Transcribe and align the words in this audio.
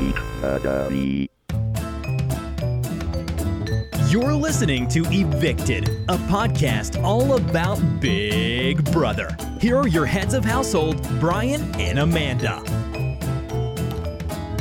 Academy. 0.00 1.28
Uh, 1.50 1.56
You're 4.08 4.32
listening 4.34 4.88
to 4.88 5.04
Evicted, 5.10 5.88
a 6.08 6.16
podcast 6.26 7.02
all 7.02 7.34
about 7.36 7.78
Big 8.00 8.82
Brother. 8.92 9.36
Here 9.60 9.76
are 9.76 9.86
your 9.88 10.06
heads 10.06 10.32
of 10.32 10.42
household, 10.44 11.06
Brian 11.20 11.60
and 11.78 11.98
Amanda. 11.98 12.60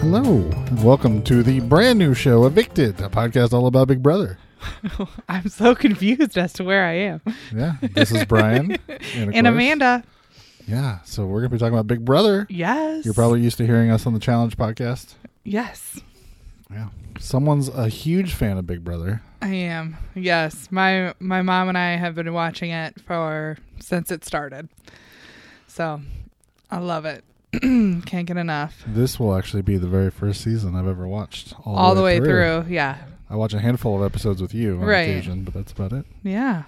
Hello, 0.02 0.23
and 0.23 0.84
welcome 0.84 1.21
to 1.23 1.42
the 1.42 1.62
brand 1.62 1.98
new 2.00 2.14
show, 2.14 2.46
Evicted, 2.46 3.00
a 3.00 3.10
podcast 3.10 3.54
all 3.54 3.68
about 3.68 3.88
Big 3.88 4.04
Brother. 4.04 4.38
I'm 5.30 5.48
so 5.48 5.74
confused 5.74 6.38
as 6.38 6.52
to 6.54 6.66
where 6.66 6.84
I 6.86 6.94
am. 6.96 7.21
Yeah, 7.56 7.76
this 7.82 8.12
is 8.12 8.26
Brian. 8.26 8.78
And, 9.16 9.34
And 9.34 9.48
Amanda, 9.48 10.04
Yeah, 10.68 11.00
so 11.06 11.26
we're 11.26 11.40
going 11.40 11.50
to 11.52 11.56
be 11.56 11.60
talking 11.60 11.74
about 11.74 11.88
Big 11.88 12.04
Brother. 12.04 12.46
yes. 12.50 13.06
You're 13.06 13.14
probably 13.14 13.42
used 13.42 13.58
to 13.58 13.66
hearing 13.66 13.90
us 13.90 14.06
on 14.06 14.14
the 14.14 14.20
Challenge 14.20 14.56
podcast. 14.58 15.16
Yes, 15.50 16.00
Yeah. 16.71 16.89
Someone's 17.20 17.68
a 17.70 17.89
huge 17.89 18.34
fan 18.34 18.58
of 18.58 18.68
Big 18.68 18.84
Brother. 18.84 19.21
I 19.42 19.48
am. 19.50 19.98
Yes. 20.16 20.68
My 20.72 21.14
my 21.20 21.42
mom 21.42 21.68
and 21.70 21.78
I 21.78 21.96
have 21.98 22.14
been 22.16 22.32
watching 22.34 22.70
it 22.72 23.02
for 23.02 23.58
since 23.80 24.12
it 24.12 24.24
started. 24.24 24.70
So, 25.68 26.02
I 26.70 26.78
love 26.78 27.06
it. 27.06 27.24
Can't 27.62 28.25
get 28.28 28.38
enough. 28.38 28.84
This 28.86 29.20
will 29.20 29.36
actually 29.36 29.64
be 29.64 29.78
the 29.78 29.88
very 29.88 30.12
first 30.12 30.42
season 30.42 30.75
I've 30.75 30.88
ever 30.88 31.08
watched. 31.08 31.54
All, 31.66 31.75
All 31.75 31.96
the 31.96 32.03
way 32.03 32.20
through. 32.20 32.66
Yeah. 32.70 32.97
I 33.30 33.36
watch 33.36 33.53
a 33.53 33.59
handful 33.59 33.95
of 33.97 34.03
episodes 34.03 34.42
with 34.42 34.53
you 34.53 34.73
on 34.75 34.81
Right. 34.81 35.09
occasion, 35.09 35.44
but 35.44 35.53
that's 35.56 35.72
about 35.72 35.94
it. 35.94 36.06
Yeah. 36.23 36.64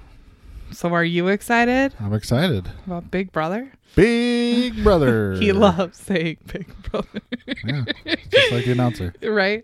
So 0.71 0.93
are 0.93 1.03
you 1.03 1.27
excited 1.27 1.93
I'm 1.99 2.13
excited. 2.13 2.69
about 2.85 3.11
Big 3.11 3.31
Brother? 3.31 3.71
Big 3.95 4.75
Brother. 4.83 5.35
He 5.35 5.51
loves 5.51 5.97
saying 5.97 6.37
Big 6.47 6.67
Brother. 6.83 7.21
Yeah, 7.65 7.83
just 8.29 8.51
like 8.51 8.65
the 8.65 8.71
announcer. 8.71 9.13
right? 9.23 9.63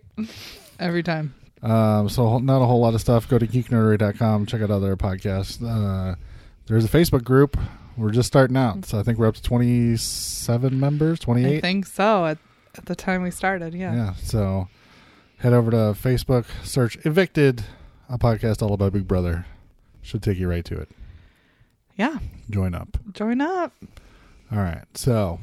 Every 0.78 1.02
time. 1.02 1.34
Um, 1.62 2.08
so 2.08 2.38
not 2.38 2.62
a 2.62 2.66
whole 2.66 2.80
lot 2.80 2.94
of 2.94 3.00
stuff. 3.00 3.28
Go 3.28 3.38
to 3.38 3.46
geeknerdery.com. 3.46 4.46
Check 4.46 4.62
out 4.62 4.70
other 4.70 4.96
podcasts. 4.96 5.62
Uh, 5.62 6.14
there's 6.66 6.84
a 6.84 6.88
Facebook 6.88 7.24
group. 7.24 7.56
We're 7.96 8.10
just 8.12 8.28
starting 8.28 8.56
out, 8.56 8.84
so 8.84 9.00
I 9.00 9.02
think 9.02 9.18
we're 9.18 9.26
up 9.26 9.34
to 9.34 9.42
27 9.42 10.78
members, 10.78 11.18
28. 11.18 11.56
I 11.56 11.60
think 11.60 11.84
so 11.84 12.26
at, 12.26 12.38
at 12.76 12.86
the 12.86 12.94
time 12.94 13.22
we 13.22 13.32
started. 13.32 13.74
Yeah. 13.74 13.92
Yeah. 13.92 14.14
So 14.22 14.68
head 15.38 15.52
over 15.52 15.70
to 15.72 15.76
Facebook, 16.00 16.46
search 16.62 16.96
"Evicted," 17.04 17.64
a 18.08 18.18
podcast 18.18 18.62
all 18.62 18.72
about 18.72 18.92
Big 18.92 19.08
Brother. 19.08 19.46
Should 20.02 20.22
take 20.22 20.38
you 20.38 20.48
right 20.48 20.64
to 20.64 20.78
it. 20.78 20.88
Yeah. 21.98 22.18
Join 22.48 22.74
up. 22.74 22.96
Join 23.12 23.40
up. 23.42 23.72
All 24.50 24.58
right. 24.58 24.84
So 24.94 25.40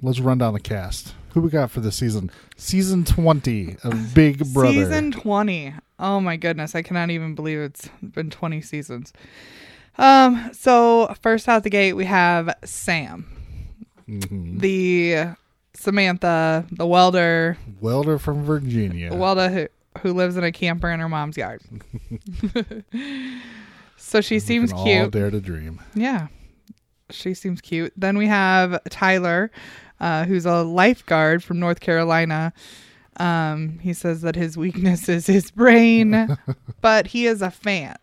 let's 0.00 0.20
run 0.20 0.38
down 0.38 0.54
the 0.54 0.60
cast. 0.60 1.14
Who 1.30 1.42
we 1.42 1.50
got 1.50 1.70
for 1.70 1.80
this 1.80 1.96
season? 1.96 2.30
Season 2.56 3.04
20 3.04 3.76
of 3.84 4.14
Big 4.14 4.38
Brother. 4.54 4.72
Season 4.72 5.12
20. 5.12 5.74
Oh 5.98 6.20
my 6.20 6.36
goodness, 6.36 6.74
I 6.74 6.80
cannot 6.82 7.10
even 7.10 7.34
believe 7.34 7.58
it's 7.58 7.88
been 8.02 8.30
20 8.30 8.62
seasons. 8.62 9.12
Um 9.98 10.50
so 10.52 11.14
first 11.22 11.48
out 11.48 11.62
the 11.62 11.70
gate 11.70 11.94
we 11.94 12.04
have 12.04 12.54
Sam, 12.64 13.26
Mhm. 14.08 14.60
the 14.60 15.36
Samantha, 15.74 16.64
the 16.70 16.86
welder, 16.86 17.56
Welder 17.80 18.18
from 18.18 18.44
Virginia. 18.44 19.14
welder 19.14 19.48
who, 19.48 19.68
who 20.02 20.12
lives 20.14 20.36
in 20.36 20.44
a 20.44 20.52
camper 20.52 20.90
in 20.90 21.00
her 21.00 21.08
mom's 21.08 21.36
yard. 21.38 21.60
so 23.96 24.20
she 24.20 24.38
seems 24.38 24.70
can 24.72 24.78
All 24.78 24.84
cute. 24.84 25.10
dare 25.12 25.30
to 25.30 25.40
dream. 25.40 25.80
Yeah. 25.94 26.28
She 27.10 27.34
seems 27.34 27.60
cute. 27.60 27.92
Then 27.96 28.18
we 28.18 28.26
have 28.26 28.82
Tyler, 28.90 29.50
uh, 30.00 30.24
who's 30.24 30.44
a 30.46 30.62
lifeguard 30.62 31.42
from 31.44 31.60
North 31.60 31.80
Carolina. 31.80 32.52
Um, 33.18 33.78
he 33.78 33.92
says 33.92 34.22
that 34.22 34.34
his 34.36 34.56
weakness 34.58 35.08
is 35.08 35.26
his 35.26 35.50
brain, 35.50 36.36
but 36.80 37.06
he 37.08 37.26
is 37.26 37.40
a 37.42 37.50
fan. 37.50 37.96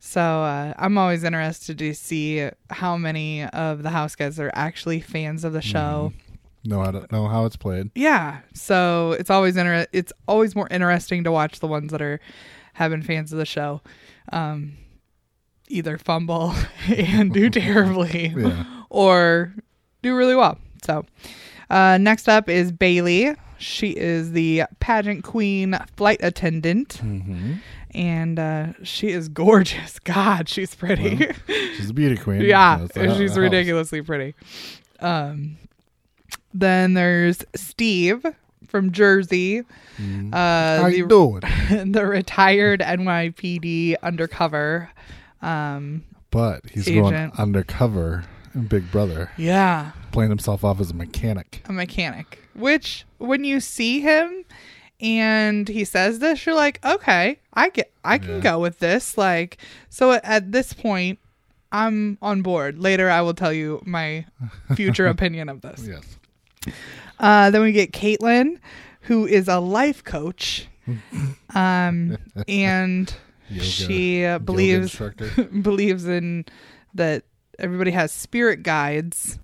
So 0.00 0.20
uh, 0.20 0.74
I'm 0.78 0.96
always 0.98 1.24
interested 1.24 1.78
to 1.78 1.94
see 1.94 2.48
how 2.70 2.96
many 2.96 3.44
of 3.44 3.82
the 3.82 3.90
house 3.90 4.14
guys 4.14 4.38
are 4.38 4.50
actually 4.54 5.00
fans 5.00 5.44
of 5.44 5.52
the 5.52 5.62
show. 5.62 6.12
Know 6.64 6.80
how 6.80 6.90
to 6.92 7.06
know 7.10 7.26
how 7.28 7.44
it's 7.46 7.56
played. 7.56 7.90
Yeah. 7.94 8.38
So 8.54 9.12
it's 9.18 9.28
always 9.30 9.56
inter- 9.56 9.86
it's 9.92 10.12
always 10.28 10.54
more 10.54 10.68
interesting 10.70 11.24
to 11.24 11.32
watch 11.32 11.60
the 11.60 11.66
ones 11.66 11.90
that 11.92 12.00
are 12.00 12.20
have 12.74 12.90
been 12.90 13.02
fans 13.02 13.32
of 13.32 13.38
the 13.38 13.44
show. 13.46 13.80
Um 14.32 14.76
either 15.68 15.96
fumble 15.98 16.54
and 16.88 17.32
do 17.32 17.48
terribly 17.50 18.32
Yeah. 18.36 18.64
or 18.90 19.54
do 20.02 20.14
really 20.16 20.34
well. 20.36 20.58
So 20.84 21.04
uh 21.70 21.98
next 21.98 22.28
up 22.28 22.48
is 22.48 22.70
Bayleigh. 22.72 23.36
She 23.58 23.90
is 23.90 24.32
the 24.32 24.64
pageant 24.80 25.24
queen 25.24 25.78
flight 25.96 26.18
attendant 26.22 27.00
Mm-hmm. 27.02 27.54
and 27.94 28.38
uh 28.38 28.66
she 28.82 29.08
is 29.08 29.28
gorgeous. 29.28 29.98
God, 30.04 30.48
she's 30.48 30.74
pretty. 30.74 31.28
She's 31.76 31.90
a 31.90 31.94
beauty 31.94 32.16
queen. 32.16 32.42
Yeah, 32.42 32.86
she's 32.94 33.38
ridiculously 33.38 34.02
pretty. 34.02 34.34
Um, 35.00 35.56
then 36.52 36.94
there's 36.94 37.44
Steve 37.56 38.24
from 38.68 38.92
Jersey. 38.92 39.62
Mhm. 39.98 40.32
uh, 40.34 40.82
How 40.82 40.88
the, 40.88 40.96
you 40.96 41.06
doing? 41.06 41.40
the 41.92 42.04
retired 42.06 42.80
NYPD 42.80 43.96
undercover. 44.02 44.90
Um, 45.42 46.04
But 46.30 46.62
he's 46.70 46.88
Agent. 46.88 47.04
going 47.10 47.30
undercover 47.38 48.24
in 48.54 48.66
Big 48.66 48.90
Brother, 48.90 49.30
yeah, 49.36 49.92
playing 50.12 50.30
himself 50.30 50.64
off 50.64 50.80
as 50.80 50.90
a 50.90 50.94
mechanic. 50.94 51.62
a 51.68 51.72
mechanic. 51.72 52.38
Which, 52.54 53.04
when 53.18 53.44
you 53.44 53.60
see 53.60 54.00
him 54.00 54.44
and 55.00 55.68
he 55.68 55.84
says 55.84 56.20
this, 56.20 56.46
you're 56.46 56.54
like, 56.54 56.84
okay, 56.84 57.38
I 57.52 57.68
get, 57.70 57.92
I 58.04 58.18
can 58.18 58.36
Yeah. 58.36 58.40
go 58.40 58.58
with 58.60 58.78
this. 58.78 59.16
Like, 59.18 59.58
so 59.90 60.12
at 60.12 60.52
this 60.52 60.72
point. 60.72 61.18
I'm 61.72 62.18
on 62.22 62.42
board. 62.42 62.78
Later, 62.78 63.10
I 63.10 63.20
will 63.22 63.34
tell 63.34 63.52
you 63.52 63.82
my 63.84 64.26
future 64.76 65.08
opinion 65.08 65.48
of 65.48 65.60
this. 65.60 65.84
Yes. 65.84 66.74
Uh, 67.18 67.50
then 67.50 67.62
we 67.62 67.72
get 67.72 67.92
Kaitlyn, 67.92 68.58
who 69.02 69.26
is 69.26 69.48
a 69.48 69.58
life 69.60 70.02
coach, 70.04 70.66
um, 71.54 72.16
and 72.48 73.14
Yoga- 73.48 73.64
she 73.64 74.24
uh, 74.24 74.38
believes 74.38 75.00
believes 75.62 76.06
in 76.06 76.44
that 76.94 77.24
everybody 77.58 77.90
has 77.92 78.10
spirit 78.12 78.62
guides, 78.62 79.38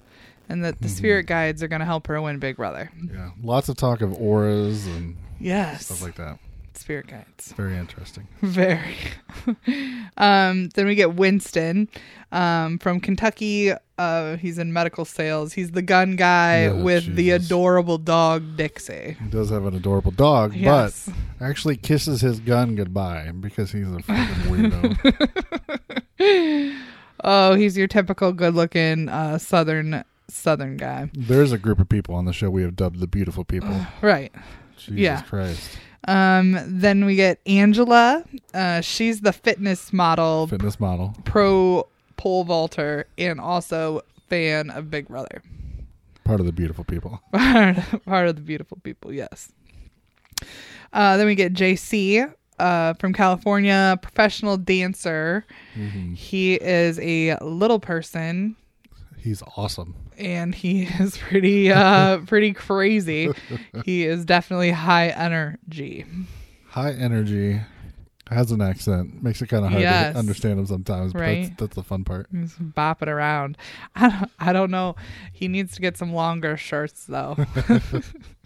and 0.49 0.65
that 0.65 0.81
the 0.81 0.89
Mm-hmm. 0.89 0.97
spirit 0.97 1.27
guides 1.27 1.63
are 1.63 1.69
going 1.69 1.81
to 1.81 1.87
help 1.87 2.07
her 2.09 2.21
win 2.21 2.39
Big 2.39 2.57
Brother. 2.57 2.91
yeah. 3.13 3.31
Lots 3.43 3.69
of 3.69 3.77
talk 3.77 4.01
of 4.01 4.13
auras 4.21 4.87
and 4.87 5.17
Yes, 5.39 5.87
stuff 5.87 6.03
like 6.03 6.17
that. 6.17 6.39
spirit 6.75 7.07
guides. 7.07 7.53
Very 7.53 7.77
interesting. 7.77 8.27
Very. 8.43 8.97
um, 10.17 10.69
then 10.71 10.87
we 10.87 10.95
get 10.95 11.15
Winston 11.15 11.89
um, 12.33 12.79
from 12.79 13.01
Kentucky. 13.01 13.73
Uh, 14.01 14.37
he's 14.39 14.57
in 14.59 14.73
medical 14.73 15.05
sales. 15.05 15.53
He's 15.53 15.73
the 15.73 15.83
gun 15.83 16.17
guy 16.17 16.63
Yeah, 16.65 16.73
with 16.73 17.15
the 17.17 17.31
adorable 17.33 17.99
dog 17.99 18.57
Dixie. 18.57 19.17
He 19.23 19.29
does 19.31 19.51
have 19.51 19.67
an 19.67 19.75
adorable 19.77 20.11
dog, 20.13 20.55
Yes. 20.55 21.11
but 21.39 21.45
actually 21.47 21.77
kisses 21.77 22.23
his 22.23 22.41
gun 22.41 22.75
goodbye 22.77 23.31
because 23.39 23.73
he's 23.73 23.91
a 23.91 23.99
fucking 24.01 24.51
weirdo. 24.51 24.97
Oh, 27.23 27.55
he's 27.55 27.77
your 27.77 27.87
typical 27.87 28.33
good-looking 28.33 29.11
uh, 29.11 29.37
southern 29.37 30.05
southern 30.29 30.79
guy, 30.79 31.11
There's 31.13 31.53
a 31.53 31.59
group 31.59 31.79
of 31.81 31.89
people 31.89 32.15
on 32.15 32.25
the 32.25 32.33
show 32.33 32.49
we 32.49 32.63
have 32.63 32.77
dubbed 32.77 32.99
the 33.01 33.07
beautiful 33.07 33.45
people. 33.45 33.77
right? 34.01 34.33
Jesus 34.79 34.99
Yeah. 34.99 35.21
Christ. 35.23 35.79
Um, 36.09 36.57
then 36.67 37.05
we 37.05 37.17
get 37.17 37.41
Angela. 37.47 38.25
Uh, 38.55 38.81
she's 38.81 39.21
the 39.21 39.35
fitness 39.35 39.93
model, 39.93 40.47
Fitness 40.47 40.81
model. 40.81 41.15
pro 41.25 41.87
pole 42.21 42.45
vaulter, 42.45 43.07
and 43.17 43.41
also 43.41 44.03
fan 44.29 44.69
of 44.71 44.91
Big 44.91 45.09
Brother. 45.09 45.43
Part 46.25 46.39
of 46.39 46.45
the 46.47 46.53
beautiful 46.53 46.85
people. 46.85 47.19
Part 47.33 48.29
of 48.29 48.37
the 48.37 48.43
beautiful 48.43 48.79
people, 48.83 49.11
yes. 49.13 49.51
Uh, 50.93 51.17
then 51.17 51.25
we 51.27 51.35
get 51.35 51.55
JC 51.55 52.33
uh, 52.59 52.93
from 52.95 53.15
California, 53.15 53.99
professional 54.03 54.59
dancer. 54.59 55.47
Mhm. 55.75 56.15
He 56.15 56.55
is 56.55 56.99
a 57.01 57.37
little 57.43 57.81
person 57.81 58.55
He's 59.17 59.43
awesome. 59.57 59.95
and 60.19 60.55
he 60.55 60.83
is 61.01 61.17
pretty 61.17 61.71
uh 61.73 62.19
pretty 62.27 62.53
crazy. 62.53 63.31
He 63.85 64.05
is 64.05 64.25
definitely 64.27 64.71
high 64.73 65.09
energy. 65.09 66.05
High 66.69 66.93
energy. 66.93 67.61
Has 68.31 68.53
an 68.53 68.61
accent. 68.63 69.23
Makes 69.23 69.43
it 69.43 69.49
kind 69.49 69.65
of 69.65 69.71
hard 69.73 69.83
Yes. 69.83 70.13
to 70.15 70.19
understand 70.21 70.59
him 70.61 70.67
sometimes. 70.67 71.13
But 71.13 71.21
Right. 71.21 71.43
that's, 71.49 71.57
that's 71.61 71.75
the 71.75 71.83
fun 71.83 72.05
part. 72.05 72.29
He's 72.33 72.55
bopping 72.55 73.09
around. 73.09 73.57
I 73.97 74.09
don't, 74.09 74.31
I 74.39 74.53
don't 74.53 74.71
know. 74.71 74.95
He 75.33 75.49
needs 75.49 75.75
to 75.75 75.81
get 75.81 75.97
some 75.97 76.13
longer 76.15 76.57
shirts 76.57 77.05
though. 77.07 77.35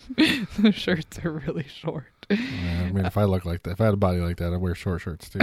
the 0.16 0.72
shirts 0.74 1.18
are 1.24 1.30
really 1.46 1.66
short. 1.68 2.06
Yeah, 2.30 2.84
I 2.88 2.92
mean, 2.92 3.04
if 3.04 3.16
I 3.16 3.24
look 3.24 3.44
like 3.44 3.62
that, 3.64 3.72
if 3.72 3.80
I 3.80 3.84
had 3.86 3.94
a 3.94 3.98
body 3.98 4.18
like 4.18 4.36
that, 4.38 4.52
I'd 4.52 4.56
wear 4.60 4.74
short 4.74 5.00
shirts 5.02 5.28
too. 5.28 5.40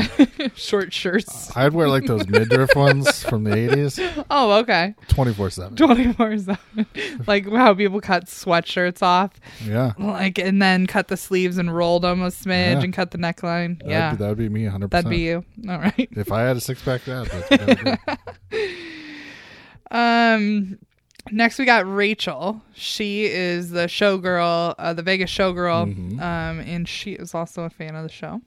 Short 0.55 0.91
shirts. 0.93 1.55
I'd 1.55 1.73
wear 1.73 1.87
like 1.87 2.05
those 2.05 2.27
midriff 2.27 2.75
ones 2.75 3.23
from 3.23 3.43
the 3.43 3.55
eighties, 3.55 3.99
Oh, 4.29 4.53
okay. 4.59 4.95
twenty 5.07 5.33
four 5.33 5.49
seven. 5.49 5.75
24 5.75 6.37
7. 6.39 6.57
Like 7.27 7.47
how 7.49 7.73
people 7.73 8.01
cut 8.01 8.25
sweatshirts 8.25 9.01
off, 9.03 9.31
Yeah, 9.65 9.93
like, 9.99 10.37
and 10.39 10.61
then 10.61 10.87
cut 10.87 11.07
the 11.07 11.17
sleeves 11.17 11.57
and 11.57 11.73
rolled 11.73 12.03
them 12.03 12.21
a 12.21 12.27
smidge 12.27 12.73
Yeah. 12.73 12.81
and 12.83 12.93
cut 12.93 13.11
the 13.11 13.17
neckline. 13.17 13.77
that'd 13.79 13.91
yeah. 13.91 14.11
be, 14.11 14.17
that'd 14.17 14.37
be 14.37 14.49
me, 14.49 14.65
hundred 14.65 14.89
That'd 14.91 15.09
be 15.09 15.19
you. 15.19 15.45
All 15.69 15.77
right. 15.79 16.09
If 16.11 16.31
I 16.31 16.41
had 16.41 16.57
a 16.57 16.61
six 16.61 16.81
pack, 16.81 17.03
that. 17.05 17.99
Um, 19.93 20.77
next 21.31 21.59
we 21.59 21.65
got 21.65 21.85
Rachel. 21.91 22.61
She 22.73 23.25
is 23.25 23.69
the 23.71 23.85
showgirl, 23.87 24.75
uh, 24.79 24.93
the 24.93 25.03
Vegas 25.03 25.29
showgirl. 25.31 25.93
Mhm. 25.93 26.13
Um, 26.21 26.59
and 26.59 26.87
she 26.87 27.11
is 27.13 27.35
also 27.35 27.63
a 27.63 27.69
fan 27.69 27.95
of 27.95 28.03
the 28.03 28.09
show. 28.09 28.41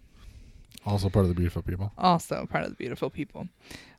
Also 0.86 1.08
part 1.08 1.24
of 1.24 1.28
the 1.28 1.34
beautiful 1.34 1.62
people. 1.62 1.92
Also 1.98 2.46
part 2.46 2.64
of 2.64 2.70
the 2.70 2.76
beautiful 2.76 3.10
people. 3.10 3.48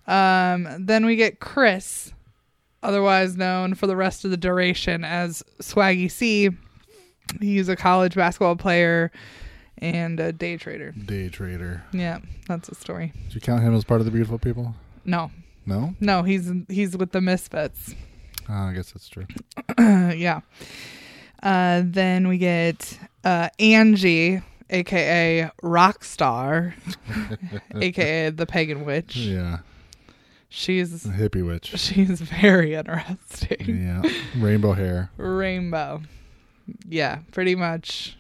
Um, 0.07 0.67
then 0.79 1.05
we 1.05 1.15
get 1.15 1.39
Chris, 1.39 2.13
otherwise 2.83 3.35
known 3.35 3.73
for 3.73 3.87
the 3.87 3.95
rest 3.95 4.23
of 4.25 4.31
the 4.31 4.37
duration 4.37 5.03
as 5.03 5.41
Swaggy 5.61 6.11
C. 6.11 6.49
He's 7.41 7.69
a 7.69 7.75
college 7.75 8.13
basketball 8.13 8.55
player 8.55 9.11
and 9.79 10.19
a 10.19 10.31
day 10.31 10.57
trader. 10.57 10.91
Day 10.91 11.27
trader. 11.29 11.81
Yeah, 11.91 12.19
that's 12.47 12.69
a 12.69 12.75
story. 12.75 13.13
Did 13.27 13.35
you 13.35 13.41
count 13.41 13.63
him 13.63 13.73
as 13.73 13.83
part 13.83 13.99
of 14.01 14.05
the 14.05 14.11
beautiful 14.11 14.37
people? 14.37 14.75
No, 15.05 15.31
No. 15.65 15.95
no, 15.99 16.21
he's 16.21 16.51
he's 16.69 16.95
with 16.95 17.11
the 17.13 17.21
Misfits. 17.21 17.95
Oh, 18.49 18.53
I 18.53 18.73
guess 18.73 18.91
that's 18.91 19.07
true. 19.09 19.25
yeah. 19.79 20.41
Uh, 21.41 21.83
then 21.85 22.27
we 22.27 22.37
get 22.37 22.97
uh, 23.23 23.49
Angie, 23.59 24.41
aka 24.69 25.49
Rockstar, 25.61 26.73
aka 27.75 28.29
the 28.31 28.45
Pagan 28.45 28.85
Witch. 28.85 29.15
Yeah, 29.15 29.59
She's 30.49 31.03
the 31.03 31.09
hippie 31.09 31.45
witch. 31.45 31.77
she's 31.77 32.21
very 32.21 32.75
interesting. 32.75 33.83
Yeah, 33.85 34.01
rainbow 34.37 34.71
hair. 34.71 35.11
Rainbow. 35.17 36.01
Yeah, 36.87 37.19
pretty 37.31 37.55
much 37.55 38.17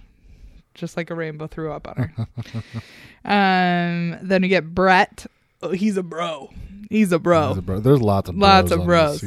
just 0.73 0.97
like 0.97 1.09
a 1.09 1.15
rainbow 1.15 1.47
threw 1.47 1.71
up 1.71 1.87
on 1.87 1.95
her. 1.95 2.27
um, 3.25 4.19
then 4.21 4.41
we 4.41 4.49
get 4.49 4.75
Brett. 4.75 5.25
Oh, 5.63 5.71
he's 5.71 5.95
a 5.97 6.03
bro. 6.03 6.51
He's 6.89 7.11
a 7.11 7.19
bro. 7.19 7.45
There's, 7.45 7.57
a 7.57 7.61
bro- 7.61 7.79
there's 7.79 8.01
lots 8.01 8.29
of 8.29 8.35
bros 8.35 8.41
Lots 8.41 8.71
of 8.71 8.85
bros. 8.85 9.23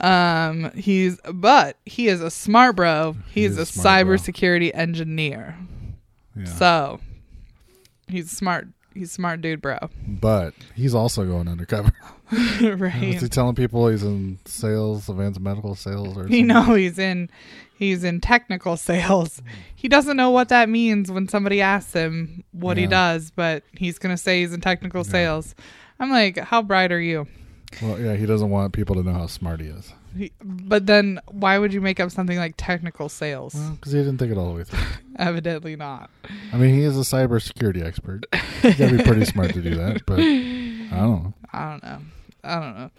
Um, 0.00 0.70
he's 0.74 1.18
but 1.32 1.76
he 1.84 2.08
is 2.08 2.20
a 2.20 2.30
smart 2.30 2.76
bro. 2.76 3.16
He's 3.32 3.50
He's 3.52 3.58
a 3.58 3.62
a 3.62 3.66
smart 3.66 4.06
bro. 4.06 4.16
cybersecurity 4.16 4.70
engineer. 4.74 5.56
Yeah. 6.36 6.44
So 6.46 7.00
he's 8.08 8.30
smart. 8.30 8.68
He's 8.94 9.12
smart 9.12 9.40
dude, 9.40 9.60
bro. 9.62 9.78
but 10.06 10.52
he's 10.74 10.94
also 10.94 11.24
going 11.24 11.48
undercover. 11.48 11.92
Is 12.32 12.80
right. 12.80 12.92
he 12.92 13.28
telling 13.28 13.54
people 13.56 13.88
he's 13.88 14.04
in 14.04 14.38
sales, 14.44 15.08
advanced 15.08 15.40
medical 15.40 15.74
sales, 15.74 16.16
or 16.16 16.28
You 16.28 16.44
know 16.44 16.74
he's 16.74 16.98
in 16.98 17.28
he's 17.76 18.04
in 18.04 18.20
technical 18.20 18.76
sales. 18.76 19.42
He 19.74 19.88
doesn't 19.88 20.16
know 20.16 20.30
what 20.30 20.48
that 20.50 20.68
means 20.68 21.10
when 21.10 21.28
somebody 21.28 21.60
asks 21.60 21.92
him 21.92 22.44
what 22.52 22.76
he 22.76 22.86
does, 22.86 23.30
but 23.30 23.64
he's 23.72 23.98
gonna 23.98 24.16
say 24.16 24.40
he's 24.40 24.52
in 24.52 24.60
technical 24.60 25.02
sales. 25.04 25.54
I'm 25.98 26.10
like, 26.10 26.38
how 26.38 26.62
bright 26.62 26.92
are 26.92 27.00
you? 27.00 27.26
Well, 27.82 28.00
yeah, 28.00 28.14
he 28.16 28.26
doesn't 28.26 28.50
want 28.50 28.72
people 28.72 28.96
to 28.96 29.02
know 29.02 29.12
how 29.12 29.26
smart 29.26 29.60
he 29.60 29.66
is. 29.68 29.92
He- 30.16 30.32
But 30.42 30.86
then 30.86 31.20
why 31.28 31.56
would 31.58 31.72
you 31.72 31.80
make 31.80 32.00
up 32.00 32.10
something 32.10 32.36
like 32.36 32.54
technical 32.56 33.08
sales? 33.08 33.54
Well, 33.54 33.72
because 33.72 33.92
he 33.92 33.98
didn't 33.98 34.18
think 34.18 34.32
it 34.32 34.38
all 34.38 34.48
the 34.52 34.56
way 34.58 34.64
through. 34.64 34.80
Evidently 35.18 35.76
not. 35.76 36.10
I 36.52 36.56
mean, 36.56 36.74
he 36.74 36.82
is 36.82 36.96
a 36.96 37.02
cybersecurity 37.02 37.82
expert. 37.84 38.26
You 38.64 38.74
gotta 38.74 38.96
be 38.96 39.02
pretty 39.04 39.24
smart 39.24 39.52
to 39.54 39.62
do 39.62 39.74
that. 39.76 40.04
But 40.06 40.18
I 40.18 40.22
don't 40.90 40.90
know. 40.90 41.34
I 41.52 41.70
don't 41.70 41.82
know. 41.82 41.98
I 42.42 42.54
don't 42.60 42.74
know. 42.76 42.90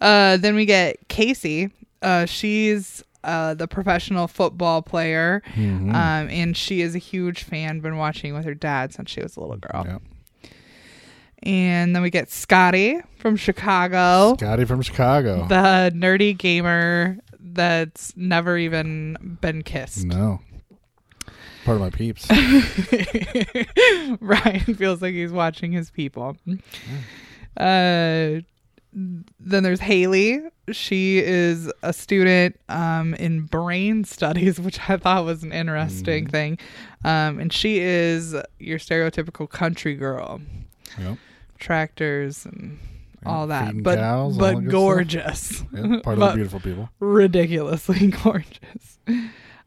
Uh, 0.00 0.36
then 0.38 0.54
we 0.54 0.64
get 0.64 1.06
Kaycee. 1.08 1.70
Uh, 2.00 2.24
she's 2.26 3.02
uh, 3.24 3.54
the 3.54 3.66
professional 3.66 4.28
football 4.28 4.82
player, 4.82 5.42
Mhm. 5.54 5.88
um, 5.94 6.28
and 6.28 6.56
she 6.56 6.80
is 6.82 6.94
a 6.94 6.98
huge 6.98 7.42
fan. 7.42 7.80
Been 7.80 7.96
watching 7.96 8.34
with 8.34 8.44
her 8.44 8.54
dad 8.54 8.92
since 8.92 9.10
she 9.10 9.20
was 9.22 9.36
a 9.36 9.40
little 9.40 9.56
girl. 9.56 9.84
Yeah. 9.86 9.98
And 11.44 11.94
then 11.94 12.02
we 12.02 12.10
get 12.10 12.30
Scottie 12.30 13.00
from 13.18 13.36
Chicago, 13.36 14.34
Scottie 14.38 14.64
from 14.64 14.80
Chicago. 14.82 15.46
the 15.46 15.92
nerdy 15.94 16.36
gamer 16.36 17.18
that's 17.38 18.16
never 18.16 18.56
even 18.58 19.38
been 19.40 19.62
kissed. 19.62 20.04
no. 20.04 20.40
Part 21.64 21.76
of 21.76 21.80
my 21.80 21.90
peeps. 21.90 22.28
Ryan 24.20 24.74
feels 24.74 25.00
like 25.00 25.14
he's 25.14 25.32
watching 25.32 25.72
his 25.72 25.90
people. 25.90 26.36
Uh, 27.56 28.40
then 28.92 29.62
there's 29.62 29.80
Haleigh. 29.80 30.42
She 30.72 31.18
is 31.18 31.72
a 31.82 31.92
student 31.92 32.58
um, 32.68 33.14
in 33.14 33.42
brain 33.42 34.04
studies, 34.04 34.60
which 34.60 34.78
I 34.88 34.96
thought 34.98 35.24
was 35.24 35.42
an 35.42 35.52
interesting 35.52 36.26
Mhm. 36.26 36.30
thing. 36.30 36.58
Um, 37.04 37.38
and 37.38 37.52
she 37.52 37.78
is 37.78 38.34
your 38.58 38.78
stereotypical 38.78 39.48
country 39.48 39.94
girl, 39.94 40.40
Yep. 40.98 41.18
Tractors 41.64 42.44
and 42.44 42.78
all 43.24 43.46
that, 43.46 43.72
but 43.82 43.96
cows, 43.98 44.36
but 44.36 44.48
that 44.48 44.54
good 44.56 44.62
stuff. 44.64 44.70
gorgeous, 44.72 45.64
Yep, 45.72 46.02
part 46.02 46.14
of 46.14 46.20
But 46.20 46.28
the 46.30 46.34
beautiful 46.34 46.60
people. 46.60 46.90
ridiculously 47.00 48.08
gorgeous. 48.22 48.98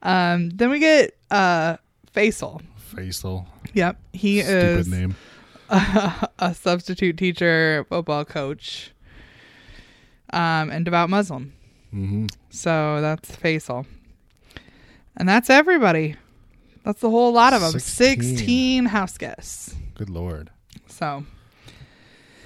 Um, 0.03 0.51
then 0.51 0.69
we 0.69 0.77
get 0.77 1.17
uh, 1.31 1.77
Faysal. 2.15 2.61
Faysal. 2.93 3.47
Yep, 3.73 3.97
he 4.13 4.41
Stupid 4.43 4.79
is 4.79 4.87
name. 4.87 5.15
a 5.69 6.53
substitute 6.53 7.17
teacher, 7.17 7.83
football 7.89 8.23
coach, 8.25 8.91
um, 10.31 10.69
and 10.69 10.85
devout 10.85 11.09
Muslim. 11.09 11.51
hmm 11.89 12.27
So 12.51 13.01
that's 13.01 13.35
Faysal. 13.35 13.85
And 15.15 15.27
that's 15.27 15.49
everybody. 15.49 16.15
That's 16.83 17.01
a 17.03 17.09
whole 17.09 17.33
lot 17.33 17.53
of 17.53 17.61
them. 17.61 17.71
16. 17.71 18.21
16 18.37 18.85
house 18.85 19.17
guests. 19.17 19.75
Good 19.95 20.11
lord. 20.11 20.51
So, 20.87 21.25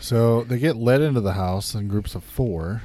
So 0.01 0.44
they 0.44 0.57
get 0.59 0.75
led 0.75 1.01
into 1.01 1.21
the 1.21 1.33
house 1.33 1.74
in 1.75 1.88
groups 1.88 2.15
of 2.15 2.24
four, 2.24 2.81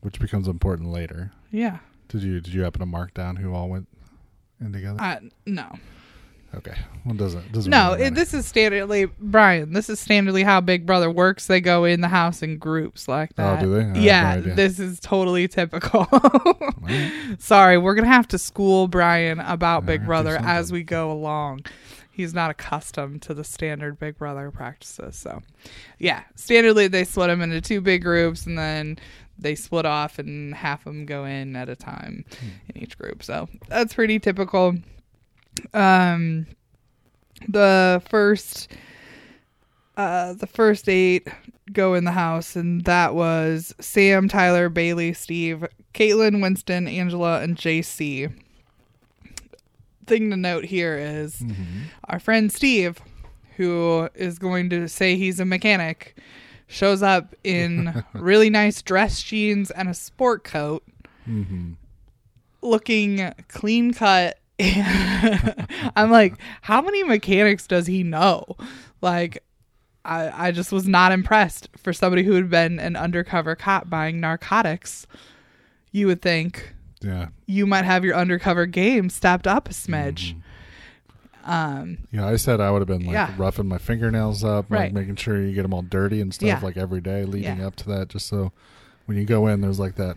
which 0.00 0.18
becomes 0.18 0.48
important 0.48 0.90
later. 0.90 1.32
yeah. 1.50 1.78
Did 2.08 2.22
you 2.24 2.40
did 2.40 2.52
you 2.52 2.62
happen 2.62 2.80
to 2.80 2.86
mark 2.86 3.14
down 3.14 3.36
who 3.36 3.54
all 3.54 3.68
went 3.68 3.86
in 4.60 4.72
together? 4.72 5.00
Uh, 5.00 5.20
no. 5.46 5.70
okay. 6.56 6.74
Well, 7.06 7.14
doesn't 7.14 7.52
doesn't 7.52 7.70
No, 7.70 7.92
really 7.92 8.06
it, 8.06 8.14
this 8.16 8.34
is 8.34 8.52
standardly, 8.52 9.08
Brian, 9.20 9.72
this 9.72 9.88
is 9.88 10.04
standardly 10.04 10.42
how 10.42 10.60
Big 10.60 10.86
Brother 10.86 11.08
works. 11.08 11.46
They 11.46 11.60
go 11.60 11.84
in 11.84 12.00
the 12.00 12.08
house 12.08 12.42
in 12.42 12.58
groups 12.58 13.06
like 13.06 13.36
that. 13.36 13.60
Oh, 13.60 13.62
do 13.62 13.72
they? 13.74 13.80
I 13.80 13.84
had 13.84 13.94
no 13.94 14.00
yeah, 14.00 14.54
this 14.56 14.80
is 14.80 14.98
totally 14.98 15.46
typical. 15.46 16.08
Sorry, 17.38 17.78
we're 17.78 17.94
gonna 17.94 18.08
have 18.08 18.26
to 18.28 18.38
school 18.38 18.88
Brian 18.88 19.38
about 19.38 19.82
Yeah, 19.84 19.86
Big 19.86 20.06
Brother 20.06 20.36
as 20.42 20.72
we 20.72 20.82
go 20.82 21.12
along. 21.12 21.60
He's 22.20 22.34
not 22.34 22.50
accustomed 22.50 23.22
to 23.22 23.34
the 23.34 23.44
standard 23.44 23.98
Big 23.98 24.18
Brother 24.18 24.50
practices, 24.50 25.16
so 25.16 25.42
yeah. 25.98 26.22
Standardly, 26.36 26.90
they 26.90 27.04
split 27.04 27.30
him 27.30 27.40
into 27.42 27.60
two 27.60 27.80
big 27.80 28.02
groups, 28.02 28.44
and 28.46 28.58
then 28.58 28.98
they 29.38 29.54
split 29.54 29.86
off, 29.86 30.18
and 30.18 30.54
half 30.54 30.80
of 30.86 30.92
them 30.92 31.06
go 31.06 31.24
in 31.24 31.56
at 31.56 31.68
a 31.70 31.76
time 31.76 32.24
Hmm. 32.40 32.46
in 32.74 32.82
each 32.82 32.98
group. 32.98 33.22
So 33.22 33.48
that's 33.68 33.94
pretty 33.94 34.18
typical. 34.18 34.76
Um, 35.72 36.46
the 37.48 38.02
first, 38.08 38.70
uh, 39.96 40.34
the 40.34 40.46
first 40.46 40.88
eight 40.88 41.26
go 41.72 41.94
in 41.94 42.04
the 42.04 42.12
house, 42.12 42.54
and 42.56 42.84
that 42.84 43.14
was 43.14 43.74
Sam, 43.80 44.28
Tyler, 44.28 44.68
Bayleigh, 44.68 45.16
Steve, 45.16 45.64
Kaitlyn, 45.94 46.42
Winston, 46.42 46.86
Angela, 46.86 47.40
and 47.40 47.56
JC. 47.56 48.30
Thing 50.10 50.30
to 50.30 50.36
note 50.36 50.64
here 50.64 50.98
is 50.98 51.36
mhm. 51.36 51.84
our 52.08 52.18
friend 52.18 52.52
Steve, 52.52 52.98
who 53.56 54.08
is 54.16 54.40
going 54.40 54.68
to 54.70 54.88
say 54.88 55.14
he's 55.14 55.38
a 55.38 55.44
mechanic, 55.44 56.16
shows 56.66 57.00
up 57.00 57.36
in 57.44 58.02
really 58.12 58.50
nice 58.50 58.82
dress 58.82 59.22
jeans 59.22 59.70
and 59.70 59.88
a 59.88 59.94
sport 59.94 60.42
coat, 60.42 60.82
Mhm. 61.28 61.76
looking 62.60 63.32
clean 63.46 63.94
cut. 63.94 64.38
I'm 65.96 66.10
like, 66.10 66.34
how 66.62 66.82
many 66.82 67.04
mechanics 67.04 67.68
does 67.68 67.86
he 67.86 68.02
know? 68.02 68.56
Like, 69.00 69.44
I, 70.04 70.48
I 70.48 70.50
just 70.50 70.72
was 70.72 70.88
not 70.88 71.12
impressed 71.12 71.68
for 71.76 71.92
somebody 71.92 72.24
who 72.24 72.32
had 72.32 72.50
been 72.50 72.80
an 72.80 72.96
undercover 72.96 73.54
cop 73.54 73.88
buying 73.88 74.18
narcotics. 74.18 75.06
You 75.92 76.08
would 76.08 76.20
think 76.20 76.74
Yeah. 77.02 77.28
you 77.46 77.66
might 77.66 77.84
have 77.84 78.04
your 78.04 78.14
undercover 78.14 78.66
game 78.66 79.08
stepped 79.10 79.46
up 79.46 79.68
a 79.68 79.72
smidge. 79.72 80.34
Mhm. 80.34 80.40
Um, 81.42 81.98
Yeah, 82.12 82.26
I 82.26 82.36
said 82.36 82.60
I 82.60 82.70
would 82.70 82.80
have 82.80 82.88
been 82.88 83.06
like 83.06 83.14
Yeah. 83.14 83.30
roughing 83.38 83.66
my 83.66 83.78
fingernails 83.78 84.44
up, 84.44 84.66
Right. 84.68 84.84
like 84.84 84.92
making 84.92 85.16
sure 85.16 85.40
you 85.40 85.54
get 85.54 85.62
them 85.62 85.72
all 85.72 85.82
dirty 85.82 86.20
and 86.20 86.32
stuff, 86.34 86.46
Yeah. 86.46 86.60
like 86.62 86.76
every 86.76 87.00
day 87.00 87.24
leading 87.24 87.58
Yeah. 87.58 87.66
up 87.66 87.76
to 87.76 87.86
that, 87.88 88.08
just 88.08 88.26
so 88.26 88.52
when 89.06 89.16
you 89.16 89.24
go 89.24 89.46
in, 89.46 89.60
there's 89.62 89.78
like 89.80 89.96
that 89.96 90.16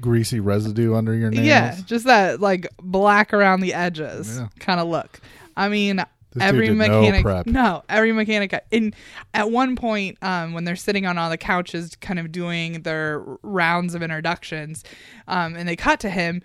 greasy 0.00 0.40
residue 0.40 0.94
under 0.94 1.14
your 1.14 1.30
nails. 1.30 1.44
Yeah, 1.46 1.76
just 1.84 2.06
that 2.06 2.40
like 2.40 2.66
black 2.82 3.34
around 3.34 3.60
the 3.60 3.74
edges 3.74 4.40
kind 4.58 4.80
of 4.80 4.88
look. 4.88 5.20
I 5.56 5.68
mean, 5.68 6.02
dude 6.38 6.48
every 6.48 6.68
no 6.68 6.74
mechanic 6.74 7.22
prep. 7.22 7.46
no, 7.46 7.82
every 7.88 8.12
mechanic 8.12 8.54
in 8.70 8.94
at 9.34 9.50
one 9.50 9.76
point 9.76 10.18
um 10.22 10.52
when 10.52 10.64
they're 10.64 10.76
sitting 10.76 11.06
on 11.06 11.18
all 11.18 11.28
the 11.30 11.38
couches 11.38 11.96
kind 11.96 12.18
of 12.18 12.30
doing 12.32 12.82
their 12.82 13.20
rounds 13.42 13.94
of 13.94 14.02
introductions 14.02 14.84
um 15.28 15.54
and 15.56 15.68
they 15.68 15.76
cut 15.76 16.00
to 16.00 16.10
him 16.10 16.42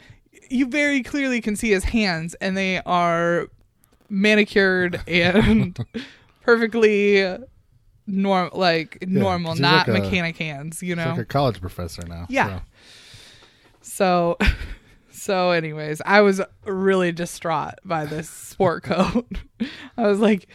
you 0.50 0.66
very 0.68 1.02
clearly 1.04 1.40
can 1.42 1.56
see 1.56 1.72
his 1.72 1.84
hands 1.86 2.36
and 2.42 2.58
they 2.58 2.80
are 2.86 3.48
manicured 4.10 5.02
and 5.08 5.78
perfectly 6.42 7.38
norm 8.08 8.50
like 8.54 8.98
normal 9.08 9.56
not 9.56 9.88
like 9.88 9.98
a- 9.98 10.02
mechanic 10.02 10.36
hands 10.38 10.82
you 10.82 10.96
He's 10.96 10.98
know 11.06 11.12
like 11.12 11.20
a 11.20 11.26
college 11.26 11.62
professor 11.62 12.02
now. 12.08 12.26
Yeah. 12.30 12.60
so. 12.60 12.62
So, 13.84 14.38
so, 15.22 15.52
anyways, 15.52 16.02
I 16.06 16.22
was 16.22 16.42
really 16.66 17.12
distraught 17.12 17.76
by 17.86 18.06
this 18.06 18.30
sport 18.30 18.84
coat. 18.92 19.28
I 19.98 20.08
was 20.08 20.20
like, 20.20 20.48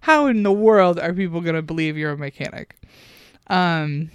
how 0.00 0.26
in 0.26 0.42
the 0.42 0.52
world 0.52 0.98
are 0.98 1.12
people 1.12 1.40
going 1.40 1.54
to 1.56 1.62
believe 1.62 1.96
you're 1.96 2.12
a 2.12 2.16
mechanic? 2.16 2.76
Um, 3.48 4.10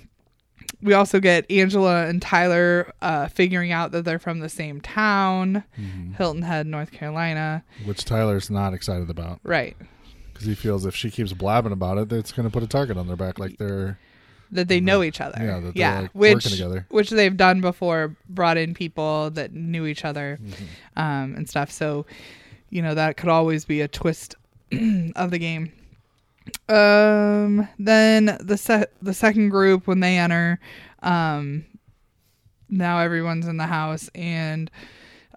we 0.81 0.93
also 0.93 1.19
get 1.19 1.49
Angela 1.51 2.05
and 2.07 2.21
Tyler 2.21 2.93
uh, 3.01 3.27
figuring 3.27 3.71
out 3.71 3.91
that 3.91 4.05
they're 4.05 4.19
from 4.19 4.39
the 4.39 4.49
same 4.49 4.81
town, 4.81 5.63
Mm-hmm. 5.79 6.13
Hilton 6.13 6.41
Head, 6.43 6.67
North 6.67 6.91
Carolina. 6.91 7.63
Which 7.85 8.05
Tyler's 8.05 8.49
not 8.49 8.73
excited 8.73 9.09
about 9.09 9.39
Right. 9.43 9.75
because 10.33 10.47
he 10.47 10.55
feels 10.55 10.85
if 10.85 10.95
she 10.95 11.11
keeps 11.11 11.33
blabbing 11.33 11.71
about 11.73 11.97
it, 11.97 12.11
it's 12.13 12.31
going 12.31 12.47
to 12.47 12.53
put 12.53 12.63
a 12.63 12.67
target 12.67 12.97
on 12.97 13.07
their 13.07 13.15
back, 13.17 13.37
like 13.39 13.57
they're 13.57 13.99
that 14.51 14.67
they 14.67 14.79
know 14.79 15.03
each 15.03 15.21
other. 15.21 15.37
Mm-hmm. 15.37 15.47
Yeah, 15.47 15.59
that 15.59 15.75
yeah, 15.75 15.99
like, 16.01 16.11
which 16.11 16.33
working 16.35 16.51
together. 16.51 16.85
which 16.89 17.09
they've 17.11 17.35
done 17.37 17.61
before, 17.61 18.15
brought 18.27 18.57
in 18.57 18.73
people 18.73 19.29
that 19.31 19.53
knew 19.53 19.85
each 19.85 20.05
other, 20.05 20.39
Mm-hmm. 20.41 20.99
um, 20.99 21.35
and 21.35 21.47
stuff. 21.49 21.71
So, 21.71 22.05
you 22.69 22.81
know, 22.81 22.95
that 22.95 23.17
could 23.17 23.29
always 23.29 23.65
be 23.65 23.81
a 23.81 23.87
twist 23.87 24.35
of 25.15 25.31
the 25.31 25.39
game. 25.39 25.71
Um, 26.67 27.67
then 27.77 28.37
the 28.41 28.57
se- 28.57 28.87
the 29.01 29.13
second 29.13 29.49
group 29.49 29.85
when 29.87 29.99
they 29.99 30.17
enter, 30.17 30.59
um, 31.03 31.65
now 32.69 32.99
everyone's 32.99 33.47
in 33.47 33.57
the 33.57 33.67
house 33.67 34.09
and. 34.15 34.69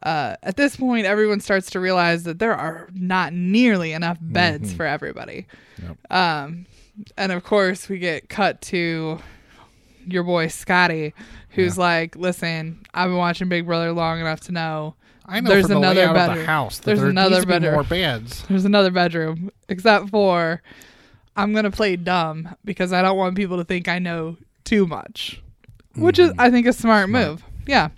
Uh, 0.04 0.34
at 0.42 0.56
this 0.56 0.74
point, 0.74 1.06
everyone 1.06 1.38
starts 1.38 1.70
to 1.70 1.78
realize 1.78 2.24
that 2.24 2.40
there 2.40 2.52
are 2.56 2.88
not 2.92 3.32
nearly 3.32 3.92
enough 3.92 4.18
beds 4.20 4.72
for 4.74 4.84
everybody. 4.84 5.46
Yep. 5.80 5.96
Um, 6.12 6.66
and 7.16 7.32
of 7.32 7.44
course, 7.44 7.88
we 7.88 7.98
get 7.98 8.28
cut 8.28 8.60
to 8.62 9.18
your 10.06 10.22
boy 10.24 10.48
Scottie, 10.48 11.14
who's 11.50 11.78
like, 11.78 12.16
"Listen, 12.16 12.80
I've 12.92 13.08
been 13.08 13.16
watching 13.18 13.48
Big 13.48 13.66
Brother 13.66 13.92
long 13.92 14.20
enough 14.20 14.40
to 14.42 14.52
know 14.52 14.94
I 15.24 15.40
know 15.40 15.50
There's 15.50 15.68
the 15.68 15.76
another 15.76 16.12
bedroom. 16.12 16.38
the 16.38 16.46
house 16.46 16.78
There's 16.80 16.98
there 17.00 17.08
another 17.10 17.36
needs 17.36 17.42
to 17.42 17.46
be 17.46 17.52
bedroom. 17.52 17.74
more 17.74 17.84
beds. 17.84 18.42
there's 18.48 18.64
another 18.64 18.90
bedroom, 18.90 19.50
except 19.68 20.08
for 20.10 20.60
I'm 21.36 21.54
gonna 21.54 21.70
play 21.70 21.96
dumb 21.96 22.54
because 22.64 22.92
I 22.92 23.02
don't 23.02 23.16
want 23.16 23.36
people 23.36 23.56
to 23.58 23.64
think 23.64 23.88
I 23.88 23.98
know 23.98 24.36
too 24.64 24.86
much, 24.86 25.40
which 25.94 26.18
is 26.18 26.32
I 26.38 26.50
think 26.50 26.66
a 26.66 26.72
smart, 26.72 27.08
Smart. 27.08 27.28
move. 27.28 27.44
Yeah. 27.66 27.88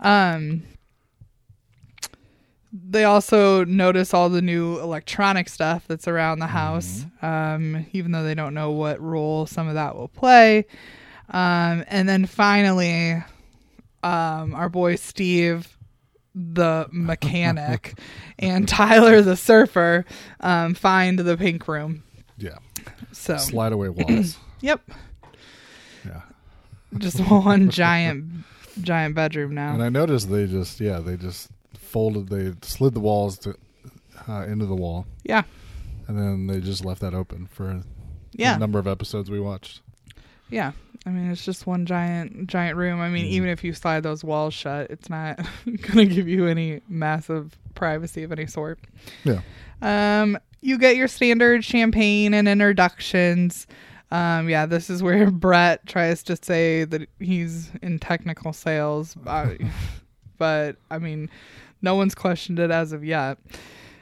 Um. 0.00 0.62
They 2.72 3.02
also 3.04 3.64
notice 3.64 4.14
all 4.14 4.28
the 4.28 4.42
new 4.42 4.78
electronic 4.78 5.48
stuff 5.48 5.84
that's 5.88 6.06
around 6.06 6.38
the 6.38 6.46
house, 6.46 7.04
um, 7.20 7.84
even 7.92 8.12
though 8.12 8.22
they 8.22 8.34
don't 8.34 8.54
know 8.54 8.70
what 8.70 9.00
role 9.00 9.46
some 9.46 9.66
of 9.66 9.74
that 9.74 9.96
will 9.96 10.06
play. 10.08 10.66
Um, 11.30 11.84
and 11.88 12.08
then 12.08 12.26
finally, 12.26 13.14
um, 14.04 14.54
our 14.54 14.68
boy 14.68 14.94
Steve, 14.96 15.76
the 16.34 16.86
mechanic, 16.92 17.98
and 18.38 18.68
Tyler, 18.68 19.20
the 19.20 19.36
surfer, 19.36 20.04
um, 20.38 20.74
find 20.74 21.18
the 21.18 21.36
pink 21.36 21.66
room. 21.66 22.04
Yeah, 22.38 22.58
So, 23.10 23.36
slide 23.36 23.72
away 23.72 23.88
walls. 23.88 24.38
yep, 24.60 24.80
yeah, 26.06 26.22
just 26.98 27.18
one 27.28 27.68
giant, 27.70 28.44
giant 28.80 29.14
bedroom 29.16 29.54
now. 29.54 29.74
and 29.74 29.82
I 29.82 29.88
noticed 29.88 30.30
they 30.30 30.46
just 30.46 30.80
yeah 30.80 31.00
they 31.00 31.16
just 31.16 31.50
folded 31.78 32.28
they 32.28 32.52
slid 32.62 32.94
the 32.94 33.00
walls 33.00 33.38
to 33.40 33.54
uh, 34.28 34.44
into 34.46 34.66
the 34.66 34.74
wall, 34.74 35.06
yeah, 35.24 35.42
and 36.08 36.18
then 36.18 36.46
they 36.46 36.60
just 36.60 36.84
left 36.84 37.00
that 37.00 37.14
open 37.14 37.46
for 37.46 37.82
yeah. 38.32 38.54
the 38.54 38.58
number 38.60 38.78
of 38.78 38.86
episodes 38.86 39.30
we 39.30 39.40
watched. 39.40 39.80
Yeah. 40.50 40.72
I 41.06 41.10
mean, 41.10 41.30
it's 41.30 41.44
just 41.44 41.66
one 41.66 41.86
giant, 41.86 42.46
giant 42.46 42.76
room. 42.76 43.00
I 43.00 43.08
mean, 43.08 43.24
Mhm. 43.24 43.30
even 43.30 43.48
if 43.48 43.64
you 43.64 43.72
slide 43.72 44.02
those 44.02 44.22
walls 44.22 44.52
shut, 44.52 44.90
it's 44.90 45.08
not 45.08 45.38
going 45.64 46.08
to 46.08 46.14
give 46.14 46.28
you 46.28 46.46
any 46.46 46.82
massive 46.88 47.56
privacy 47.74 48.22
of 48.22 48.32
any 48.32 48.46
sort. 48.46 48.78
Yeah. 49.24 49.40
Um, 49.80 50.36
you 50.60 50.76
get 50.76 50.96
your 50.96 51.08
standard 51.08 51.64
champagne 51.64 52.34
and 52.34 52.46
introductions. 52.46 53.66
Um, 54.10 54.50
yeah, 54.50 54.66
this 54.66 54.90
is 54.90 55.02
where 55.02 55.30
Brett 55.30 55.86
tries 55.86 56.22
to 56.24 56.36
say 56.36 56.84
that 56.84 57.08
he's 57.18 57.70
in 57.80 57.98
technical 57.98 58.52
sales, 58.52 59.16
uh, 59.26 59.54
but 60.40 60.76
I 60.90 60.98
mean, 60.98 61.28
no 61.82 61.94
one's 61.94 62.14
questioned 62.14 62.58
it 62.58 62.70
as 62.70 62.92
of 62.92 63.04
yet. 63.04 63.36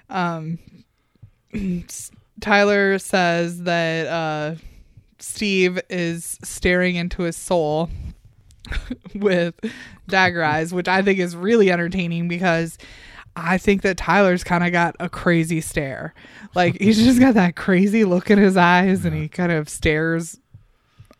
Um, 0.09 0.61
Tyler 2.41 2.99
says 3.01 3.65
that 3.65 4.07
uh, 4.07 4.55
Steve 5.19 5.81
is 5.91 6.39
staring 6.45 6.95
into 6.95 7.23
his 7.23 7.37
soul 7.37 7.91
with 9.17 9.55
dagger 10.07 10.45
eyes, 10.45 10.73
which 10.73 10.87
I 10.87 11.03
think 11.03 11.19
is 11.19 11.35
really 11.35 11.73
entertaining 11.73 12.29
because 12.29 12.79
I 13.35 13.59
think 13.59 13.83
that 13.83 13.97
Tyler's 13.97 14.45
kind 14.45 14.63
of 14.63 14.71
got 14.71 14.95
a 15.01 15.09
crazy 15.09 15.61
stare. 15.61 16.15
Like 16.55 16.81
he's 16.81 16.99
just 17.05 17.19
got 17.19 17.35
that 17.35 17.57
crazy 17.57 18.05
look 18.05 18.31
in 18.31 18.39
his 18.39 18.57
eyes 18.57 19.05
and 19.05 19.15
he 19.15 19.29
kind 19.29 19.51
of 19.51 19.69
stares 19.69 20.39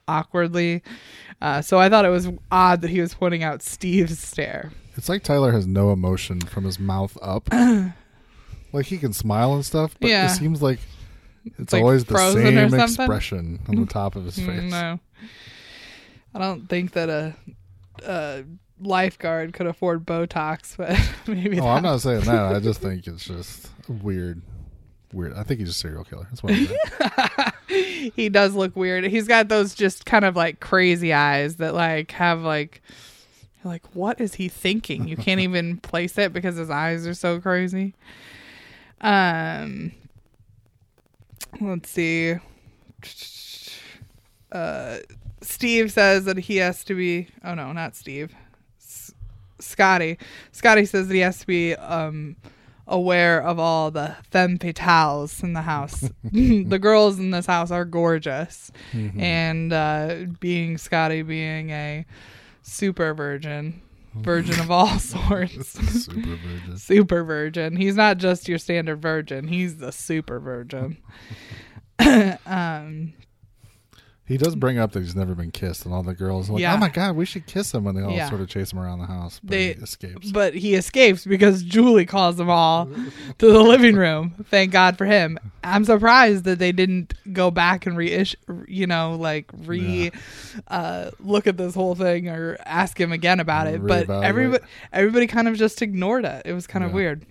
awkwardly. 0.07 0.85
Uh, 1.43 1.61
so 1.61 1.79
I 1.81 1.89
thought 1.89 2.05
it 2.05 2.11
was 2.11 2.29
odd 2.53 2.83
that 2.83 2.91
he 2.91 3.01
was 3.01 3.15
pointing 3.15 3.43
out 3.43 3.63
Steve's 3.63 4.21
stare. 4.21 4.71
It's 4.99 5.09
like 5.09 5.23
Tyler 5.23 5.53
has 5.53 5.67
no 5.67 5.93
emotion 5.93 6.41
from 6.41 6.65
his 6.65 6.79
mouth 6.79 7.17
up. 7.23 7.49
like 8.73 8.87
he 8.87 8.99
can 8.99 9.13
smile 9.13 9.55
and 9.55 9.65
stuff, 9.65 9.95
but 10.01 10.11
Yeah. 10.11 10.27
it 10.27 10.37
seems 10.37 10.61
like 10.61 10.81
it's, 11.59 11.73
like 11.73 11.83
always 11.83 12.05
the 12.05 12.13
frozen 12.15 12.43
or 12.59 12.69
same 12.69 12.71
something? 12.71 12.85
expression 12.89 13.61
on 13.69 13.77
the 13.77 13.87
top 13.87 14.17
of 14.17 14.25
his 14.25 14.37
face. 14.37 14.47
Mm, 14.47 14.71
No, 14.71 15.01
I 16.35 16.39
don't 16.39 16.69
think 16.69 16.93
that 16.93 17.09
a, 17.09 17.35
a 18.05 18.45
lifeguard 18.81 19.53
could 19.55 19.67
afford 19.69 20.05
Botox, 20.05 20.77
but 20.77 20.99
maybe. 21.27 21.59
Oh, 21.61 21.63
that- 21.65 21.69
I'm 21.77 21.83
not 21.85 22.01
saying 22.01 22.23
that. 22.23 22.55
I 22.57 22.61
just 22.61 22.81
think 22.81 23.07
it's 23.07 23.25
just 23.25 23.71
weird. 23.89 24.43
Weird. 25.13 25.33
I 25.35 25.43
think 25.43 25.61
he's 25.61 25.71
a 25.71 25.75
serial 25.75 26.05
killer. 26.05 26.27
That's 26.29 26.43
what 26.43 26.53
I'm 26.53 26.67
saying. 27.69 28.13
he 28.15 28.29
does 28.29 28.55
look 28.55 28.77
weird. 28.77 29.05
He's 29.05 29.27
got 29.27 29.49
those 29.49 29.75
just 29.75 30.05
kind 30.05 30.25
of 30.27 30.37
like 30.37 30.61
crazy 30.61 31.15
eyes 31.15 31.57
that 31.57 31.73
like 31.75 32.11
have 32.11 32.43
like 32.43 32.83
you're 33.63 33.73
like 33.73 33.85
what 33.95 34.21
is 34.21 34.35
he 34.35 34.49
thinking? 34.49 35.09
You 35.09 35.17
can't 35.17 35.41
even 35.41 35.77
place 35.91 36.17
it 36.19 36.33
because 36.33 36.57
his 36.57 36.71
eyes 36.71 37.07
are 37.07 37.15
so 37.15 37.41
crazy. 37.41 37.95
Um 39.01 39.93
let's 41.61 41.91
see. 41.91 42.35
Uh 44.51 44.99
Steve 45.41 45.93
says 45.93 46.25
that 46.25 46.37
he 46.39 46.57
has 46.57 46.83
to 46.85 46.95
be 46.95 47.29
oh 47.45 47.55
no, 47.55 47.73
not 47.73 47.95
Steve. 47.95 48.35
S- 48.81 49.13
Scottie. 49.61 50.19
Scottie 50.53 50.85
says 50.85 51.09
that 51.09 51.15
he 51.15 51.21
has 51.21 51.39
to 51.41 51.47
be 51.47 51.75
um 51.75 52.37
aware 52.91 53.43
of 53.43 53.59
all 53.59 53.91
the 53.91 54.17
femme 54.31 54.59
fatales 54.59 55.43
in 55.43 55.53
the 55.53 55.63
house. 55.63 56.01
the 56.25 56.79
girls 56.81 57.19
in 57.19 57.31
this 57.31 57.47
house 57.47 57.71
are 57.71 57.85
gorgeous. 57.85 58.73
Mhm. 58.93 59.21
And 59.21 59.73
uh, 59.73 60.17
being 60.41 60.79
Scottie 60.79 61.23
being 61.23 61.71
a 61.71 62.05
super 62.69 63.15
virgin, 63.15 63.81
virgin 64.15 64.61
of 64.61 64.71
all 64.71 64.99
sorts. 64.99 65.69
Super 66.05 66.37
virgin. 66.37 66.77
super 66.77 67.25
virgin. 67.25 67.77
He's 67.77 67.97
not 67.97 68.19
just 68.19 68.49
your 68.49 68.59
standard 68.59 69.01
virgin. 69.03 69.49
He's 69.49 69.79
the 69.79 69.93
super 69.93 70.39
virgin. 70.41 70.99
um 72.47 73.13
He 74.29 74.37
does 74.37 74.55
bring 74.55 74.79
up 74.79 74.93
that 74.93 75.01
he's 75.03 75.17
never 75.17 75.35
been 75.35 75.51
kissed, 75.51 75.87
and 75.87 75.95
all 75.95 76.03
the 76.03 76.15
girls 76.15 76.51
are 76.51 76.53
like, 76.53 76.61
Yeah. 76.61 76.75
"Oh 76.75 76.77
my 76.77 76.91
god, 76.91 77.17
we 77.17 77.25
should 77.25 77.47
kiss 77.47 77.73
him!" 77.73 77.87
And 77.87 77.97
they 77.97 78.03
all 78.03 78.13
Yeah. 78.13 78.29
sort 78.29 78.43
of 78.43 78.49
chase 78.49 78.73
him 78.73 78.79
around 78.79 78.99
the 78.99 79.07
house, 79.07 79.41
but 79.43 79.51
They- 79.51 79.73
he 79.73 79.81
escapes. 79.83 80.31
but 80.31 80.55
he 80.55 80.75
escapes 80.75 81.25
because 81.25 81.63
Julie 81.63 82.05
calls 82.05 82.37
them 82.37 82.51
all 82.51 82.87
to 83.39 83.51
the 83.53 83.63
living 83.63 83.97
room. 83.97 84.35
Thank 84.51 84.71
God 84.73 84.99
for 84.99 85.07
him. 85.07 85.39
I'm 85.65 85.85
surprised 85.87 86.45
that 86.45 86.59
they 86.59 86.73
didn't 86.73 87.15
go 87.33 87.51
back 87.51 87.87
and 87.87 87.97
reissue, 87.97 88.37
you 88.67 88.87
know, 88.87 89.17
like 89.19 89.47
re 89.65 90.11
uh, 90.69 91.11
look 91.21 91.47
at 91.47 91.57
this 91.57 91.75
whole 91.75 91.95
thing 91.95 92.29
or 92.29 92.59
ask 92.67 93.01
him 93.01 93.13
again 93.13 93.41
about 93.41 93.67
it. 93.67 93.85
But 93.87 94.09
Reevaluate. 94.09 94.25
everybody, 94.25 94.65
everybody 94.93 95.27
kind 95.27 95.49
of 95.49 95.57
just 95.57 95.81
ignored 95.81 96.25
it. 96.27 96.43
It 96.45 96.53
was 96.53 96.67
kind 96.67 96.85
of 96.85 96.91
Yeah. 96.91 96.95
weird. 96.97 97.27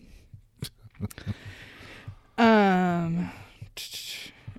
um. 2.40 3.32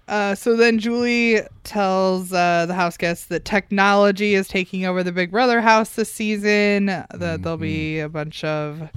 Uh, 0.09 0.35
so 0.35 0.57
then 0.57 0.79
Julie 0.79 1.41
tells 1.65 2.33
uh, 2.33 2.65
the 2.67 2.75
house 2.75 2.97
guests 2.97 3.27
that 3.27 3.45
technology 3.45 4.35
is 4.35 4.49
taking 4.49 4.85
over 4.87 5.03
the 5.03 5.13
Big 5.13 5.31
Brother 5.31 5.61
house 5.61 5.91
this 5.91 6.11
season. 6.11 6.87
That 6.87 7.43
there'll 7.43 7.59
be 7.59 8.01
a 8.01 8.09
bunch 8.09 8.43
of 8.43 8.89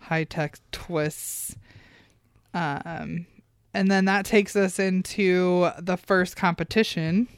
high 0.00 0.24
tech 0.24 0.58
twists. 0.72 1.54
Um, 2.54 3.26
and 3.74 3.90
then 3.90 4.06
that 4.06 4.24
takes 4.26 4.56
us 4.56 4.78
into 4.78 5.70
the 5.78 5.96
first 5.96 6.34
competition. 6.36 7.28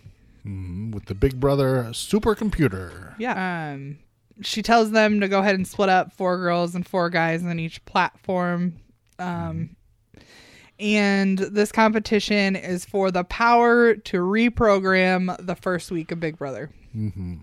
Mhm, 0.47 0.93
With 0.95 1.05
the 1.07 1.15
Big 1.15 1.39
Brother 1.39 1.89
supercomputer. 1.91 3.15
Yeah. 3.19 3.73
Um, 3.75 3.99
she 4.41 4.63
tells 4.63 4.93
them 4.93 5.21
to 5.21 5.29
go 5.29 5.41
ahead 5.41 5.57
and 5.57 5.67
split 5.69 5.91
up 5.91 6.13
four 6.15 6.39
girls 6.39 6.75
and 6.75 6.87
four 6.87 7.11
guys 7.11 7.45
on 7.45 7.59
each 7.59 7.85
platform. 7.85 8.77
Um, 9.19 9.77
and 10.81 11.39
this 11.39 11.71
competition 11.73 12.57
is 12.57 12.85
for 12.85 13.11
the 13.11 13.25
power 13.25 13.95
to 13.95 14.17
reprogram 14.19 15.37
the 15.45 15.55
first 15.55 15.91
week 15.91 16.11
of 16.11 16.21
Big 16.21 16.39
Brother. 16.39 16.71
hmm 16.93 17.35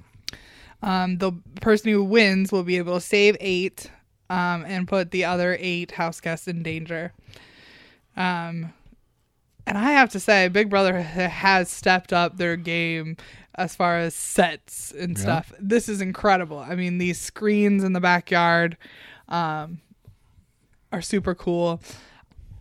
Um, 0.81 1.17
the 1.17 1.31
person 1.61 1.91
who 1.91 2.03
wins 2.03 2.51
will 2.51 2.63
be 2.63 2.77
able 2.77 2.95
to 2.95 3.01
save 3.01 3.35
eight 3.39 3.89
um, 4.29 4.63
and 4.67 4.87
put 4.87 5.11
the 5.11 5.25
other 5.25 5.55
eight 5.59 5.91
house 5.91 6.19
guests 6.19 6.47
in 6.47 6.61
danger. 6.63 7.13
Um, 8.15 8.73
and 9.65 9.77
I 9.77 9.91
have 9.91 10.09
to 10.11 10.19
say, 10.19 10.47
Big 10.47 10.69
Brother 10.69 11.01
has 11.01 11.69
stepped 11.69 12.13
up 12.13 12.37
their 12.37 12.55
game 12.55 13.17
as 13.55 13.75
far 13.75 13.97
as 13.97 14.13
sets 14.15 14.91
and 14.97 15.17
Yeah. 15.17 15.21
stuff. 15.23 15.51
This 15.59 15.89
is 15.89 15.99
incredible. 15.99 16.59
I 16.59 16.75
mean, 16.75 16.99
these 16.99 17.19
screens 17.19 17.83
in 17.83 17.93
the 17.93 17.99
backyard 17.99 18.77
um, 19.27 19.81
are 20.91 21.01
super 21.01 21.35
cool. 21.35 21.81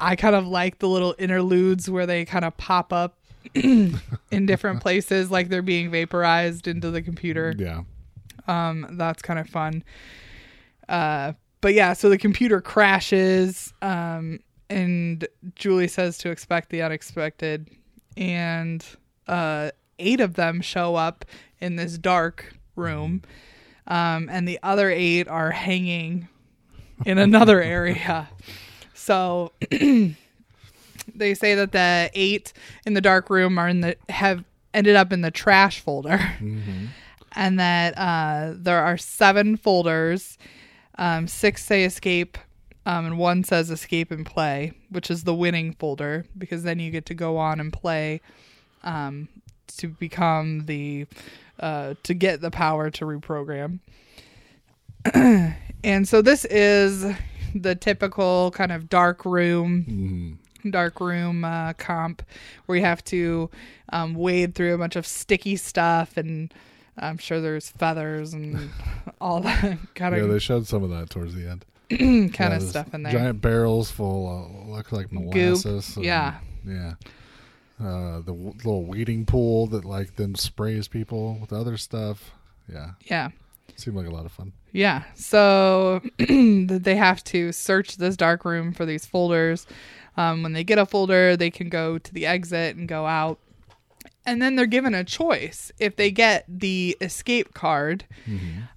I 0.01 0.17
kind 0.17 0.35
of 0.35 0.47
like 0.47 0.79
the 0.79 0.89
little 0.89 1.15
interludes 1.19 1.89
where 1.89 2.07
they 2.07 2.25
kind 2.25 2.45
of 2.45 2.57
pop 2.57 2.93
up 2.93 3.19
in 3.55 4.01
different 4.47 4.81
places, 4.81 5.31
like 5.31 5.49
they're 5.49 5.63
being 5.63 5.91
vaporized 5.91 6.67
into 6.67 6.91
the 6.91 7.03
computer. 7.03 7.55
Yeah. 7.57 7.83
Um, 8.47 8.87
that's 8.93 9.23
kind 9.23 9.39
of 9.39 9.49
fun. 9.49 9.83
Uh, 10.89 11.33
but 11.61 11.75
yeah, 11.75 11.95
so 11.95 12.09
the 12.09 12.19
computer 12.19 12.61
crashes, 12.61 13.73
um, 13.83 14.41
and 14.69 15.27
Julie 15.55 15.89
says 15.89 16.19
to 16.19 16.31
expect 16.31 16.71
the 16.71 16.83
unexpected, 16.83 17.69
and 18.17 18.85
uh, 19.27 19.71
eight 19.99 20.21
of 20.21 20.35
them 20.35 20.61
show 20.61 20.95
up 20.95 21.25
in 21.61 21.77
this 21.77 21.99
dark 21.99 22.55
room, 22.77 23.23
um, 23.87 24.29
and 24.31 24.47
the 24.47 24.59
other 24.63 24.91
eight 24.91 25.29
are 25.29 25.51
hanging 25.51 26.29
in 27.05 27.19
another 27.19 27.63
area. 27.63 28.29
So 29.07 29.53
they 29.71 31.35
say 31.35 31.55
that 31.55 31.71
the 31.71 32.11
eight 32.13 32.53
in 32.85 32.95
the 32.95 33.01
dark 33.01 33.31
room 33.31 33.57
are 33.57 33.69
in 33.69 33.81
the 33.81 33.97
have 34.09 34.45
ended 34.75 34.97
up 34.97 35.13
in 35.13 35.21
the 35.21 35.31
trash 35.31 35.81
folder 35.81 36.19
hmm 36.19 36.87
and 37.37 37.61
that 37.61 37.93
uh, 37.99 38.55
there 38.57 38.83
are 38.83 38.97
seven 38.97 39.57
folders. 39.57 40.39
Um, 40.99 41.29
six 41.29 41.63
say 41.63 41.85
escape, 41.85 42.39
um, 42.87 43.05
and 43.05 43.19
one 43.19 43.45
says 43.45 43.71
escape 43.71 44.11
and 44.11 44.25
play, 44.25 44.73
which 44.89 45.11
is 45.11 45.25
the 45.25 45.35
winning 45.35 45.75
folder 45.75 46.25
because 46.39 46.63
then 46.63 46.79
you 46.79 46.91
get 46.91 47.05
to 47.07 47.15
go 47.15 47.37
on 47.37 47.61
and 47.61 47.71
play 47.71 48.23
um, 48.83 49.29
to 49.77 49.89
become 49.89 50.65
the 50.65 51.07
uh, 51.61 51.93
to 52.05 52.15
get 52.15 52.41
the 52.41 52.51
power 52.51 52.89
to 52.91 53.05
reprogram. 53.05 53.81
and 55.85 56.09
so 56.09 56.23
this 56.23 56.47
is 56.47 57.05
the 57.63 57.75
typical 57.75 58.51
kind 58.53 58.73
of 58.73 58.89
dark 58.89 59.25
room 59.25 59.83
hmm 59.85 60.71
dark 60.71 60.99
room 60.99 61.45
uh, 61.45 61.73
comp 61.75 62.23
where 62.67 62.77
you 62.77 62.85
have 62.85 63.05
to 63.05 63.49
um, 63.91 64.15
wade 64.15 64.55
through 64.57 64.75
a 64.75 64.79
bunch 64.79 64.97
of 64.97 65.07
sticky 65.07 65.55
stuff 65.55 66.17
and 66.17 66.53
I'm 66.99 67.19
sure 67.19 67.41
there's 67.41 67.69
feathers 67.71 68.33
and 68.33 68.71
all 69.21 69.41
that 69.43 69.79
kind 69.95 70.15
Yeah, 70.17 70.23
of 70.23 70.27
yeah 70.27 70.33
they 70.33 70.39
showed 70.41 70.67
some 70.67 70.83
of 70.83 70.91
that 70.91 71.09
towards 71.11 71.35
the 71.37 71.49
end. 71.49 71.65
kind 71.91 72.33
Yeah, 72.53 72.57
of 72.57 72.63
stuff 72.65 72.93
in 72.95 73.05
there. 73.05 73.13
Giant 73.13 73.41
barrels 73.41 73.93
full, 73.93 74.27
uh, 74.27 74.73
look 74.77 74.91
like 74.91 75.13
molasses. 75.13 75.97
yeah. 76.01 76.39
yeah. 76.67 76.95
Uh, 77.79 78.17
the 78.17 78.33
w- 78.33 78.55
little 78.57 78.85
weeding 78.87 79.25
pool 79.27 79.67
that 79.69 79.85
like 79.85 80.17
then 80.17 80.35
sprays 80.35 80.89
people 80.89 81.39
with 81.41 81.53
other 81.53 81.77
stuff. 81.77 82.33
Yeah, 82.73 82.93
yeah. 83.05 83.29
Seemed 83.77 83.97
like 83.97 84.07
a 84.07 84.11
lot 84.11 84.27
of 84.27 84.33
fun. 84.33 84.53
Yeah. 84.73 85.05
So 85.15 86.01
they 86.19 86.97
have 86.97 87.25
to 87.25 87.53
search 87.53 87.97
this 87.97 88.17
dark 88.17 88.45
room 88.45 88.73
for 88.73 88.87
these 88.87 89.07
folders. 89.07 89.67
Um, 90.17 90.43
when 90.43 90.53
they 90.53 90.65
get 90.65 90.79
a 90.79 90.87
folder, 90.87 91.37
they 91.37 91.51
can 91.51 91.69
go 91.69 91.99
to 91.99 92.15
the 92.15 92.27
exit 92.27 92.77
and 92.77 92.89
go 92.89 93.07
out. 93.07 93.39
And 94.25 94.43
then 94.43 94.57
they're 94.57 94.67
given 94.67 94.93
a 94.93 95.05
choice. 95.05 95.71
If 95.79 95.97
they 95.97 96.11
get 96.11 96.45
the 96.49 96.97
escape 97.01 97.55
card, 97.55 98.05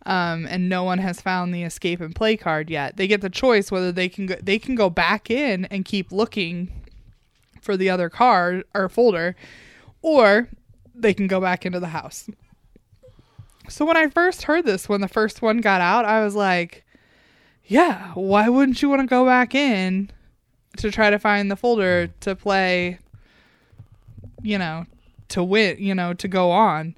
um, 0.06 0.46
and 0.48 0.70
no 0.70 0.84
one 0.84 1.00
has 1.00 1.22
found 1.22 1.54
the 1.54 1.64
escape 1.64 2.02
and 2.02 2.16
play 2.16 2.38
card 2.38 2.70
yet, 2.70 2.98
they 2.98 3.08
get 3.08 3.22
the 3.22 3.30
choice 3.30 3.72
whether 3.72 3.92
they 3.92 4.10
can 4.10 4.28
go, 4.28 4.36
they 4.42 4.60
can 4.60 4.76
go 4.76 4.90
back 4.92 5.32
in 5.32 5.66
and 5.66 5.86
keep 5.86 6.12
looking 6.12 6.72
for 7.62 7.76
the 7.76 7.90
other 7.90 8.10
card 8.10 8.64
or 8.76 8.90
folder, 8.90 9.36
or 10.02 10.50
they 10.94 11.14
can 11.14 11.28
go 11.28 11.42
back 11.42 11.66
into 11.66 11.80
the 11.80 11.88
house. 11.88 12.30
So 13.68 13.86
when 13.86 13.98
I 13.98 14.08
first 14.08 14.44
heard 14.44 14.66
this, 14.66 14.88
when 14.88 15.02
the 15.02 15.08
first 15.08 15.42
one 15.42 15.58
got 15.58 15.82
out, 15.82 16.06
I 16.06 16.24
was 16.24 16.36
like, 16.36 16.86
yeah, 17.66 18.12
why 18.14 18.50
wouldn't 18.50 18.82
you 18.82 18.90
want 18.90 19.02
to 19.02 19.08
go 19.08 19.26
back 19.26 19.54
in 19.54 20.10
to 20.78 20.92
try 20.92 21.10
to 21.10 21.20
find 21.20 21.52
the 21.52 21.56
folder 21.56 22.08
mm. 22.08 22.12
to 22.22 22.36
play, 22.36 23.00
you 24.42 24.58
know, 24.58 24.86
to 25.30 25.44
win, 25.44 25.78
you 25.80 25.94
know, 25.94 26.14
to 26.16 26.28
go 26.28 26.52
on? 26.52 26.96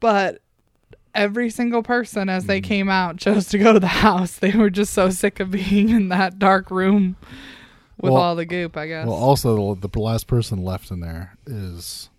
But 0.00 0.40
every 1.14 1.50
single 1.50 1.82
person 1.82 2.28
as 2.28 2.46
they 2.46 2.60
mm. 2.60 2.64
came 2.64 2.88
out 2.88 3.16
chose 3.18 3.46
to 3.48 3.58
go 3.58 3.72
to 3.72 3.80
the 3.80 3.86
house. 3.86 4.38
They 4.38 4.52
were 4.52 4.70
just 4.70 4.92
so 4.92 5.10
sick 5.10 5.38
of 5.40 5.52
being 5.52 5.90
in 5.90 6.08
that 6.08 6.38
dark 6.38 6.70
room 6.70 7.16
with 8.00 8.12
Well- 8.12 8.22
all 8.22 8.36
the 8.36 8.46
goop, 8.46 8.76
I 8.76 8.88
guess. 8.88 9.06
Well, 9.06 9.16
also 9.16 9.74
the, 9.74 9.88
the 9.88 10.00
last 10.00 10.26
person 10.26 10.64
left 10.64 10.90
in 10.90 11.00
there 11.00 11.36
is 11.46 12.10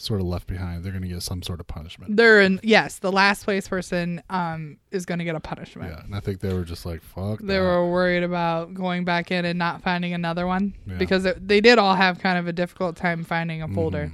sort 0.00 0.20
of 0.20 0.26
left 0.26 0.46
behind. 0.46 0.82
They're 0.84 0.92
going 0.92 1.02
to 1.02 1.08
get 1.08 1.22
some 1.22 1.42
sort 1.42 1.58
of 1.60 1.66
punishment. 1.66 2.16
They're 2.16 2.40
in 2.40 2.60
yes, 2.62 3.00
the 3.00 3.12
last 3.12 3.44
place 3.44 3.68
person 3.68 4.22
um 4.30 4.78
is 4.90 5.04
going 5.04 5.18
to 5.18 5.24
get 5.24 5.34
a 5.34 5.40
punishment. 5.40 5.90
Yeah, 5.92 6.04
and 6.04 6.14
I 6.14 6.20
think 6.20 6.40
they 6.40 6.54
were 6.54 6.64
just 6.64 6.86
like, 6.86 7.02
"Fuck." 7.02 7.40
They 7.40 7.54
that. 7.58 7.60
were 7.60 7.90
worried 7.90 8.22
about 8.22 8.72
going 8.74 9.04
back 9.04 9.30
in 9.30 9.44
and 9.44 9.58
not 9.58 9.82
finding 9.82 10.14
another 10.14 10.46
one 10.46 10.74
Yeah. 10.86 10.96
because 10.98 11.24
it, 11.26 11.46
they 11.46 11.60
did 11.60 11.78
all 11.78 11.94
have 11.96 12.18
kind 12.20 12.38
of 12.38 12.46
a 12.46 12.52
difficult 12.52 12.96
time 12.96 13.24
finding 13.24 13.60
a 13.62 13.68
folder. 13.68 14.12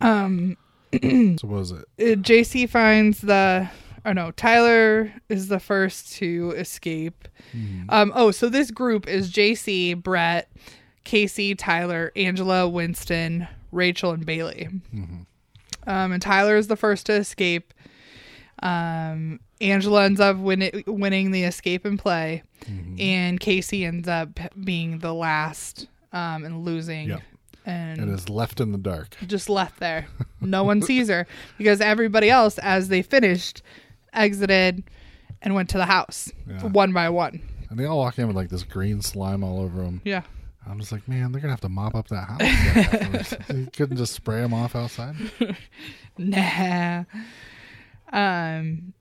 Um, 0.00 0.56
So 0.92 1.48
what 1.48 1.58
was 1.60 1.70
it? 1.72 1.84
uh, 1.98 2.20
JC 2.20 2.68
finds 2.68 3.20
the. 3.22 3.68
Oh 4.04 4.12
no, 4.12 4.32
Tyler 4.32 5.12
is 5.28 5.46
the 5.48 5.60
first 5.60 6.12
to 6.14 6.52
escape. 6.56 7.28
Um, 7.88 8.12
oh, 8.14 8.30
so 8.32 8.48
this 8.48 8.70
group 8.72 9.06
is 9.08 9.30
JC, 9.30 9.94
Brett, 10.02 10.50
Kaycee, 11.04 11.54
Tyler, 11.56 12.10
Angela, 12.16 12.68
Winston, 12.68 13.46
Rachel, 13.72 14.12
and 14.12 14.24
Bayleigh. 14.24 14.68
Um, 15.86 16.12
and 16.12 16.22
Tyler 16.22 16.56
is 16.56 16.68
the 16.68 16.76
first 16.76 17.06
to 17.06 17.14
escape. 17.14 17.74
Um, 18.62 19.40
Angela 19.60 20.04
ends 20.04 20.20
up 20.20 20.36
win- 20.36 20.84
winning 20.86 21.30
the 21.32 21.42
escape 21.44 21.84
and 21.84 21.98
play, 21.98 22.42
and 22.98 23.40
Kaycee 23.40 23.84
ends 23.86 24.06
up 24.06 24.38
being 24.62 24.98
the 24.98 25.12
last 25.12 25.88
um, 26.12 26.44
and 26.44 26.64
losing, 26.64 27.08
Yep. 27.08 27.22
and, 27.66 28.00
And 28.00 28.10
is 28.14 28.28
left 28.28 28.60
in 28.60 28.70
the 28.72 28.78
dark. 28.78 29.16
just 29.26 29.48
left 29.48 29.80
there. 29.80 30.06
No 30.40 30.62
one 30.62 30.82
sees 30.90 31.08
her 31.08 31.26
because 31.58 31.80
everybody 31.80 32.30
else, 32.30 32.58
as 32.58 32.88
they 32.88 33.02
finished, 33.02 33.62
exited 34.12 34.84
and 35.40 35.54
went 35.54 35.68
to 35.70 35.78
the 35.78 35.86
house 35.86 36.30
Yeah. 36.48 36.62
one 36.68 36.92
by 36.92 37.08
one. 37.08 37.40
And 37.70 37.78
they 37.78 37.86
all 37.86 37.98
walk 37.98 38.18
in 38.18 38.26
with 38.28 38.36
like 38.36 38.50
this 38.50 38.62
green 38.62 39.00
slime 39.02 39.42
all 39.42 39.58
over 39.60 39.82
them. 39.82 40.02
Yeah. 40.04 40.22
I'm 40.66 40.78
just 40.78 40.92
like, 40.92 41.08
man, 41.08 41.32
they're 41.32 41.40
gonna 41.40 41.52
have 41.52 41.60
to 41.62 41.68
mop 41.68 41.94
up 41.94 42.08
that 42.08 42.28
house. 42.28 43.34
you 43.54 43.68
couldn't 43.72 43.96
just 43.96 44.12
spray 44.12 44.40
them 44.40 44.54
off 44.54 44.74
outside. 44.76 45.16
Nah. 46.18 47.04
Um. 48.12 48.92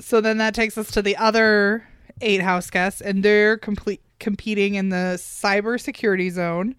So 0.00 0.20
then 0.20 0.38
that 0.38 0.54
takes 0.54 0.76
us 0.76 0.90
to 0.90 1.02
the 1.02 1.16
other 1.16 1.86
eight 2.20 2.40
house 2.42 2.68
guests, 2.68 3.00
and 3.00 3.22
they're 3.22 3.56
complete 3.56 4.00
competing 4.18 4.74
in 4.74 4.88
the 4.88 5.14
cybersecurity 5.18 6.30
zone, 6.32 6.74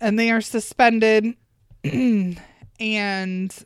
and 0.00 0.18
they 0.18 0.30
are 0.30 0.42
suspended, 0.42 1.34
and 2.80 3.64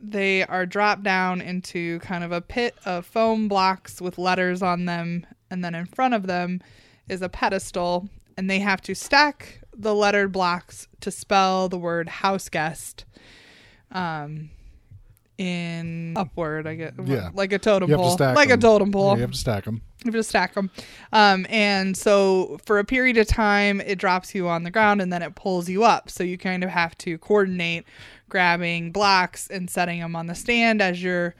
they 0.00 0.44
are 0.44 0.66
dropped 0.66 1.02
down 1.02 1.40
into 1.40 1.98
kind 2.00 2.22
of 2.24 2.30
a 2.32 2.40
pit 2.42 2.74
of 2.84 3.06
foam 3.06 3.48
blocks 3.48 4.00
with 4.02 4.18
letters 4.18 4.60
on 4.60 4.84
them, 4.84 5.26
and 5.50 5.64
then 5.64 5.74
in 5.74 5.86
front 5.86 6.12
of 6.14 6.26
them 6.26 6.60
is 7.08 7.22
a 7.22 7.28
pedestal, 7.28 8.08
and 8.36 8.48
they 8.50 8.58
have 8.60 8.80
to 8.82 8.94
stack 8.94 9.60
the 9.76 9.94
lettered 9.94 10.32
blocks 10.32 10.86
to 11.00 11.10
spell 11.10 11.68
the 11.68 11.78
word 11.78 12.08
house 12.08 12.48
guest 12.48 13.04
um 13.92 14.50
in 15.36 16.14
upward 16.16 16.64
i 16.66 16.74
guess 16.76 16.92
Yeah. 17.04 17.30
like 17.34 17.52
a 17.52 17.58
totem 17.58 17.90
You 17.90 17.96
to 17.96 18.02
pole 18.02 18.12
stack 18.12 18.36
like 18.36 18.50
a 18.50 18.52
'em. 18.52 18.60
totem 18.60 18.92
pole 18.92 19.10
Yeah, 19.10 19.14
you 19.16 19.20
have 19.22 19.32
to 19.32 19.36
stack 19.38 19.64
them. 19.64 19.82
you 20.04 20.12
have 20.12 20.14
to 20.14 20.22
stack 20.22 20.54
them 20.54 20.70
um 21.12 21.44
and 21.50 21.96
so 21.96 22.58
for 22.64 22.78
a 22.78 22.84
period 22.84 23.16
of 23.16 23.26
time 23.26 23.80
it 23.80 23.98
drops 23.98 24.32
you 24.32 24.46
on 24.48 24.62
the 24.62 24.70
ground 24.70 25.02
and 25.02 25.12
then 25.12 25.22
it 25.22 25.34
pulls 25.34 25.68
you 25.68 25.82
up 25.82 26.08
so 26.08 26.22
you 26.22 26.38
kind 26.38 26.62
of 26.62 26.70
have 26.70 26.96
to 26.98 27.18
coordinate 27.18 27.84
grabbing 28.28 28.92
blocks 28.92 29.48
and 29.48 29.68
setting 29.68 29.98
them 29.98 30.14
on 30.14 30.28
the 30.28 30.36
stand 30.36 30.80
as 30.80 31.02
you're 31.02 31.34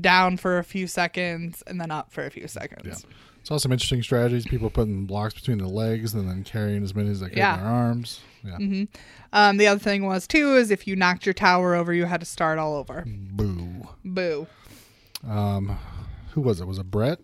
down 0.00 0.38
for 0.38 0.56
a 0.58 0.64
few 0.64 0.86
seconds 0.86 1.62
and 1.66 1.78
then 1.78 1.90
up 1.90 2.10
for 2.12 2.24
a 2.26 2.30
few 2.30 2.46
seconds. 2.46 3.04
Yeah. 3.06 3.14
Saw 3.48 3.56
some 3.56 3.72
interesting 3.72 4.02
strategies. 4.02 4.44
People 4.46 4.68
putting 4.68 5.06
blocks 5.06 5.32
between 5.32 5.56
the 5.56 5.66
legs 5.66 6.12
and 6.12 6.28
then 6.28 6.44
carrying 6.44 6.82
as 6.82 6.94
many 6.94 7.08
as 7.08 7.20
they 7.20 7.30
could 7.30 7.38
Yeah. 7.38 7.54
in 7.56 7.60
their 7.64 7.72
arms. 7.72 8.20
Yeah. 8.44 8.84
Um, 9.32 9.56
the 9.56 9.66
other 9.66 9.78
thing 9.80 10.04
was 10.04 10.26
too 10.26 10.54
is 10.54 10.70
if 10.70 10.86
you 10.86 10.94
knocked 10.96 11.24
your 11.24 11.32
tower 11.32 11.74
over, 11.74 11.94
you 11.94 12.04
had 12.04 12.20
to 12.20 12.26
start 12.26 12.58
all 12.58 12.74
over. 12.74 13.06
Boo. 13.06 13.88
Boo. 14.04 14.46
Um, 15.26 15.78
who 16.32 16.42
was 16.42 16.60
it? 16.60 16.66
Was 16.66 16.76
it 16.76 16.90
Brett? 16.90 17.20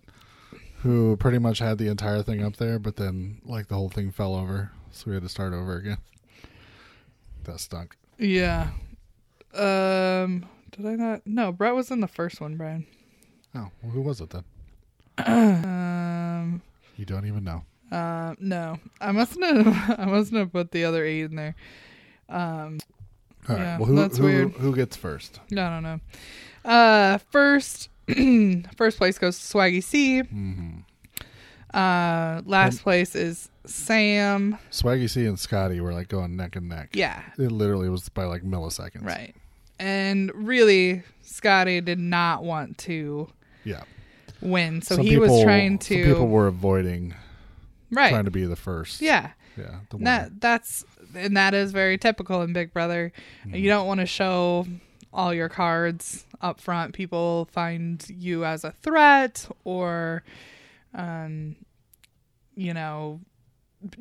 Who 0.81 1.15
pretty 1.17 1.37
much 1.37 1.59
had 1.59 1.77
the 1.77 1.89
entire 1.89 2.23
thing 2.23 2.41
up 2.41 2.55
there, 2.57 2.79
but 2.79 2.95
then 2.95 3.39
like 3.45 3.67
the 3.67 3.75
whole 3.75 3.89
thing 3.89 4.09
fell 4.11 4.33
over, 4.33 4.71
so 4.89 5.03
we 5.11 5.13
had 5.13 5.21
to 5.21 5.29
start 5.29 5.53
over 5.53 5.75
again. 5.77 5.99
That 7.43 7.59
stunk. 7.59 7.95
Yeah. 8.17 8.69
Um. 9.53 10.47
Did 10.71 10.87
I 10.87 10.95
not? 10.95 11.21
No, 11.27 11.51
Brett 11.51 11.75
was 11.75 11.91
in 11.91 11.99
the 11.99 12.07
first 12.07 12.41
one, 12.41 12.57
Brian. 12.57 12.87
Oh, 13.53 13.69
well, 13.83 13.91
who 13.91 14.01
was 14.01 14.21
it 14.21 14.31
then? 14.31 14.43
Um. 15.19 15.61
You 16.97 17.05
don't 17.05 17.25
even 17.25 17.43
know. 17.43 17.63
Uh, 17.91 18.35
no, 18.39 18.77
I 18.99 19.11
mustn't 19.11 19.43
have. 19.43 19.99
I 19.99 20.05
mustn't 20.05 20.37
have 20.37 20.51
put 20.51 20.71
the 20.71 20.85
other 20.85 21.05
eight 21.05 21.21
in 21.21 21.35
there. 21.35 21.55
Um, 22.29 22.79
All 23.47 23.55
right. 23.55 23.59
Yeah, 23.59 23.77
well, 23.77 23.85
who 23.87 23.95
that's 23.95 24.17
who, 24.17 24.23
weird. 24.23 24.51
who 24.53 24.75
gets 24.75 24.95
first? 24.95 25.39
I 25.51 25.55
don't 25.55 25.83
know. 25.83 25.99
Uh, 26.63 27.17
first, 27.29 27.89
first 28.77 28.97
place 28.97 29.17
goes 29.19 29.37
to 29.39 29.57
Swaggy 29.57 29.83
C. 29.83 30.21
hmm 30.21 30.77
Uh, 31.73 32.41
last 32.45 32.81
place 32.81 33.15
is 33.15 33.49
Sam. 33.65 34.57
Swaggy 34.71 35.09
C 35.09 35.25
and 35.25 35.39
Scottie 35.39 35.81
were 35.81 35.93
like 35.93 36.07
going 36.07 36.35
neck 36.35 36.55
and 36.55 36.69
neck. 36.69 36.89
Yeah, 36.93 37.21
It 37.37 37.51
literally 37.51 37.89
was 37.89 38.09
by 38.09 38.23
like 38.25 38.43
milliseconds. 38.43 39.05
right. 39.05 39.35
And 39.77 40.31
really, 40.33 41.03
Scottie 41.21 41.81
did 41.81 41.99
not 41.99 42.43
want 42.45 42.77
to 42.79 43.27
Yeah. 43.65 43.83
Win, 44.41 44.81
so 44.81 44.95
Some 44.95 45.05
he 45.05 45.17
was 45.17 45.29
people- 45.29 45.43
trying 45.43 45.79
Some 45.81 45.97
people 45.97 46.27
were 46.27 46.47
avoiding 46.47 47.13
right. 47.91 48.09
trying 48.09 48.25
to 48.25 48.31
be 48.31 48.45
the 48.45 48.55
first. 48.55 49.01
yeah, 49.01 49.31
Yeah. 49.57 49.79
That 49.99 50.41
that's 50.41 50.85
and 51.15 51.35
that 51.37 51.53
is 51.53 51.71
very 51.71 51.97
typical 51.97 52.41
in 52.41 52.51
Big 52.53 52.73
Brother. 52.73 53.11
Mm-hmm. 53.45 53.55
You 53.55 53.69
don't 53.69 53.87
want 53.87 53.99
to 54.01 54.05
show 54.05 54.67
all 55.13 55.33
your 55.33 55.47
cards 55.49 56.25
up 56.41 56.59
front. 56.59 56.93
People 56.93 57.47
find 57.51 58.05
you 58.09 58.43
as 58.45 58.63
a 58.65 58.71
threat 58.71 59.47
or 59.63 60.23
um 60.93 61.55
you 62.55 62.73
know 62.73 63.21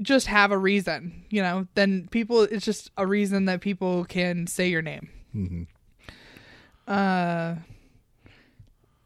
just 0.02 0.26
have 0.28 0.50
a 0.50 0.58
reason, 0.58 1.24
you 1.30 1.42
know, 1.42 1.66
then 1.74 2.08
people 2.10 2.42
it's 2.42 2.64
just 2.64 2.90
a 2.96 3.06
reason 3.06 3.44
that 3.44 3.60
people 3.60 4.04
can 4.06 4.46
say 4.46 4.68
your 4.68 4.82
name. 4.82 5.08
Mhm. 5.36 5.66
Uh 6.86 7.56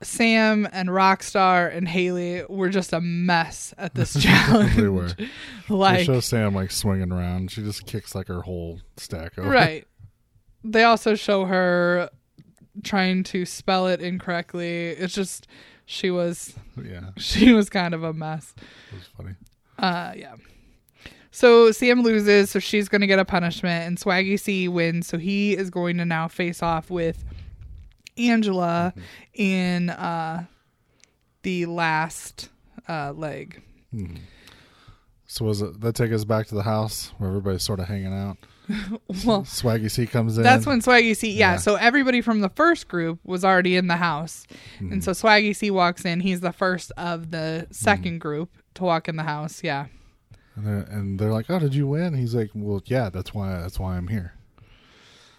Sam 0.03 0.69
and 0.71 0.89
Rockstar 0.89 1.75
and 1.75 1.89
Haleigh 1.89 2.49
were 2.49 2.69
just 2.69 2.93
a 2.93 3.01
mess 3.01 3.75
at 3.79 3.95
this 3.95 4.15
challenge. 4.23 4.77
They 4.77 4.89
were. 4.89 5.09
They 5.09 5.29
like 5.69 6.07
show 6.07 6.21
Sam 6.21 6.55
like 6.55 6.71
swinging 6.71 7.11
around. 7.13 7.51
She 7.51 7.63
just 7.63 7.87
kicks 7.87 8.15
like 8.15 8.29
her 8.29 8.43
whole 8.43 8.81
stack 8.97 9.39
over. 9.39 9.49
Right. 9.49 9.87
They 10.63 10.85
also 10.85 11.15
show 11.15 11.45
her 11.47 12.11
trying 12.85 13.25
to 13.25 13.45
spell 13.45 13.89
it 13.89 14.01
incorrectly. 14.01 14.89
It's 14.89 15.15
just 15.15 15.49
she 15.85 16.11
was 16.11 16.55
Yeah. 16.83 17.11
she 17.17 17.53
was 17.53 17.69
kind 17.69 17.93
of 17.95 18.05
a 18.05 18.13
mess. 18.13 18.55
It 18.93 18.95
was 18.95 19.07
funny. 19.17 19.35
Uh 19.79 20.13
yeah. 20.17 20.35
So 21.31 21.71
Sam 21.73 22.03
loses, 22.03 22.51
so 22.51 22.59
she's 22.59 22.89
gonna 22.89 23.07
get 23.07 23.19
a 23.19 23.25
punishment, 23.25 23.87
and 23.87 23.99
Swaggy 23.99 24.39
C 24.39 24.69
wins, 24.69 25.07
so 25.07 25.19
he 25.19 25.57
is 25.57 25.71
going 25.71 25.97
to 25.99 26.05
now 26.05 26.27
face 26.29 26.63
off 26.63 26.91
with 26.91 27.25
Angela 28.19 28.93
in 29.35 29.91
uh 29.91 30.45
the 31.43 31.67
last 31.67 32.49
uh 32.89 33.13
leg. 33.13 33.63
So 35.27 35.45
was 35.45 35.61
it 35.63 35.81
that 35.81 35.95
take 35.95 36.13
us 36.13 36.25
back 36.25 36.47
to 36.49 36.55
the 36.55 36.63
house 36.63 37.13
where 37.19 37.29
everybody's 37.29 37.63
sort 37.63 37.81
of 37.81 37.87
hanging 37.89 38.13
out? 38.15 38.37
Well, 39.25 39.43
Swaggy 39.45 39.91
C 39.91 40.07
comes 40.07 40.37
in. 40.37 40.43
That's 40.45 40.67
when 40.67 40.81
Swaggy 40.83 41.17
C, 41.17 41.31
yeah, 41.31 41.53
Yeah. 41.53 41.57
So 41.57 41.77
everybody 41.77 42.21
from 42.21 42.41
the 42.41 42.51
first 42.51 42.87
group 42.87 43.19
was 43.25 43.43
already 43.43 43.77
in 43.77 43.87
the 43.89 43.97
house, 43.97 44.47
Mm-hmm. 44.77 44.93
and 44.93 45.05
so 45.05 45.13
Swaggy 45.13 45.57
C 45.57 45.71
walks 45.71 46.05
in. 46.05 46.21
He's 46.21 46.41
the 46.41 46.53
first 46.53 46.93
of 46.99 47.31
the 47.31 47.67
second 47.71 48.13
Mm-hmm. 48.13 48.19
group 48.19 48.51
to 48.75 48.85
walk 48.85 49.09
in 49.09 49.17
the 49.17 49.23
house. 49.23 49.63
Yeah, 49.65 49.87
and 50.55 50.67
they're, 50.67 50.81
and 50.83 51.19
they're 51.19 51.33
like, 51.33 51.49
"Oh, 51.49 51.59
did 51.59 51.75
you 51.75 51.87
win?" 51.87 52.13
He's 52.15 52.35
like, 52.35 52.51
"Well, 52.55 52.83
yeah, 52.85 53.09
that's 53.09 53.33
why 53.33 53.59
that's 53.59 53.79
why 53.79 53.97
I'm 53.97 54.09
here." 54.09 54.35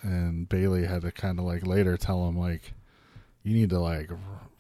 And 0.02 0.48
Bayleigh 0.48 0.88
had 0.88 1.02
to 1.02 1.12
kind 1.12 1.40
of 1.40 1.46
like 1.46 1.66
later 1.68 1.98
tell 1.98 2.28
him 2.28 2.38
like, 2.38 2.74
"You 3.44 3.54
need 3.54 3.70
to 3.72 3.80
like, 3.80 4.10
r- 4.12 4.18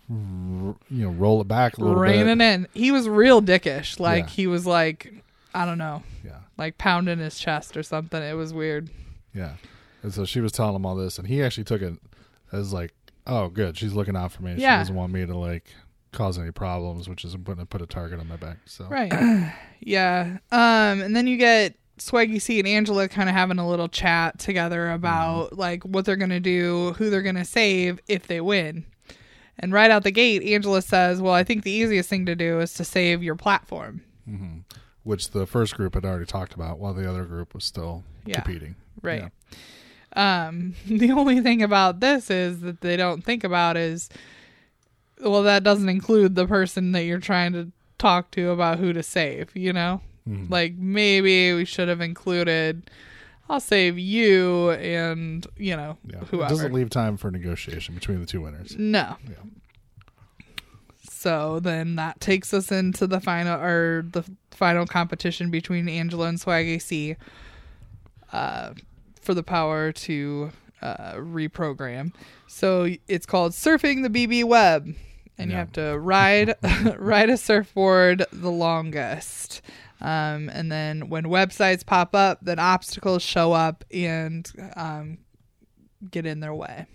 r- 0.09 0.75
you 0.89 1.05
know, 1.05 1.09
roll 1.11 1.39
it 1.41 1.47
back 1.47 1.77
a 1.77 1.81
little 1.81 1.95
raining 1.95 2.37
bit." 2.37 2.41
in. 2.53 2.67
He 2.73 2.91
was 2.91 3.07
real 3.07 3.41
dickish. 3.41 3.99
Like 3.99 4.25
Yeah. 4.25 4.29
he 4.31 4.47
was 4.47 4.65
like, 4.65 5.13
I 5.53 5.65
don't 5.65 5.77
know, 5.77 6.03
Yeah, 6.25 6.39
like 6.57 6.77
pounding 6.77 7.19
his 7.19 7.39
chest 7.39 7.77
or 7.77 7.83
something. 7.83 8.21
It 8.21 8.33
was 8.35 8.53
weird. 8.53 8.89
yeah. 9.33 9.53
And 10.03 10.13
so 10.13 10.23
she 10.25 10.39
was 10.41 10.51
telling 10.51 10.75
him 10.75 10.85
all 10.85 10.95
this, 10.95 11.17
and 11.19 11.27
he 11.27 11.41
actually 11.43 11.65
took 11.65 11.81
it 11.81 11.93
as 12.51 12.71
like, 12.73 12.93
"Oh, 13.27 13.49
good, 13.49 13.77
she's 13.77 13.93
looking 13.93 14.15
out 14.15 14.31
for 14.31 14.43
me. 14.43 14.55
She 14.55 14.61
Yeah. 14.61 14.77
doesn't 14.79 14.95
want 14.95 15.11
me 15.13 15.25
to 15.25 15.37
like 15.37 15.65
cause 16.11 16.37
any 16.39 16.51
problems, 16.51 17.07
which 17.07 17.23
is 17.23 17.35
going 17.35 17.57
to 17.59 17.65
put 17.65 17.81
a 17.81 17.85
target 17.85 18.19
on 18.19 18.27
my 18.27 18.35
back." 18.37 18.57
So 18.65 18.85
Right. 18.85 19.11
yeah. 19.79 20.37
Um, 20.51 21.01
and 21.01 21.15
then 21.15 21.27
you 21.27 21.37
get 21.37 21.75
Swaggy 21.99 22.41
C 22.41 22.59
and 22.59 22.67
Angela 22.67 23.07
kind 23.07 23.29
of 23.29 23.35
having 23.35 23.59
a 23.59 23.67
little 23.67 23.87
chat 23.87 24.39
together 24.39 24.91
about 24.91 25.57
like 25.57 25.83
what 25.83 26.05
they're 26.05 26.15
gonna 26.15 26.39
do, 26.39 26.93
who 26.97 27.09
they're 27.09 27.21
gonna 27.21 27.45
save 27.45 27.99
if 28.07 28.27
they 28.27 28.41
win. 28.41 28.85
And 29.59 29.73
right 29.73 29.91
out 29.91 30.03
the 30.03 30.11
gate, 30.11 30.41
Angela 30.43 30.81
says, 30.81 31.21
"Well, 31.21 31.33
I 31.33 31.43
think 31.43 31.63
the 31.63 31.71
easiest 31.71 32.09
thing 32.09 32.25
to 32.27 32.35
do 32.35 32.59
is 32.61 32.73
to 32.75 32.83
save 32.85 33.21
your 33.23 33.35
platform." 33.35 34.01
which 35.03 35.31
the 35.31 35.47
first 35.47 35.75
group 35.75 35.95
had 35.95 36.05
already 36.05 36.25
talked 36.25 36.53
about, 36.53 36.77
while 36.77 36.93
the 36.93 37.09
other 37.09 37.23
group 37.25 37.53
was 37.55 37.63
still 37.65 38.03
Yeah. 38.25 38.41
competing. 38.41 38.75
Right. 39.01 39.31
Yeah. 40.15 40.47
Um, 40.47 40.75
the 40.85 41.11
only 41.11 41.41
thing 41.41 41.63
about 41.63 41.99
this 41.99 42.29
is 42.29 42.59
that 42.61 42.81
they 42.81 42.95
don't 42.95 43.23
think 43.23 43.43
about 43.43 43.75
is, 43.75 44.09
well, 45.19 45.41
that 45.43 45.63
doesn't 45.63 45.89
include 45.89 46.35
the 46.35 46.45
person 46.45 46.91
that 46.91 47.03
you're 47.05 47.17
trying 47.19 47.53
to 47.53 47.71
talk 47.97 48.29
to 48.31 48.51
about 48.51 48.77
who 48.77 48.93
to 48.93 49.01
save. 49.01 49.49
You 49.55 49.73
know, 49.73 50.01
Mm-hmm. 50.29 50.51
like 50.53 50.75
maybe 50.75 51.53
we 51.53 51.65
should 51.65 51.87
have 51.87 52.01
included. 52.01 52.89
I'll 53.49 53.59
save 53.59 53.97
you 53.97 54.69
and 54.71 55.45
you 55.57 55.75
know 55.75 55.97
Yeah, 56.05 56.19
whoever. 56.19 56.45
it 56.45 56.49
doesn't 56.49 56.73
leave 56.73 56.91
time 56.91 57.17
for 57.17 57.31
negotiation 57.31 57.95
between 57.95 58.19
the 58.19 58.27
two 58.27 58.41
winners. 58.41 58.75
no. 58.77 59.15
Yeah. 59.27 59.35
So 61.09 61.59
then 61.59 61.95
that 61.95 62.19
takes 62.21 62.53
us 62.53 62.71
into 62.71 63.05
the 63.07 63.19
final 63.19 63.59
or 63.59 64.03
the 64.09 64.23
final 64.51 64.85
competition 64.85 65.49
between 65.51 65.89
Angela 65.89 66.27
and 66.27 66.39
Swaggy 66.39 66.81
C 66.81 67.15
uh, 68.31 68.73
for 69.21 69.33
the 69.33 69.43
power 69.43 69.91
to 69.91 70.51
uh, 70.81 71.15
reprogram. 71.15 72.13
So 72.47 72.89
it's 73.07 73.25
called 73.25 73.51
Surfing 73.53 74.03
the 74.03 74.27
BB 74.27 74.45
Web. 74.45 74.93
And 75.37 75.51
you 75.51 75.55
have 75.55 75.71
to 75.73 75.97
ride 75.97 76.55
ride 76.97 77.29
a 77.29 77.37
surfboard 77.37 78.25
the 78.31 78.51
longest. 78.51 79.61
Um, 80.01 80.49
and 80.49 80.71
then 80.71 81.09
when 81.09 81.25
websites 81.25 81.85
pop 81.85 82.15
up, 82.15 82.39
then 82.41 82.57
obstacles 82.59 83.21
show 83.21 83.51
up 83.53 83.83
and 83.93 84.49
um, 84.75 85.17
get 86.09 86.25
in 86.25 86.39
their 86.39 86.53
way. 86.53 86.85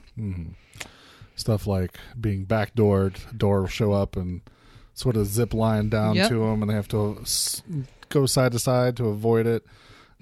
Stuff 1.37 1.67
like 1.67 1.99
being 2.21 2.47
backdoored, 2.47 3.37
door 3.37 3.61
will 3.63 3.67
show 3.69 3.93
up 3.93 4.17
and 4.17 4.41
sort 4.95 5.17
of 5.17 5.27
zip 5.27 5.53
line 5.53 5.89
down 5.89 6.15
Yep. 6.15 6.29
to 6.29 6.35
them, 6.39 6.63
and 6.63 6.71
they 6.71 6.75
have 6.75 6.89
to 6.89 7.19
s- 7.23 7.63
go 8.09 8.25
side 8.27 8.53
to 8.53 8.59
side 8.59 8.97
to 8.99 9.07
avoid 9.07 9.47
it. 9.47 9.65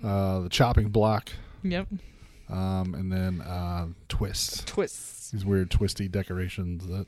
Uh, 0.03 0.41
the 0.41 0.49
chopping 0.49 0.89
block, 0.89 1.31
Yep. 1.63 1.87
um, 2.49 2.95
and 2.95 3.13
then 3.13 3.41
uh, 3.43 3.89
twists. 4.09 4.65
Twists. 4.65 5.31
These 5.31 5.45
weird 5.45 5.71
twisty 5.71 6.09
decorations 6.09 6.87
that 6.89 7.07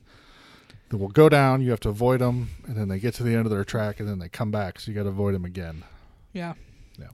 will 0.98 1.08
go 1.08 1.28
down. 1.28 1.60
You 1.62 1.70
have 1.70 1.80
to 1.80 1.88
avoid 1.88 2.20
them, 2.20 2.50
and 2.66 2.76
then 2.76 2.88
they 2.88 2.98
get 2.98 3.14
to 3.14 3.22
the 3.22 3.34
end 3.34 3.46
of 3.46 3.50
their 3.50 3.64
track, 3.64 4.00
and 4.00 4.08
then 4.08 4.18
they 4.18 4.28
come 4.28 4.50
back. 4.50 4.80
So 4.80 4.90
you 4.90 4.96
got 4.96 5.04
to 5.04 5.08
avoid 5.10 5.34
them 5.34 5.44
again. 5.44 5.84
Yeah. 6.32 6.54
Yeah. 6.98 7.08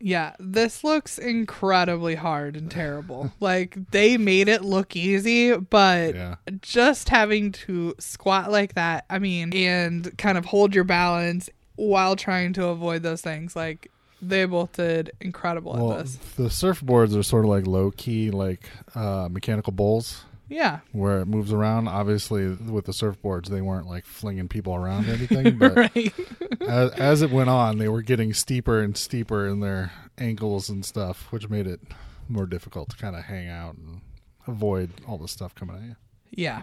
Yeah, 0.00 0.34
this 0.38 0.84
looks 0.84 1.16
incredibly 1.18 2.14
hard 2.16 2.56
and 2.56 2.70
terrible. 2.70 3.32
like 3.40 3.76
they 3.90 4.16
made 4.18 4.48
it 4.48 4.62
look 4.62 4.96
easy, 4.96 5.56
but 5.56 6.14
Yeah. 6.14 6.34
just 6.60 7.08
having 7.08 7.52
to 7.52 7.94
squat 7.98 8.50
like 8.50 8.74
that, 8.74 9.06
I 9.08 9.18
mean, 9.18 9.54
and 9.54 10.16
kind 10.18 10.36
of 10.36 10.46
hold 10.46 10.74
your 10.74 10.84
balance 10.84 11.48
while 11.76 12.16
trying 12.16 12.52
to 12.54 12.66
avoid 12.66 13.02
those 13.02 13.22
things, 13.22 13.56
like 13.56 13.90
they 14.20 14.44
both 14.44 14.72
did 14.72 15.10
incredible 15.20 15.72
Well, 15.72 15.92
at 15.92 16.04
this. 16.06 16.16
the 16.36 16.44
surfboards 16.44 17.16
are 17.18 17.22
sort 17.22 17.44
of 17.44 17.50
like 17.50 17.66
low 17.66 17.90
key, 17.90 18.30
like 18.30 18.68
uh, 18.94 19.28
mechanical 19.30 19.72
bowls. 19.72 20.24
Yeah. 20.48 20.80
where 20.92 21.20
it 21.20 21.26
moves 21.26 21.52
around. 21.52 21.88
Obviously, 21.88 22.48
with 22.48 22.84
the 22.84 22.92
surfboards, 22.92 23.46
they 23.48 23.60
weren't 23.60 23.86
like 23.86 24.04
flinging 24.04 24.48
people 24.48 24.74
around 24.74 25.08
or 25.08 25.12
anything. 25.14 25.58
But 25.58 25.76
right. 25.76 26.14
as, 26.60 26.90
as 26.92 27.22
it 27.22 27.30
went 27.30 27.48
on, 27.50 27.78
they 27.78 27.88
were 27.88 28.02
getting 28.02 28.32
steeper 28.34 28.80
and 28.80 28.96
steeper 28.96 29.46
in 29.48 29.60
their 29.60 29.92
ankles 30.18 30.68
and 30.68 30.84
stuff, 30.84 31.30
which 31.32 31.48
made 31.48 31.66
it 31.66 31.80
more 32.28 32.46
difficult 32.46 32.90
to 32.90 32.96
kind 32.96 33.16
of 33.16 33.24
hang 33.24 33.48
out 33.48 33.76
and 33.76 34.00
avoid 34.46 34.90
all 35.08 35.18
the 35.18 35.28
stuff 35.28 35.54
coming 35.54 35.76
at 35.76 35.82
you. 35.82 35.96
Yeah. 36.30 36.62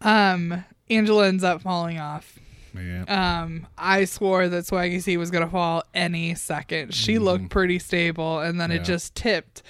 Um, 0.00 0.64
Angela 0.90 1.28
ends 1.28 1.44
up 1.44 1.62
falling 1.62 1.98
off. 1.98 2.38
Yeah. 2.74 3.04
Um, 3.42 3.66
I 3.76 4.06
swore 4.06 4.48
that 4.48 4.64
Swaggy 4.64 5.02
C 5.02 5.16
was 5.16 5.30
gonna 5.30 5.48
fall 5.50 5.84
any 5.94 6.34
second. 6.34 6.94
She 6.94 7.18
looked 7.18 7.50
pretty 7.50 7.78
stable, 7.78 8.40
and 8.40 8.60
then. 8.60 8.70
Yeah. 8.70 8.78
it 8.78 8.84
just 8.84 9.14
tipped. 9.14 9.62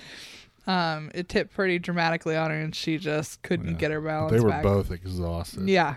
Um, 0.67 1.11
it 1.15 1.29
tipped 1.29 1.53
pretty 1.55 1.79
dramatically 1.81 2.37
on 2.37 2.51
her, 2.51 2.57
and 2.57 2.75
she 2.75 2.97
just 2.99 3.43
couldn't 3.43 3.67
Yeah. 3.73 3.77
get 3.79 3.91
her 3.91 4.01
balance. 4.01 4.33
they 4.33 4.41
were 4.41 4.51
back. 4.51 4.63
both 4.63 4.91
exhausted. 4.93 5.69
Yeah. 5.69 5.97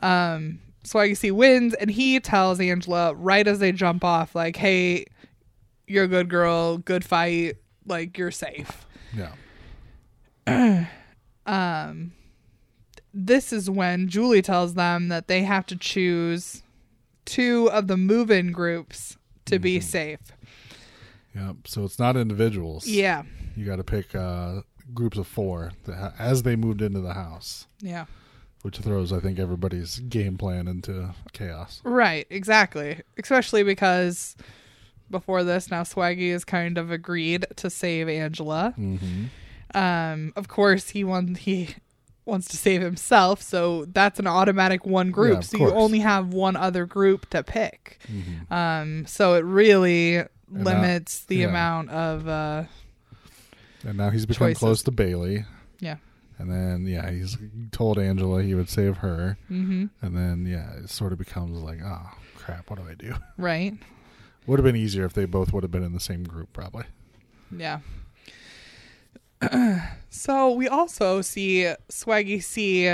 Um, 0.00 0.58
Swaggy 0.84 1.16
C 1.16 1.30
wins, 1.30 1.74
and 1.74 1.90
he 1.90 2.18
tells 2.20 2.60
Angela 2.60 3.14
right 3.14 3.46
as 3.46 3.58
they 3.60 3.72
jump 3.72 4.04
off, 4.04 4.34
like, 4.34 4.56
"Hey, 4.56 5.06
you're 5.86 6.04
a 6.04 6.08
good 6.08 6.28
girl, 6.28 6.78
good 6.78 7.04
fight, 7.04 7.56
like 7.86 8.18
you're 8.18 8.30
safe." 8.30 8.84
Yeah. 9.14 9.32
um 11.46 12.12
this 13.14 13.52
is 13.52 13.70
when 13.70 14.08
Julie 14.08 14.42
tells 14.42 14.74
them 14.74 15.08
that 15.08 15.26
they 15.26 15.42
have 15.42 15.64
to 15.66 15.76
choose 15.76 16.62
two 17.24 17.70
of 17.70 17.86
the 17.86 17.96
move-in 17.96 18.52
groups 18.52 19.16
to 19.46 19.58
be 19.58 19.78
Mm-hmm. 19.78 19.86
safe. 19.88 20.18
Yep. 21.36 21.56
So 21.66 21.84
it's 21.84 21.98
not 21.98 22.16
individuals. 22.16 22.86
Yeah. 22.86 23.22
You 23.54 23.64
got 23.66 23.76
to 23.76 23.84
pick 23.84 24.14
uh, 24.14 24.62
groups 24.94 25.18
of 25.18 25.26
four 25.26 25.72
that, 25.84 25.96
ha- 25.96 26.12
as 26.18 26.42
they 26.42 26.56
moved 26.56 26.82
into 26.82 27.00
the 27.00 27.12
house, 27.14 27.66
Yeah. 27.80 28.06
which 28.62 28.78
throws, 28.78 29.12
I 29.12 29.20
think, 29.20 29.38
everybody's 29.38 29.98
game 30.00 30.36
plan 30.38 30.66
into 30.68 31.14
chaos. 31.32 31.80
Right, 31.84 32.26
exactly. 32.30 33.00
Especially 33.18 33.62
because 33.62 34.36
before 35.10 35.44
this 35.44 35.70
now 35.70 35.82
Swaggy 35.84 36.32
has 36.32 36.44
kind 36.44 36.78
of 36.78 36.90
agreed 36.90 37.46
to 37.56 37.70
save 37.70 38.08
Angela. 38.08 38.74
Mm-hmm. 38.76 39.24
Um 39.76 40.32
of 40.36 40.48
course 40.48 40.90
he 40.90 41.04
wants 41.04 41.40
he 41.40 41.74
wants 42.24 42.48
to 42.48 42.56
save 42.56 42.82
himself, 42.82 43.40
so 43.40 43.84
that's 43.86 44.18
an 44.18 44.26
automatic 44.26 44.84
one 44.84 45.12
group. 45.12 45.34
Yeah, 45.34 45.40
so 45.42 45.58
you 45.58 45.70
only 45.72 46.00
have 46.00 46.34
one 46.34 46.56
other 46.56 46.86
group 46.86 47.30
to 47.30 47.44
pick. 47.44 47.98
Mm-hmm. 48.10 48.52
Um 48.52 49.06
so 49.06 49.34
it 49.34 49.44
really 49.44 50.24
now- 50.50 50.64
limits 50.64 51.24
the 51.24 51.36
yeah. 51.38 51.46
amount 51.48 51.90
of 51.90 52.26
uh 52.28 52.64
And 53.84 53.96
now 53.98 54.10
he's 54.10 54.26
become 54.26 54.48
Choices. 54.48 54.58
close 54.58 54.82
to 54.84 54.90
Bayleigh. 54.92 55.44
Yeah. 55.80 55.96
And 56.38 56.50
then, 56.50 56.86
yeah, 56.86 57.10
he's 57.10 57.38
told 57.72 57.98
Angela 57.98 58.42
he 58.42 58.54
would 58.54 58.68
save 58.68 58.98
her. 58.98 59.38
mhm, 59.50 59.88
And 60.02 60.16
then, 60.16 60.44
yeah, 60.46 60.70
it 60.82 60.90
sort 60.90 61.12
of 61.12 61.18
becomes 61.18 61.62
like, 61.62 61.78
oh, 61.82 62.10
crap, 62.36 62.68
what 62.68 62.78
do 62.78 62.86
I 62.88 62.94
do? 62.94 63.14
right. 63.38 63.72
Would 64.46 64.58
have 64.58 64.64
been 64.64 64.76
easier 64.76 65.04
if 65.06 65.14
they 65.14 65.24
both 65.24 65.52
would 65.54 65.62
have 65.64 65.70
been 65.70 65.82
in 65.82 65.92
the 65.94 66.00
same 66.00 66.24
group, 66.24 66.52
probably. 66.52 66.84
Yeah. 67.50 67.80
so 70.10 70.50
we 70.52 70.68
also 70.68 71.20
see 71.22 71.72
Swaggy 71.90 72.42
C 72.42 72.88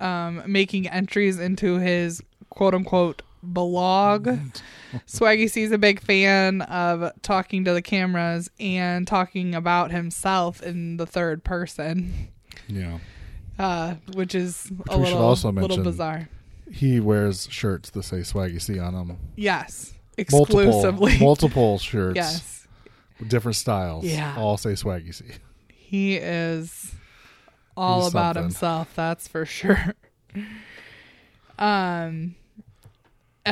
um, 0.00 0.42
making 0.46 0.88
entries 0.88 1.38
into 1.38 1.78
his 1.78 2.22
quote 2.50 2.74
unquote 2.74 3.22
blog. 3.42 4.26
Swaggy 5.06 5.50
C 5.50 5.62
is 5.62 5.72
a 5.72 5.78
big 5.78 6.00
fan 6.00 6.62
of 6.62 7.12
talking 7.22 7.64
to 7.64 7.72
the 7.72 7.82
cameras 7.82 8.50
and 8.58 9.06
talking 9.06 9.54
about 9.54 9.90
himself 9.90 10.62
in 10.62 10.96
the 10.96 11.06
third 11.06 11.44
person, 11.44 12.28
Yeah. 12.68 12.98
uh, 13.58 13.94
which 14.14 14.34
is 14.34 14.70
a 14.88 14.98
we 14.98 15.04
should 15.06 15.12
little, 15.14 15.26
also 15.26 15.52
little 15.52 15.68
mention- 15.68 15.84
bizarre. 15.84 16.28
He 16.70 17.00
wears 17.00 17.48
shirts 17.50 17.88
that 17.90 18.02
say 18.02 18.18
Swaggy 18.18 18.60
C 18.60 18.78
on 18.78 18.92
them. 18.94 19.16
Yes, 19.36 19.94
Multiple, 20.30 20.60
exclusively. 20.60 21.18
multiple 21.20 21.78
shirts. 21.78 22.16
yes, 22.16 22.66
different 23.26 23.56
styles. 23.56 24.04
Yeah. 24.04 24.34
All 24.36 24.56
say 24.58 24.72
Swaggy 24.72 25.14
C. 25.14 25.24
he 25.68 26.16
is 26.16 26.94
all 27.76 28.02
He's 28.02 28.10
about 28.10 28.34
something. 28.34 28.42
himself 28.42 28.92
that's 28.96 29.28
for 29.28 29.46
sure 29.46 29.94
um 31.58 32.34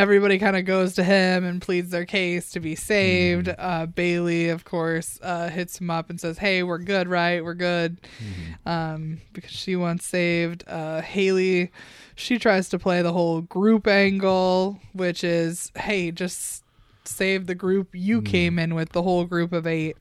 everybody 0.01 0.39
kind 0.39 0.57
of 0.57 0.65
goes 0.65 0.95
to 0.95 1.03
him 1.05 1.45
and 1.45 1.61
pleads 1.63 1.91
their 1.91 2.05
case 2.05 2.51
to 2.51 2.61
be 2.61 2.75
saved 2.75 3.47
Mm-hmm. 3.47 3.61
uh 3.61 3.87
bayleigh 3.87 4.51
of 4.53 4.65
course 4.65 5.19
uh 5.23 5.49
hits 5.49 5.81
him 5.81 5.91
up 5.91 6.11
and 6.11 6.21
says 6.21 6.39
hey 6.39 6.63
we're 6.63 6.79
good 6.79 7.09
right 7.09 7.45
we're 7.45 7.55
good 7.55 8.01
Mm-hmm. 8.23 8.69
um 8.69 9.21
because 9.33 9.51
she 9.51 9.77
wants 9.77 10.07
saved 10.07 10.65
uh 10.69 11.01
haleigh 11.03 11.71
she 12.15 12.39
tries 12.39 12.69
to 12.71 12.79
play 12.79 13.03
the 13.03 13.13
whole 13.13 13.41
group 13.43 13.87
angle 13.87 14.79
which 14.93 15.23
is 15.25 15.71
hey 15.77 16.11
just 16.11 16.63
save 17.05 17.47
the 17.47 17.55
group 17.55 17.89
you 17.95 18.21
Mm. 18.23 18.27
came 18.27 18.59
in 18.59 18.75
with 18.75 18.91
the 18.93 19.03
whole 19.03 19.25
group 19.25 19.53
of 19.53 19.67
eight 19.67 19.97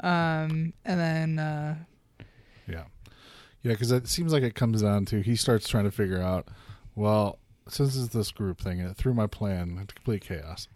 um 0.00 0.72
and 0.84 0.98
then 1.00 1.38
uh 1.38 1.74
Yeah. 2.66 2.84
Yeah, 3.62 3.72
because 3.72 3.92
it 3.92 4.08
seems 4.08 4.32
like 4.32 4.42
it 4.42 4.54
comes 4.54 4.80
down 4.82 5.04
to 5.06 5.20
he 5.20 5.36
starts 5.36 5.68
trying 5.68 5.84
to 5.84 5.90
figure 5.90 6.22
out, 6.22 6.48
well, 6.94 7.38
since 7.72 7.96
it's 7.96 8.08
this 8.14 8.30
group 8.32 8.60
thing 8.60 8.80
and 8.80 8.90
it 8.90 8.96
threw 8.96 9.14
my 9.14 9.26
plan 9.26 9.78
into 9.78 9.94
complete 9.94 10.22
chaos, 10.22 10.68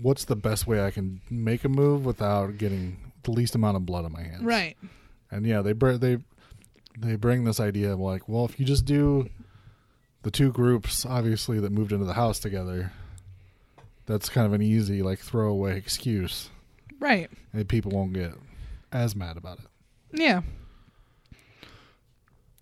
what's 0.00 0.24
the 0.24 0.36
best 0.36 0.66
way 0.66 0.84
I 0.84 0.90
can 0.90 1.20
make 1.30 1.64
a 1.64 1.68
move 1.68 2.04
without 2.04 2.58
getting 2.58 3.12
the 3.22 3.30
least 3.30 3.54
amount 3.54 3.76
of 3.76 3.86
blood 3.86 4.04
on 4.04 4.12
my 4.12 4.22
hands? 4.22 4.42
right 4.42 4.76
And 5.30 5.46
yeah, 5.46 5.62
they 5.62 5.72
br- 5.72 5.92
they 5.92 6.18
they 6.98 7.16
bring 7.16 7.44
this 7.44 7.60
idea 7.60 7.92
of 7.92 8.00
like, 8.00 8.28
well, 8.28 8.44
if 8.44 8.58
you 8.58 8.64
just 8.66 8.84
do 8.84 9.28
the 10.22 10.30
two 10.30 10.50
groups, 10.50 11.04
obviously 11.04 11.60
that 11.60 11.70
moved 11.70 11.92
into 11.92 12.04
the 12.04 12.14
house 12.14 12.38
together, 12.38 12.92
that's 14.06 14.28
kind 14.28 14.46
of 14.46 14.52
an 14.52 14.62
easy 14.62 15.02
like 15.02 15.18
throwaway 15.18 15.76
excuse, 15.76 16.50
right 16.98 17.30
and 17.52 17.68
people 17.68 17.90
won't 17.92 18.12
get 18.12 18.32
as 18.92 19.14
mad 19.14 19.36
about 19.36 19.58
it. 19.58 19.66
Yeah. 20.12 20.42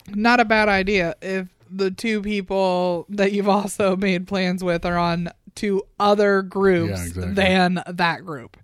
Not 0.09 0.40
a 0.40 0.44
bad 0.44 0.68
idea 0.68 1.14
if 1.22 1.48
the 1.76 1.90
two 1.90 2.22
people 2.22 3.06
that 3.08 3.32
you've 3.32 3.48
also 3.48 3.96
made 3.96 4.26
plans 4.26 4.62
with 4.62 4.84
are 4.84 4.96
on 4.98 5.30
two 5.54 5.82
other 6.00 6.42
groups 6.42 6.90
Yeah, 7.00 7.06
exactly. 7.06 7.34
than 7.34 7.82
that 7.87 8.24
group. 8.24 8.56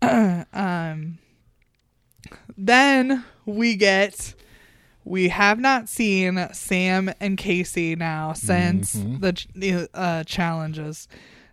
um 0.02 1.18
then 2.56 3.24
we 3.46 3.76
get 3.76 4.34
we 5.04 5.28
have 5.28 5.58
not 5.58 5.88
seen 5.88 6.48
Sam 6.52 7.10
and 7.20 7.38
Kaycee 7.38 7.96
now 7.96 8.32
since 8.34 8.94
Mhm. 8.96 9.20
the 9.20 9.46
the 9.54 9.88
uh, 9.94 10.24
challenges. 10.24 11.08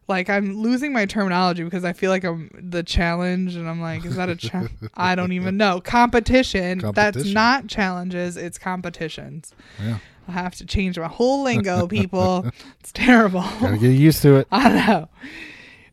Like 0.07 0.29
I'm 0.29 0.57
losing 0.57 0.93
my 0.93 1.05
terminology 1.05 1.63
because 1.63 1.83
I 1.85 1.93
feel 1.93 2.11
like 2.11 2.23
I'm 2.23 2.49
the 2.53 2.83
challenge, 2.83 3.55
and 3.55 3.67
I'm 3.67 3.81
like, 3.81 4.05
is 4.05 4.15
that 4.17 4.29
a 4.29 4.35
challenge? 4.35 4.71
I 4.95 5.15
don't 5.15 5.31
even 5.31 5.57
know. 5.57 5.79
Competition. 5.81 6.79
That's 6.93 7.25
not 7.25 7.67
challenges. 7.67 8.37
It's 8.37 8.57
competitions. 8.59 9.53
Yeah, 9.81 9.97
I 10.27 10.31
have 10.31 10.55
to 10.55 10.65
change 10.65 10.97
my 10.97 11.07
whole 11.07 11.43
lingo, 11.43 11.87
people. 11.87 12.45
it's 12.79 12.91
terrible. 12.91 13.41
gotta 13.59 13.77
get 13.77 13.89
used 13.89 14.21
to 14.23 14.37
it. 14.37 14.47
I 14.51 14.69
know. 14.69 15.09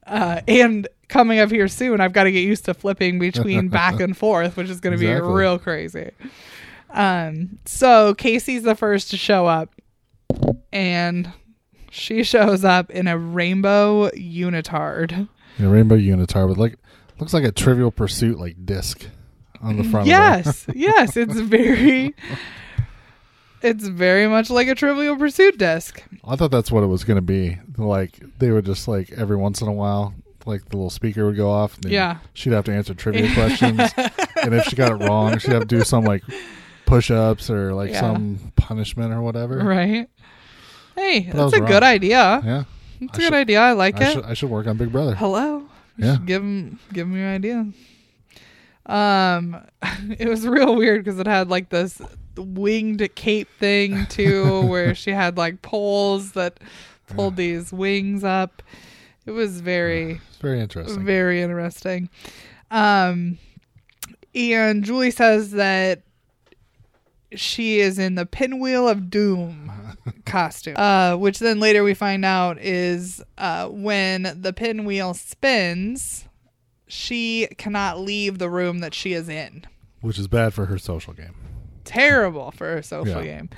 Uh, 0.07 0.41
and 0.49 0.89
coming 1.09 1.39
up 1.39 1.51
here 1.51 1.69
soon, 1.69 2.01
I've 2.01 2.13
got 2.13 2.25
to 2.25 2.33
get 2.33 2.41
used 2.41 2.65
to 2.65 2.75
flipping 2.75 3.19
between 3.19 3.69
back 3.71 4.01
and 4.01 4.17
forth, 4.17 4.57
which 4.57 4.69
is 4.69 4.81
going 4.81 4.99
to 4.99 4.99
be 4.99 5.13
real 5.13 5.59
crazy. 5.59 6.11
Um, 6.91 7.59
so 7.65 8.15
Kaycee's 8.15 8.63
the 8.63 8.75
first 8.75 9.11
to 9.11 9.17
show 9.17 9.47
up, 9.47 9.75
and 10.73 11.33
she 11.91 12.23
shows 12.23 12.65
up 12.65 12.91
in 12.91 13.07
a 13.07 13.17
rainbow 13.17 14.11
unitard. 14.11 15.29
A 15.59 15.67
rainbow 15.69 15.97
unitard 15.97 16.49
with 16.49 16.59
like 16.59 16.77
looks 17.19 17.35
like 17.35 17.45
a 17.45 17.53
Trivial 17.53 17.91
Pursuit 17.91 18.39
like 18.39 18.65
disc 18.65 19.07
on 19.61 19.77
the 19.77 19.85
front. 19.85 20.03
of 20.03 20.07
Yes, 20.09 20.67
yes, 20.75 21.17
it's 21.17 21.39
very, 21.39 22.15
it's 23.63 23.87
very 23.87 24.27
much 24.27 24.51
like 24.51 24.69
a 24.69 24.75
Trivial 24.75 25.17
Pursuit 25.17 25.59
desk. 25.59 26.03
I 26.25 26.37
thought 26.37 26.51
that's 26.51 26.71
what 26.73 26.83
it 26.83 26.87
was 26.89 27.05
gonna 27.05 27.21
be. 27.23 27.59
Like 27.77 28.21
they 28.39 28.51
would 28.51 28.65
just 28.67 28.89
like 28.89 29.11
every 29.13 29.37
once 29.37 29.61
in 29.63 29.69
a 29.69 29.73
while, 29.73 30.15
like 30.47 30.65
the 30.69 30.77
little 30.77 30.91
speaker 30.91 31.25
would 31.27 31.37
go 31.37 31.51
off. 31.51 31.77
And 31.83 31.93
Yeah. 31.93 32.19
she'd 32.35 32.53
have 32.53 32.65
to 32.67 32.73
answer 32.73 32.95
trivia 32.95 33.33
questions, 33.35 33.81
and 34.43 34.55
if 34.55 34.65
she 34.67 34.77
got 34.77 34.93
it 34.93 35.05
wrong, 35.07 35.39
she'd 35.39 35.53
have 35.53 35.63
to 35.63 35.67
do 35.79 35.83
some 35.85 36.05
like 36.05 36.23
push-ups 36.87 37.49
or 37.51 37.73
like 37.75 37.91
Yeah. 37.91 38.01
some 38.01 38.53
punishment 38.57 39.13
or 39.13 39.23
whatever. 39.23 39.59
Right. 39.59 40.09
Hey, 40.97 41.21
But 41.31 41.37
that's 41.37 41.53
a 41.55 41.61
wrong. 41.61 41.69
good 41.71 41.83
idea. 41.83 42.41
Yeah, 42.45 42.65
That's 43.01 43.01
I 43.01 43.05
a 43.05 43.07
good 43.17 43.23
should- 43.23 43.33
idea. 43.35 43.61
I 43.61 43.73
like 43.73 44.01
I 44.01 44.05
it. 44.09 44.13
should 44.13 44.25
I 44.25 44.35
should 44.35 44.51
work 44.51 44.67
on 44.67 44.77
Big 44.77 44.93
Brother. 44.93 45.15
Hello. 45.15 45.63
You 45.97 46.07
Yeah. 46.07 46.17
give 46.25 46.43
him 46.43 46.79
give 46.93 47.07
him 47.07 47.17
your 47.17 47.29
idea. 47.29 47.67
Um, 48.87 49.57
it 50.19 50.29
was 50.29 50.47
real 50.47 50.75
weird 50.75 51.05
because 51.05 51.19
it 51.21 51.27
had 51.27 51.49
like 51.49 51.69
this 51.69 52.01
winged 52.37 53.09
cape 53.15 53.49
thing 53.59 54.07
too, 54.07 54.63
where 54.67 54.95
she 54.95 55.11
had 55.11 55.37
like 55.37 55.63
poles 55.63 56.33
that 56.33 56.59
pulled 57.09 57.37
these 57.37 57.73
wings 57.73 58.25
up. 58.25 58.63
It 59.27 59.31
was 59.33 59.61
very 59.61 60.21
It's 60.31 60.37
very 60.39 60.61
interesting. 60.61 61.05
very 61.05 61.43
interesting. 61.43 62.09
Um, 62.71 63.39
and 64.35 64.83
Julie 64.83 65.11
says 65.11 65.51
that 65.53 66.03
she 67.35 67.81
is 67.81 67.99
in 67.99 68.15
the 68.15 68.27
pinwheel 68.27 68.89
of 68.89 69.09
doom 69.11 69.71
costume, 70.27 70.77
uh, 70.77 71.17
which 71.17 71.39
then 71.39 71.61
later 71.61 71.83
we 71.85 71.95
find 71.95 72.25
out 72.25 72.59
is 72.59 73.23
uh, 73.39 73.69
when 73.69 74.37
the 74.41 74.53
pinwheel 74.53 75.15
spins, 75.15 76.27
she 76.89 77.49
cannot 77.59 78.01
leave 78.01 78.39
the 78.39 78.51
room 78.51 78.81
that 78.81 78.93
she 78.95 79.13
is 79.13 79.29
in. 79.29 79.65
which 80.01 80.19
is 80.19 80.29
bad 80.29 80.53
for 80.53 80.67
her 80.67 80.79
social 80.79 81.13
game. 81.13 81.35
Terrible 81.85 82.51
for 82.53 82.77
a 82.77 82.83
social 82.83 83.23
Yeah. 83.25 83.39
game. 83.39 83.51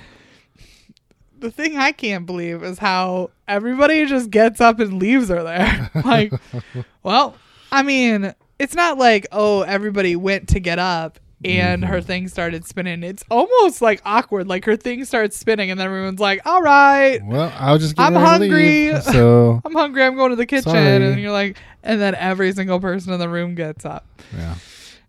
The 1.39 1.51
thing 1.51 1.77
I 1.77 1.91
can't 1.91 2.25
believe 2.25 2.63
is 2.63 2.79
how 2.79 3.31
everybody 3.47 4.05
just 4.05 4.29
gets 4.31 4.61
up 4.61 4.79
and 4.79 4.93
leaves 4.99 5.29
her 5.29 5.43
there. 5.43 5.91
like, 6.05 6.31
well, 7.03 7.35
I 7.71 7.83
mean, 7.83 8.33
it's 8.57 8.73
not 8.73 8.97
like, 8.97 9.27
oh, 9.31 9.61
everybody 9.61 10.15
went 10.15 10.47
to 10.49 10.59
get 10.59 10.79
up 10.79 11.19
and 11.43 11.83
her 11.83 11.97
Mm-hmm. 11.97 12.07
thing 12.07 12.27
started 12.29 12.65
spinning. 12.65 13.03
It's 13.03 13.23
almost 13.29 13.81
like 13.81 14.01
awkward. 14.05 14.47
Like 14.47 14.63
her 14.65 14.77
thing 14.77 15.03
starts 15.05 15.37
spinning 15.37 15.69
and 15.69 15.79
then 15.79 15.85
everyone's 15.87 16.21
like, 16.21 16.39
all 16.45 16.61
right, 16.61 17.19
Well, 17.23 17.53
I'll 17.57 17.77
just 17.77 17.99
I'm 17.99 18.13
to 18.13 18.19
leave, 18.19 18.27
hungry. 18.93 19.01
so 19.13 19.61
I'm 19.65 19.73
hungry. 19.73 20.03
I'm 20.03 20.15
going 20.15 20.29
to 20.29 20.37
the 20.37 20.45
kitchen. 20.45 20.71
Sorry. 20.71 20.79
And 21.05 21.19
you're 21.19 21.31
like, 21.33 21.57
and 21.83 21.99
then 22.01 22.15
every 22.15 22.53
single 22.53 22.79
person 22.79 23.11
in 23.13 23.19
the 23.19 23.29
room 23.29 23.53
gets 23.55 23.83
up. 23.85 24.05
yeah, 24.35 24.55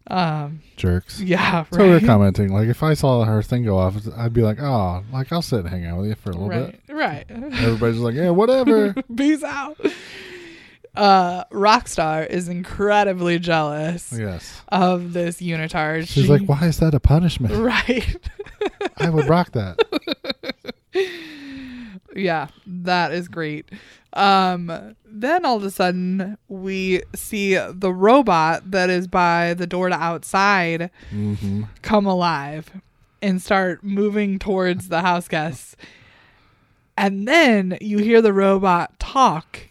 Um, 0.09 0.61
jerks. 0.77 1.21
yeah, 1.21 1.65
So 1.73 1.83
we 1.83 1.91
we're 1.91 2.01
commenting. 2.01 2.53
Like 2.53 2.69
if 2.69 2.83
I 2.83 2.95
saw 2.95 3.25
her 3.25 3.43
thing 3.43 3.65
go 3.65 3.77
off, 3.79 3.97
I'd 4.17 4.33
be 4.33 4.43
like, 4.43 4.61
oh, 4.61 5.03
like 5.13 5.33
I'll 5.33 5.43
sit 5.43 5.61
and 5.61 5.69
hang 5.69 5.85
out 5.87 5.99
with 5.99 6.09
you 6.09 6.15
for 6.15 6.31
a 6.31 6.37
little 6.37 6.49
bit. 6.49 6.81
Right, 6.89 7.25
right. 7.29 7.55
Everybody's 7.59 7.99
like, 7.99 8.15
yeah, 8.15 8.31
whatever. 8.31 8.95
Peace 9.17 9.43
out. 9.43 9.79
Uh, 10.95 11.45
Rockstar 11.47 12.27
is 12.27 12.49
incredibly 12.49 13.39
jealous 13.39 14.15
yes. 14.17 14.63
of 14.69 15.13
this 15.13 15.43
unitard. 15.43 16.03
She's 16.09 16.25
She- 16.25 16.31
like, 16.31 16.43
why 16.47 16.67
is 16.67 16.79
that 16.79 16.95
a 16.95 17.01
punishment? 17.01 17.55
right. 17.55 18.17
I 18.99 19.11
would 19.11 19.29
rock 19.29 19.53
that. 19.53 19.79
yeah, 22.15 22.49
that 22.67 23.13
is 23.13 23.29
great. 23.29 23.69
Um, 24.13 24.97
then 25.21 25.45
all 25.45 25.57
of 25.57 25.65
a 25.65 25.71
sudden 25.71 26.37
we 26.49 27.03
see 27.15 27.55
the 27.55 27.93
robot 27.93 28.71
that 28.71 28.91
is 28.91 29.07
by 29.07 29.55
the 29.55 29.67
door 29.67 29.89
to 29.89 29.95
outside 29.95 30.91
hmm 31.11 31.65
come 31.83 32.07
alive 32.07 32.71
and 33.23 33.41
start 33.41 33.83
moving 33.83 34.39
towards 34.39 34.89
the 34.89 35.01
house 35.01 35.29
guests. 35.29 35.77
And 36.99 37.27
then 37.27 37.77
you 37.81 37.99
hear 37.99 38.23
the 38.23 38.33
robot 38.33 38.99
talk 38.99 39.69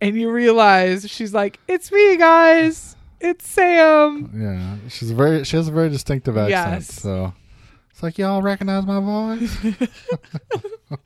and 0.00 0.16
you 0.16 0.30
realize 0.30 1.08
she's 1.10 1.32
like, 1.34 1.58
It's 1.68 1.90
me, 1.92 2.16
guys. 2.16 2.96
It's 3.20 3.48
Sam. 3.48 4.30
Yeah, 4.34 4.88
she's 4.90 5.10
very. 5.12 5.44
She 5.44 5.56
has 5.56 5.68
a 5.68 5.72
very 5.72 5.88
distinctive 5.88 6.36
accent. 6.36 6.50
Yes. 6.50 7.00
So 7.00 7.32
it's 7.90 8.02
like 8.02 8.18
y'all 8.18 8.42
recognize 8.42 8.84
my 8.84 9.00
voice. 9.00 9.56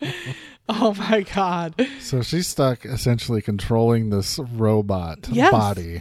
Oh 0.70 0.92
my 0.94 1.22
God. 1.34 1.74
so 2.00 2.20
she's 2.22 2.46
stuck, 2.46 2.84
essentially 2.84 3.40
controlling 3.40 4.10
this 4.10 4.38
robot 4.38 5.26
Yes. 5.30 5.50
body, 5.50 6.00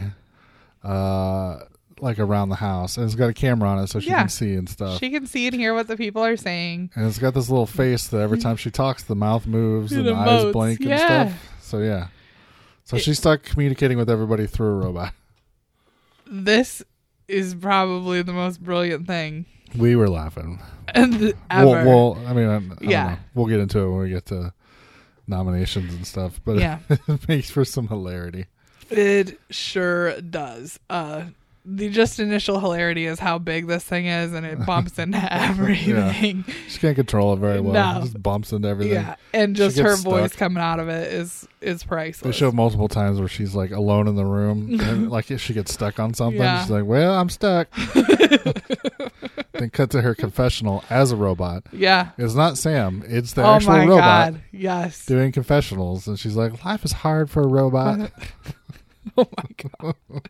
uh, 0.84 1.60
like 2.00 2.18
around 2.18 2.50
the 2.50 2.56
house, 2.56 2.96
and 2.96 3.06
it's 3.06 3.14
got 3.14 3.28
a 3.30 3.32
camera 3.32 3.68
on 3.68 3.78
it 3.82 3.86
so 3.88 3.98
she 3.98 4.10
Yeah. 4.10 4.20
can 4.20 4.28
see 4.28 4.54
and 4.54 4.68
stuff. 4.68 4.98
She 5.00 5.10
can 5.10 5.26
see 5.26 5.46
and 5.46 5.56
hear 5.56 5.74
what 5.74 5.88
the 5.88 5.96
people 5.96 6.22
are 6.24 6.36
saying. 6.36 6.90
and 6.94 7.06
it's 7.06 7.18
got 7.18 7.34
this 7.34 7.48
little 7.48 7.66
face 7.66 8.06
that 8.08 8.20
every 8.20 8.38
time 8.38 8.56
she 8.56 8.70
talks, 8.70 9.02
the 9.02 9.16
mouth 9.16 9.46
moves 9.46 9.90
and 9.92 10.06
the 10.06 10.14
eyes 10.14 10.44
emotes, 10.44 10.52
blink 10.52 10.80
and 10.80 10.88
yeah. 10.90 11.28
stuff. 11.28 11.56
So 11.62 11.78
yeah. 11.78 12.08
So 12.84 12.96
It- 12.96 13.02
she's 13.02 13.18
stuck 13.18 13.42
communicating 13.42 13.96
with 13.98 14.08
everybody 14.10 14.46
through 14.46 14.68
a 14.68 14.74
robot. 14.86 15.12
This 16.30 16.82
is 17.26 17.54
probably 17.54 18.22
the 18.22 18.32
most 18.32 18.62
brilliant 18.62 19.06
thing 19.06 19.46
We 19.76 19.96
were 19.96 20.08
laughing. 20.08 20.60
and 20.94 21.34
ever. 21.50 21.66
Well, 21.66 22.14
well, 22.14 22.26
I 22.26 22.32
mean, 22.32 22.48
I, 22.48 22.56
I 22.56 22.58
don't 22.60 22.82
Yeah. 22.82 23.08
know. 23.10 23.16
We'll 23.34 23.46
get 23.46 23.60
into 23.60 23.78
it 23.80 23.90
when 23.90 24.00
we 24.00 24.10
get 24.10 24.26
to 24.26 24.52
nominations 25.28 25.92
and 25.94 26.06
stuff, 26.06 26.40
but 26.44 26.56
Yeah. 26.56 26.78
it 26.90 27.28
makes 27.28 27.50
for 27.50 27.64
some 27.64 27.88
hilarity. 27.88 28.46
It 28.90 29.38
sure 29.50 30.20
does. 30.20 30.78
Uh 30.88 31.24
the 31.70 31.90
just 31.90 32.18
initial 32.18 32.58
hilarity 32.60 33.04
is 33.04 33.18
how 33.18 33.38
big 33.38 33.66
this 33.66 33.84
thing 33.84 34.06
is 34.06 34.32
and 34.32 34.46
it 34.46 34.64
bumps 34.64 34.98
into 34.98 35.18
everything. 35.32 36.44
She 36.66 36.78
can't 36.78 36.96
control 36.96 37.34
it 37.34 37.40
very 37.40 37.60
well. 37.60 37.74
No. 37.74 37.98
It 37.98 38.04
just 38.04 38.22
bumps 38.22 38.52
into 38.52 38.66
everything. 38.68 38.94
Yeah. 38.94 39.16
And 39.34 39.54
just 39.54 39.78
her 39.78 39.96
voice 39.96 40.34
coming 40.34 40.62
out 40.62 40.80
of 40.80 40.88
it 40.88 41.12
is 41.12 41.46
is 41.60 41.84
priceless. 41.84 42.20
They 42.34 42.38
show 42.38 42.52
multiple 42.52 42.88
times 42.88 43.18
where 43.18 43.28
she's 43.28 43.54
like 43.54 43.70
alone 43.70 44.08
in 44.08 44.14
the 44.16 44.24
room, 44.24 44.80
and 44.80 45.10
like 45.10 45.30
if 45.30 45.40
she 45.42 45.52
gets 45.52 45.72
stuck 45.74 45.98
on 46.00 46.14
something, 46.14 46.40
Yeah. 46.40 46.62
she's 46.62 46.70
like, 46.70 46.84
"Well, 46.86 47.12
I'm 47.14 47.28
stuck." 47.28 47.68
then 49.52 49.70
cut 49.70 49.90
to 49.90 50.02
her 50.02 50.14
confessional 50.14 50.84
as 50.88 51.10
a 51.12 51.16
robot. 51.16 51.64
yeah. 51.72 52.10
It's 52.16 52.34
not 52.34 52.56
Sam; 52.58 53.02
it's 53.06 53.32
the 53.32 53.42
oh 53.42 53.54
actual 53.54 53.72
my 53.72 53.84
robot 53.86 54.32
god. 54.32 54.40
Yes. 54.52 55.04
doing 55.04 55.32
confessionals, 55.32 56.06
and 56.06 56.18
she's 56.18 56.36
like, 56.36 56.64
"Life 56.64 56.84
is 56.84 56.92
hard 56.92 57.30
for 57.30 57.42
a 57.42 57.46
robot." 57.48 58.10
Oh 59.16 59.26
my 59.36 59.70
god. 59.80 60.28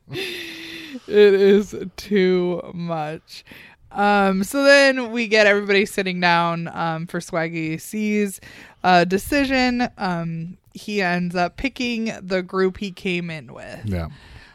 It 1.06 1.34
is 1.34 1.74
too 1.96 2.62
much. 2.74 3.44
Um, 3.90 4.44
so 4.44 4.62
then 4.64 5.12
we 5.12 5.28
get 5.28 5.46
everybody 5.46 5.86
sitting 5.86 6.20
down 6.20 6.68
um, 6.68 7.06
for 7.06 7.20
Swaggy 7.20 7.80
C's 7.80 8.40
uh, 8.84 9.04
decision. 9.04 9.88
Um, 9.96 10.58
he 10.74 11.00
ends 11.02 11.34
up 11.34 11.56
picking 11.56 12.12
the 12.22 12.42
group 12.42 12.78
he 12.78 12.90
came 12.90 13.30
in 13.30 13.52
with. 13.52 13.80
yeah, 13.86 14.08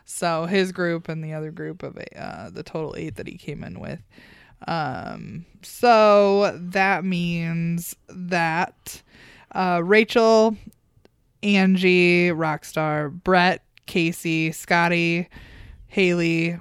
So 0.05 0.45
his 0.45 0.71
group 0.71 1.09
and 1.09 1.23
the 1.23 1.33
other 1.33 1.51
group 1.51 1.83
of 1.83 1.97
uh, 2.15 2.49
the 2.49 2.63
total 2.63 2.95
eight 2.97 3.15
that 3.15 3.27
he 3.27 3.37
came 3.37 3.63
in 3.63 3.79
with. 3.79 3.99
Um, 4.67 5.45
so 5.61 6.57
that 6.57 7.03
means 7.03 7.95
that 8.07 9.01
uh, 9.53 9.81
Rachel, 9.83 10.55
Angie, 11.41 12.29
Rockstar, 12.29 13.11
Brett, 13.11 13.63
Kaycee, 13.87 14.53
Scottie, 14.55 15.27
Haleigh, 15.93 16.59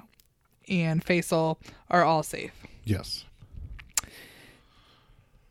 and 0.69 1.03
Faysal 1.05 1.57
are 1.89 2.03
all 2.03 2.23
safe. 2.23 2.51
yes, 2.85 3.25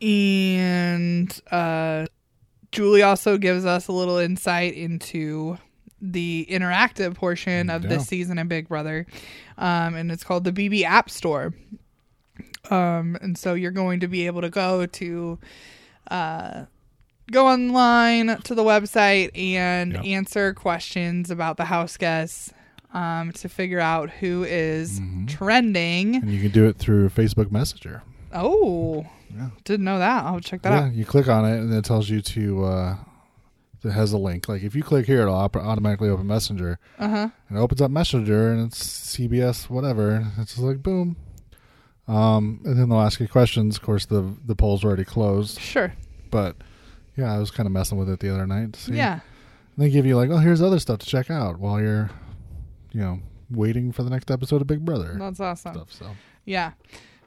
And 0.00 1.40
uh, 1.50 2.06
Julie 2.72 3.02
also 3.02 3.38
gives 3.38 3.64
us 3.64 3.88
a 3.88 3.92
little 3.92 4.18
insight 4.18 4.74
into 4.74 5.58
the 6.00 6.46
interactive 6.50 7.14
portion 7.14 7.70
of 7.70 7.84
Yeah. 7.84 7.90
this 7.90 8.08
season 8.08 8.38
of 8.38 8.48
Big 8.48 8.68
Brother. 8.68 9.06
Um, 9.58 9.94
and 9.94 10.10
it's 10.10 10.24
called 10.24 10.44
the 10.44 10.52
BB 10.52 10.82
App 10.82 11.08
Store. 11.08 11.54
Um, 12.70 13.16
and 13.20 13.36
so 13.38 13.54
you're 13.54 13.70
going 13.70 14.00
to 14.00 14.08
be 14.08 14.26
able 14.26 14.40
to 14.40 14.50
go 14.50 14.86
to 14.86 15.38
uh, 16.10 16.64
go 17.30 17.46
online 17.46 18.36
to 18.42 18.54
the 18.54 18.64
website 18.64 19.30
and 19.38 19.92
Yep. 19.92 20.04
answer 20.04 20.54
questions 20.54 21.30
about 21.30 21.56
the 21.56 21.66
house 21.66 21.96
guests 21.96 22.52
um, 22.92 23.32
to 23.32 23.48
figure 23.48 23.80
out 23.80 24.10
who 24.10 24.44
is 24.44 25.00
Mhm. 25.00 25.28
trending. 25.28 26.16
and 26.16 26.30
you 26.30 26.40
can 26.40 26.50
do 26.50 26.66
it 26.66 26.76
through 26.78 27.08
Facebook 27.10 27.50
Messenger. 27.50 28.02
Oh, 28.32 29.06
Yeah. 29.34 29.48
didn't 29.64 29.84
know 29.84 29.98
that. 29.98 30.24
I'll 30.24 30.40
check 30.40 30.62
that 30.62 30.70
yeah, 30.72 30.84
out. 30.86 30.92
you 30.94 31.04
click 31.04 31.28
on 31.28 31.44
it, 31.44 31.58
and 31.58 31.72
it 31.72 31.84
tells 31.84 32.08
you 32.10 32.20
to. 32.22 32.64
Uh, 32.64 32.96
it 33.84 33.90
has 33.90 34.12
a 34.12 34.18
link. 34.18 34.48
Like 34.48 34.62
if 34.62 34.76
you 34.76 34.82
click 34.84 35.06
here, 35.06 35.22
it'll 35.22 35.34
op- 35.34 35.56
automatically 35.56 36.08
open 36.08 36.26
Messenger. 36.28 36.78
Uh 37.00 37.08
huh. 37.08 37.28
and 37.48 37.58
it 37.58 37.60
opens 37.60 37.80
up 37.80 37.90
Messenger 37.90 38.52
and 38.52 38.66
it's 38.68 38.78
CBS 38.80 39.68
whatever. 39.68 40.24
It's 40.38 40.52
just 40.52 40.58
like 40.62 40.82
boom. 40.84 41.16
Um, 42.08 42.60
and 42.64 42.78
then 42.78 42.88
they'll 42.88 43.00
ask 43.00 43.20
you 43.20 43.28
questions. 43.28 43.76
Of 43.76 43.82
course, 43.82 44.06
the 44.06 44.34
the 44.44 44.54
polls 44.54 44.84
are 44.84 44.88
already 44.88 45.04
closed, 45.04 45.58
Sure. 45.60 45.92
but 46.30 46.56
yeah, 47.16 47.32
I 47.34 47.38
was 47.38 47.50
kind 47.50 47.66
of 47.66 47.72
messing 47.72 47.98
with 47.98 48.08
it 48.08 48.20
the 48.20 48.32
other 48.32 48.46
night. 48.46 48.86
Yeah. 48.90 49.14
And 49.14 49.84
they 49.84 49.90
give 49.90 50.04
you 50.06 50.16
like, 50.16 50.30
oh, 50.30 50.38
here's 50.38 50.62
other 50.62 50.78
stuff 50.78 50.98
to 51.00 51.06
check 51.06 51.30
out 51.30 51.58
while 51.58 51.80
you're, 51.80 52.10
you 52.92 53.00
know, 53.00 53.20
waiting 53.50 53.92
for 53.92 54.02
the 54.02 54.10
next 54.10 54.30
episode 54.30 54.60
of 54.60 54.66
Big 54.66 54.84
Brother 54.84 55.16
That's 55.18 55.40
awesome. 55.40 55.74
stuff. 55.74 55.92
So 55.92 56.06
Yeah. 56.44 56.72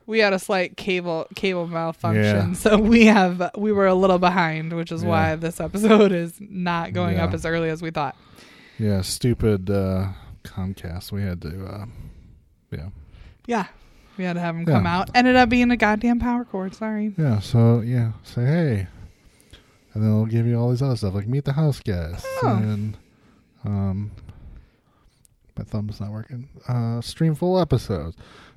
We 0.07 0.19
had 0.19 0.33
a 0.33 0.39
slight 0.39 0.77
cable 0.77 1.25
cable 1.35 1.65
malfunction, 1.67 2.49
Yeah. 2.49 2.53
so 2.53 2.77
we 2.77 3.05
have 3.07 3.49
we 3.57 3.71
were 3.71 3.87
a 3.87 3.95
little 3.95 4.19
behind, 4.19 4.73
which 4.73 4.91
is 4.91 5.01
Yeah. 5.03 5.09
why 5.09 5.35
this 5.35 5.59
episode 5.59 6.11
is 6.11 6.33
not 6.39 6.93
going 6.93 7.17
up 7.17 7.33
as 7.33 7.45
early 7.45 7.69
as 7.69 7.81
we 7.81 7.89
thought. 7.91 8.15
yeah, 8.77 9.01
stupid 9.01 9.69
uh, 9.69 10.09
Comcast. 10.43 11.11
We 11.11 11.23
had 11.23 11.41
to, 11.41 11.65
uh, 11.65 11.85
yeah, 12.71 12.89
Yeah. 13.47 13.65
We 14.17 14.23
had 14.25 14.33
to 14.33 14.39
have 14.41 14.55
them 14.55 14.65
Yeah. 14.67 14.75
come 14.75 14.85
out. 14.85 15.09
Ended 15.15 15.35
up 15.35 15.49
being 15.49 15.71
a 15.71 15.77
goddamn 15.77 16.19
power 16.19 16.45
cord. 16.45 16.75
Sorry. 16.75 17.13
yeah. 17.17 17.39
So 17.39 17.81
yeah, 17.81 18.11
say 18.23 18.45
hey, 18.45 18.87
and 19.93 20.03
then 20.03 20.11
they'll 20.11 20.25
give 20.27 20.45
you 20.45 20.55
all 20.59 20.69
these 20.69 20.81
other 20.83 20.95
stuff 20.97 21.15
like 21.15 21.27
meet 21.27 21.45
the 21.45 21.53
house 21.53 21.79
guests 21.79 22.25
Oh. 22.43 22.55
and 22.57 22.97
um, 23.65 24.11
my 25.57 25.63
thumb's 25.63 25.99
not 26.01 26.11
working. 26.11 26.49
Uh, 26.67 27.01
stream 27.01 27.35
full 27.35 27.59
episodes. 27.59 28.15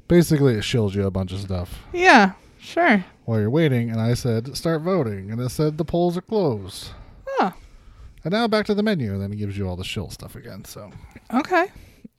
Basically, 0.08 0.54
it 0.54 0.62
shields 0.64 0.94
you 0.94 1.06
a 1.06 1.10
bunch 1.10 1.32
of 1.32 1.40
stuff 1.40 1.82
Yeah. 1.92 2.32
Sure. 2.60 3.04
while 3.24 3.38
you're 3.40 3.50
waiting. 3.50 3.90
And 3.90 4.00
I 4.00 4.14
said 4.14 4.56
start 4.56 4.82
voting, 4.82 5.30
and 5.30 5.40
it 5.40 5.50
said 5.50 5.78
the 5.78 5.84
polls 5.84 6.16
are 6.16 6.20
closed. 6.22 6.90
Oh. 7.40 7.52
And 8.24 8.32
now 8.32 8.48
back 8.48 8.66
to 8.66 8.74
the 8.74 8.82
menu, 8.82 9.12
and 9.12 9.22
then 9.22 9.32
it 9.32 9.36
gives 9.36 9.56
you 9.56 9.68
all 9.68 9.76
the 9.76 9.84
shill 9.84 10.10
stuff 10.10 10.34
again. 10.34 10.64
So 10.64 10.90
Okay. 11.32 11.66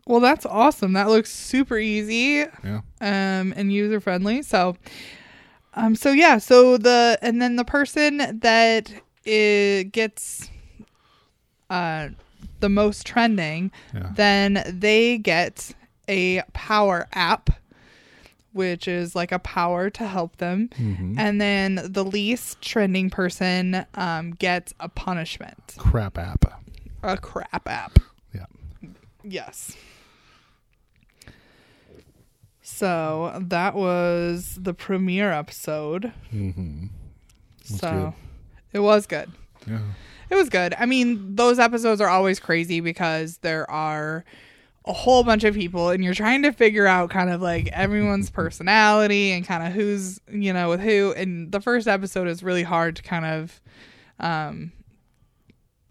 Well, 0.07 0.19
that's 0.21 0.45
awesome. 0.45 0.93
That 0.93 1.09
looks 1.09 1.30
super 1.32 1.77
easy. 1.77 2.45
yeah, 2.63 2.82
um 3.01 3.53
and 3.55 3.71
user 3.71 3.99
friendly 3.99 4.41
so 4.43 4.75
um 5.75 5.95
so 5.95 6.11
yeah 6.11 6.39
so 6.39 6.77
the 6.77 7.19
and 7.21 7.39
then 7.41 7.55
the 7.57 7.65
person 7.65 8.39
that 8.39 8.91
it 9.25 9.91
gets 9.91 10.49
uh 11.69 12.09
the 12.60 12.70
most 12.70 13.05
trending 13.05 13.72
yeah, 13.93 14.12
then 14.16 14.64
they 14.68 15.18
get 15.18 15.72
a 16.07 16.41
power 16.53 17.07
app 17.14 17.49
which 18.51 18.88
is 18.88 19.16
like 19.16 19.32
a 19.32 19.38
power 19.39 19.91
to 19.91 20.07
help 20.07 20.38
them. 20.38 20.70
Mhm. 20.70 21.20
And 21.20 21.39
then 21.39 21.80
the 21.84 22.03
least 22.03 22.60
trending 22.62 23.12
person 23.12 23.86
um, 23.93 24.32
gets 24.32 24.74
a 24.80 24.89
punishment, 24.89 25.76
Crap 25.78 26.18
app. 26.18 26.45
a 27.03 27.16
crap 27.18 27.68
app. 27.70 27.99
Yeah. 28.34 28.45
Yes. 29.24 29.78
So 32.62 33.39
that 33.39 33.76
was 33.76 34.57
the 34.62 34.74
premiere 34.74 35.32
episode. 35.32 36.12
Mm-hmm. 36.34 36.88
So 37.64 38.14
it 38.74 38.80
was 38.80 39.05
good. 39.05 39.32
Yeah. 39.68 39.80
It 40.30 40.36
was 40.36 40.49
good. 40.49 40.73
I 40.77 40.86
mean, 40.86 41.36
those 41.36 41.59
episodes 41.59 42.01
are 42.01 42.07
always 42.09 42.39
crazy 42.39 42.80
because 42.82 43.38
there 43.38 43.69
are 43.69 44.23
a 44.86 44.93
whole 44.93 45.23
bunch 45.23 45.43
of 45.43 45.53
people 45.55 45.89
and 45.89 46.03
you're 46.03 46.13
trying 46.13 46.41
to 46.43 46.51
figure 46.51 46.88
out 46.88 47.09
kind 47.09 47.30
of 47.30 47.41
like 47.41 47.67
everyone's 47.69 48.30
personality 48.30 49.32
and 49.32 49.45
kind 49.45 49.65
of 49.67 49.73
who's, 49.73 50.19
you 50.32 50.53
know, 50.53 50.69
with 50.69 50.80
who. 50.80 51.13
And 51.17 51.51
the 51.51 51.59
first 51.61 51.88
episode 51.88 52.27
is 52.27 52.43
really 52.43 52.63
hard 52.63 52.95
to 52.97 53.03
kind 53.03 53.25
of 53.25 53.61
um 54.19 54.71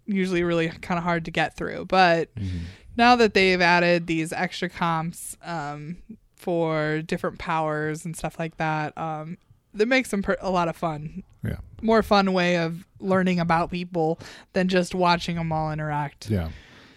usually 0.05 0.43
really 0.43 0.69
kind 0.69 0.97
of 0.97 1.03
hard 1.03 1.25
to 1.25 1.31
get 1.31 1.55
through. 1.55 1.85
But 1.85 2.33
Mhm. 2.35 2.61
now 2.97 3.15
that 3.15 3.33
they've 3.33 3.61
added 3.61 4.07
these 4.07 4.33
extra 4.33 4.69
comps 4.69 5.37
um 5.43 5.97
for 6.35 7.01
different 7.01 7.37
powers 7.37 8.05
and 8.05 8.15
stuff 8.15 8.39
like 8.39 8.57
that, 8.57 8.97
um 8.97 9.37
that 9.73 9.87
makes 9.87 10.09
them 10.11 10.21
per- 10.23 10.37
a 10.41 10.49
lot 10.49 10.67
of 10.67 10.75
fun 10.75 11.23
Yeah. 11.43 11.57
more 11.81 12.01
fun 12.03 12.33
way 12.33 12.57
of 12.57 12.85
learning 12.99 13.39
about 13.39 13.71
people 13.71 14.19
than 14.53 14.67
just 14.67 14.93
watching 14.95 15.35
them 15.35 15.51
all 15.51 15.71
interact. 15.71 16.29
Yeah. 16.29 16.49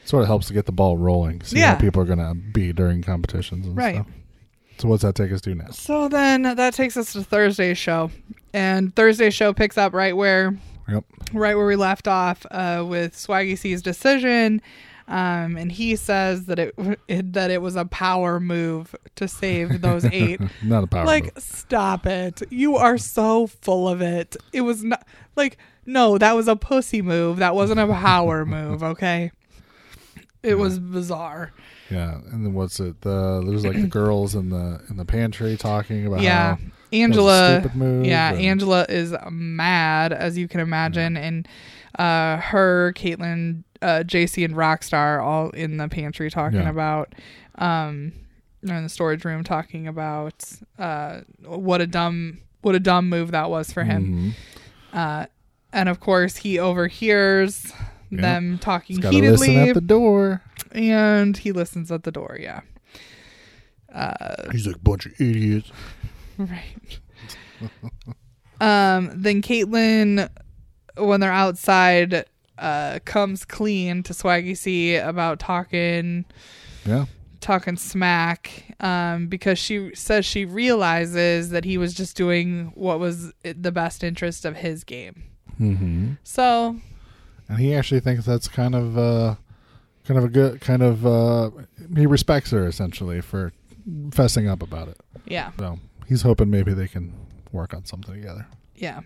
Sort 0.05 0.23
of 0.23 0.27
helps 0.27 0.49
to 0.49 0.53
get 0.53 0.67
the 0.67 0.73
ball 0.73 0.97
rolling. 0.97 1.43
See 1.43 1.59
Yeah. 1.59 1.75
how 1.75 1.81
people 1.81 2.03
are 2.03 2.07
going 2.07 2.19
to 2.19 2.35
be 2.35 2.73
during 2.73 3.03
competitions 3.03 3.67
and 3.67 3.77
Right. 3.77 3.95
stuff. 3.97 4.07
So 4.79 4.89
what's 4.89 5.03
that 5.03 5.15
take 5.15 5.31
us 5.33 5.41
to 5.43 5.55
next? 5.55 5.79
So 5.81 6.09
then 6.09 6.43
that 6.43 6.75
takes 6.75 6.97
us 6.97 7.13
to 7.13 7.23
Thursday's 7.23 7.79
show. 7.79 8.11
And 8.53 8.95
Thursday's 8.97 9.35
show 9.35 9.53
picks 9.53 9.79
up 9.79 9.93
right 9.95 10.17
where 10.17 10.57
Yep. 10.89 11.05
right 11.33 11.55
where 11.55 11.67
we 11.67 11.77
left 11.77 12.09
off 12.09 12.45
uh, 12.51 12.85
with 12.87 13.15
Swaggy 13.15 13.57
C's 13.57 13.81
decision. 13.83 14.61
Um, 15.09 15.57
and 15.57 15.71
he 15.73 15.97
says 15.97 16.47
that 16.47 16.59
it, 16.59 16.75
it 17.09 17.33
that 17.33 17.51
it 17.51 17.61
was 17.61 17.77
a 17.77 17.85
power 17.85 18.39
move 18.41 18.95
to 19.17 19.27
save 19.29 19.81
those 19.81 20.05
eight. 20.07 20.41
Not 20.63 20.85
a 20.85 20.87
power 20.87 21.05
like 21.05 21.25
move. 21.35 21.43
stop 21.43 22.07
it 22.07 22.43
you 22.51 22.77
are 22.77 22.97
so 22.99 23.47
full 23.47 23.89
of 23.89 24.01
it 24.01 24.37
it 24.53 24.61
was 24.63 24.85
not 24.85 25.07
like 25.37 25.59
no 25.87 26.19
that 26.19 26.35
was 26.37 26.47
a 26.49 26.55
pussy 26.57 27.03
move 27.03 27.39
that 27.39 27.55
wasn't 27.55 27.81
a 27.81 27.87
power 27.87 28.45
move 28.57 28.83
okay 28.83 29.31
it 30.43 30.55
was 30.57 30.79
bizarre 30.79 31.53
Yeah. 31.91 32.15
And 32.33 32.45
then 32.47 32.55
what's 32.55 32.81
it? 32.81 33.01
The 33.03 33.43
there's 33.47 33.65
like 33.65 33.81
the 33.81 33.87
girls 33.87 34.35
in 34.35 34.51
the 34.51 34.81
in 34.89 34.97
the 34.97 35.05
pantry 35.05 35.57
talking 35.57 36.07
about 36.07 36.21
yeah 36.21 36.51
how 36.51 36.55
that 36.57 36.61
was 36.63 36.71
a 36.93 36.97
angela 36.97 37.61
stupid 37.61 37.77
move 37.77 38.07
yeah 38.07 38.33
and- 38.33 38.41
angela 38.41 38.87
is 38.89 39.15
mad 39.31 40.13
as 40.13 40.37
you 40.39 40.47
can 40.49 40.61
imagine 40.61 41.17
and 41.17 41.49
uh 41.99 42.37
her 42.39 42.93
kaitlyn 42.97 43.63
uh 43.83 44.03
jc 44.05 44.43
and 44.45 44.55
rockstar 44.55 45.23
all 45.23 45.51
in 45.51 45.77
the 45.77 45.89
pantry 45.89 46.31
talking 46.31 46.61
Yeah. 46.61 46.71
about 46.71 47.15
um 47.57 48.13
or 48.69 48.75
in 48.77 48.85
the 48.85 48.89
storage 48.89 49.25
room 49.25 49.43
talking 49.45 49.87
about 49.89 50.45
uh 50.79 51.21
what 51.45 51.81
a 51.83 51.87
dumb 51.87 52.39
what 52.63 52.75
a 52.75 52.81
dumb 52.81 53.09
move 53.09 53.33
that 53.33 53.51
was 53.51 53.73
for 53.73 53.83
him 53.85 54.35
Mhm. 54.93 54.97
Uh, 54.99 55.27
and 55.73 55.89
of 55.89 56.01
course, 56.01 56.37
he 56.37 56.59
overhears 56.59 57.73
Yep. 58.11 58.21
them 58.21 58.59
talking 58.59 58.97
He's 59.01 59.09
heatedly, 59.11 59.57
at 59.57 59.75
the 59.75 59.81
door. 59.81 60.43
and 60.71 61.35
he 61.35 61.51
listens 61.51 61.91
at 61.91 62.03
the 62.03 62.13
door. 62.13 62.37
Yeah. 62.39 62.61
Uh, 63.91 64.51
He's 64.53 64.67
like 64.67 64.77
a 64.77 64.81
bunch 64.81 65.07
of 65.07 65.19
idiots. 65.19 65.73
right. 66.37 66.99
um. 68.61 69.11
Then 69.15 69.41
Kaitlyn, 69.43 70.29
when 70.99 71.21
they're 71.21 71.33
outside, 71.33 72.27
uh, 72.59 72.99
comes 73.05 73.45
clean 73.45 74.03
to 74.05 74.13
Swaggy 74.13 74.57
C 74.57 74.97
about 74.97 75.39
talking 75.39 76.25
Yeah. 76.85 77.07
talking 77.41 77.77
smack 77.77 78.75
um, 78.81 79.27
because 79.27 79.59
she 79.59 79.95
says 79.95 80.25
she 80.25 80.45
realizes 80.45 81.51
that 81.51 81.65
he 81.65 81.77
was 81.79 81.95
just 81.95 82.17
doing 82.17 82.73
what 82.75 82.99
was 83.01 83.33
the 83.43 83.73
best 83.73 84.05
interest 84.05 84.45
of 84.45 84.57
his 84.57 84.85
game. 84.85 85.25
Mm-hmm. 85.61 86.13
So 86.25 86.77
And 87.49 87.59
he 87.59 87.75
actually 87.75 88.01
thinks 88.01 88.25
that's 88.27 88.49
kind 88.49 88.75
of 88.75 88.97
uh 88.99 89.35
kind 90.05 90.19
of 90.19 90.25
a 90.25 90.29
good 90.29 90.61
kind 90.61 90.83
of 90.83 91.07
uh 91.07 91.51
he 91.97 92.07
respects 92.07 92.51
her 92.51 92.67
essentially 92.67 93.21
for 93.21 93.53
fessing 94.11 94.49
up 94.49 94.63
about 94.63 94.89
it. 94.89 94.99
yeah, 95.27 95.51
So 95.59 95.79
he's 96.07 96.23
hoping 96.23 96.51
maybe 96.51 96.73
they 96.75 96.89
can 96.89 97.13
work 97.51 97.75
on 97.75 97.85
something 97.85 98.15
together. 98.15 98.47
yeah. 98.77 99.01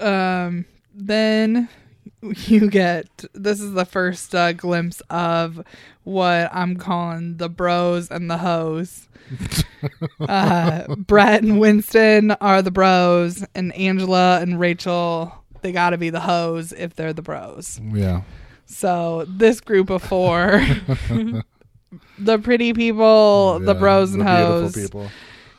Um. 0.00 0.64
Then 0.94 1.68
you 2.46 2.70
get 2.70 3.24
this 3.34 3.60
is 3.60 3.72
the 3.72 3.84
first 3.84 4.34
uh, 4.34 4.52
glimpse 4.52 5.00
of 5.10 5.64
what 6.04 6.50
I'm 6.52 6.76
calling 6.76 7.36
the 7.36 7.48
bros 7.48 8.10
and 8.10 8.30
the 8.30 8.38
hoes. 8.38 9.08
uh, 10.20 10.94
Brett 10.96 11.42
and 11.42 11.58
Winston 11.58 12.32
are 12.32 12.60
the 12.60 12.70
bros, 12.70 13.44
and 13.54 13.74
Angela 13.74 14.40
and 14.40 14.60
Rachel 14.60 15.42
they 15.62 15.72
got 15.72 15.90
to 15.90 15.98
be 15.98 16.10
the 16.10 16.20
hoes 16.20 16.72
if 16.72 16.94
they're 16.94 17.12
the 17.12 17.22
bros. 17.22 17.80
Yeah. 17.92 18.22
So 18.66 19.24
this 19.28 19.60
group 19.60 19.90
of 19.90 20.02
four, 20.02 20.64
the 22.18 22.38
pretty 22.38 22.72
people, 22.72 23.60
the 23.60 23.74
bros 23.74 24.12
and 24.12 24.22
the 24.22 24.26
hoes, 24.26 24.74
people. 24.74 25.10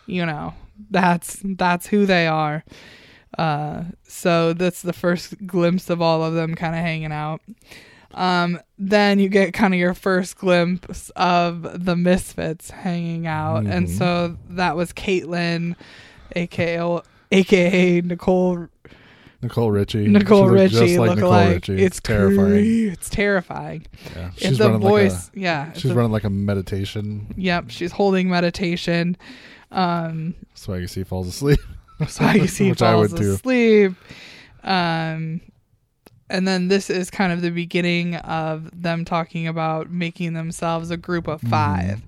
you 0.05 0.25
know, 0.25 0.53
that's 0.89 1.39
that's 1.43 1.87
who 1.87 2.05
they 2.05 2.27
are. 2.27 2.63
Uh, 3.37 3.83
so 4.03 4.53
that's 4.53 4.81
the 4.81 4.93
first 4.93 5.45
glimpse 5.47 5.89
of 5.89 6.01
all 6.01 6.23
of 6.23 6.33
them 6.33 6.55
kind 6.55 6.75
of 6.75 6.81
hanging 6.81 7.11
out. 7.11 7.41
Um, 8.13 8.59
then 8.77 9.17
you 9.17 9.27
get 9.27 9.53
kind 9.53 9.73
of 9.73 9.79
your 9.79 9.95
first 9.95 10.37
glimpse 10.37 11.09
of 11.15 11.83
the 11.85 11.95
misfits 11.95 12.69
hanging 12.69 13.25
out, 13.25 13.65
and 13.65 13.87
Mhm. 13.87 13.97
so 13.97 14.37
that 14.51 14.75
was 14.75 14.93
Kaitlyn, 14.93 15.75
aka 16.35 17.01
aka 17.31 18.01
Nicole 18.01 18.67
Nicole 19.41 19.71
Richie. 19.71 20.07
Nicole 20.07 20.47
Richie 20.47 20.75
just 20.75 20.97
like 20.99 21.15
Nicole 21.15 21.31
like 21.31 21.49
Richie. 21.67 21.83
it's 21.83 21.99
terrifying. 21.99 22.49
cre- 22.51 22.91
It's 22.93 23.09
terrifying. 23.09 23.85
Yeah. 24.15 24.29
She's 24.37 24.57
the 24.59 24.65
running 24.65 24.79
voice, 24.81 25.29
like 25.33 25.43
yeah, 25.43 25.65
a 25.65 25.69
if 25.71 25.75
she's 25.79 25.89
the- 25.89 25.95
running 25.95 26.11
like 26.11 26.23
a 26.23 26.29
meditation. 26.29 27.33
Yep, 27.35 27.65
she's 27.71 27.91
holding 27.93 28.29
meditation. 28.29 29.17
Um, 29.71 30.35
Swaggy 30.55 30.87
C 30.89 31.03
falls 31.03 31.27
asleep. 31.27 31.59
I 32.19 32.45
see 32.45 32.69
Which 32.69 32.81
I 32.81 32.93
falls 32.93 33.11
would 33.13 33.21
too. 33.21 33.33
asleep. 33.33 33.93
Um, 34.63 35.41
and 36.29 36.47
then 36.47 36.67
this 36.69 36.89
is 36.89 37.09
kind 37.11 37.31
of 37.33 37.41
the 37.41 37.49
beginning 37.51 38.15
of 38.15 38.69
them 38.81 39.03
talking 39.05 39.47
about 39.47 39.89
making 39.91 40.33
themselves 40.33 40.89
a 40.89 40.97
group 40.97 41.27
of 41.27 41.41
5 41.41 42.01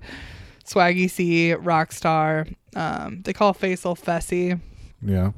Swaggy 0.64 1.08
C, 1.10 1.54
Rockstar. 1.54 2.52
Um, 2.74 3.22
they 3.22 3.32
call 3.32 3.54
Faysal 3.54 3.96
Fessy, 3.98 4.58
Yeah. 5.02 5.32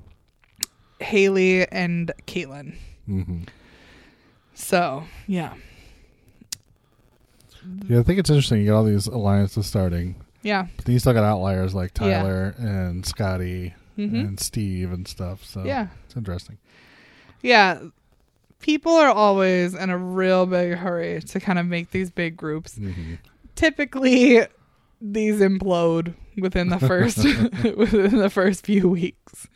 Haleigh, 1.00 1.66
and 1.70 2.10
Kaitlyn. 2.26 2.76
hmm 3.06 3.42
So 4.54 5.04
yeah, 5.26 5.54
Yeah, 7.88 8.00
I 8.00 8.02
think 8.02 8.18
it's 8.18 8.30
interesting. 8.30 8.60
You 8.60 8.68
got 8.68 8.76
all 8.78 8.84
these 8.84 9.06
alliances 9.06 9.66
starting. 9.66 10.14
yeah, 10.42 10.66
But 10.76 10.84
then 10.86 10.92
you 10.94 10.98
still 10.98 11.12
got 11.12 11.24
outliers 11.24 11.74
like 11.74 11.90
Yeah. 12.00 12.22
Tyler 12.22 12.54
and 12.58 13.04
Scottie 13.04 13.74
hmm 14.06 14.14
and 14.14 14.40
Steve 14.40 14.92
and 14.92 15.06
stuff. 15.08 15.44
So 15.44 15.64
yeah. 15.64 15.88
it's 16.06 16.16
interesting. 16.16 16.58
Yeah. 17.42 17.80
People 18.60 18.92
are 18.92 19.10
always 19.10 19.74
in 19.74 19.90
a 19.90 19.98
real 19.98 20.46
big 20.46 20.74
hurry 20.74 21.20
to 21.20 21.40
kind 21.40 21.58
of 21.58 21.66
make 21.66 21.90
these 21.90 22.10
big 22.10 22.36
groups. 22.36 22.76
hmm 22.76 23.14
Typically, 23.54 24.46
these 25.00 25.40
implode 25.40 26.14
within 26.36 26.68
the 26.68 26.78
first 26.78 27.18
within 27.76 28.18
the 28.18 28.30
first 28.30 28.64
few 28.64 28.88
weeks. 28.88 29.48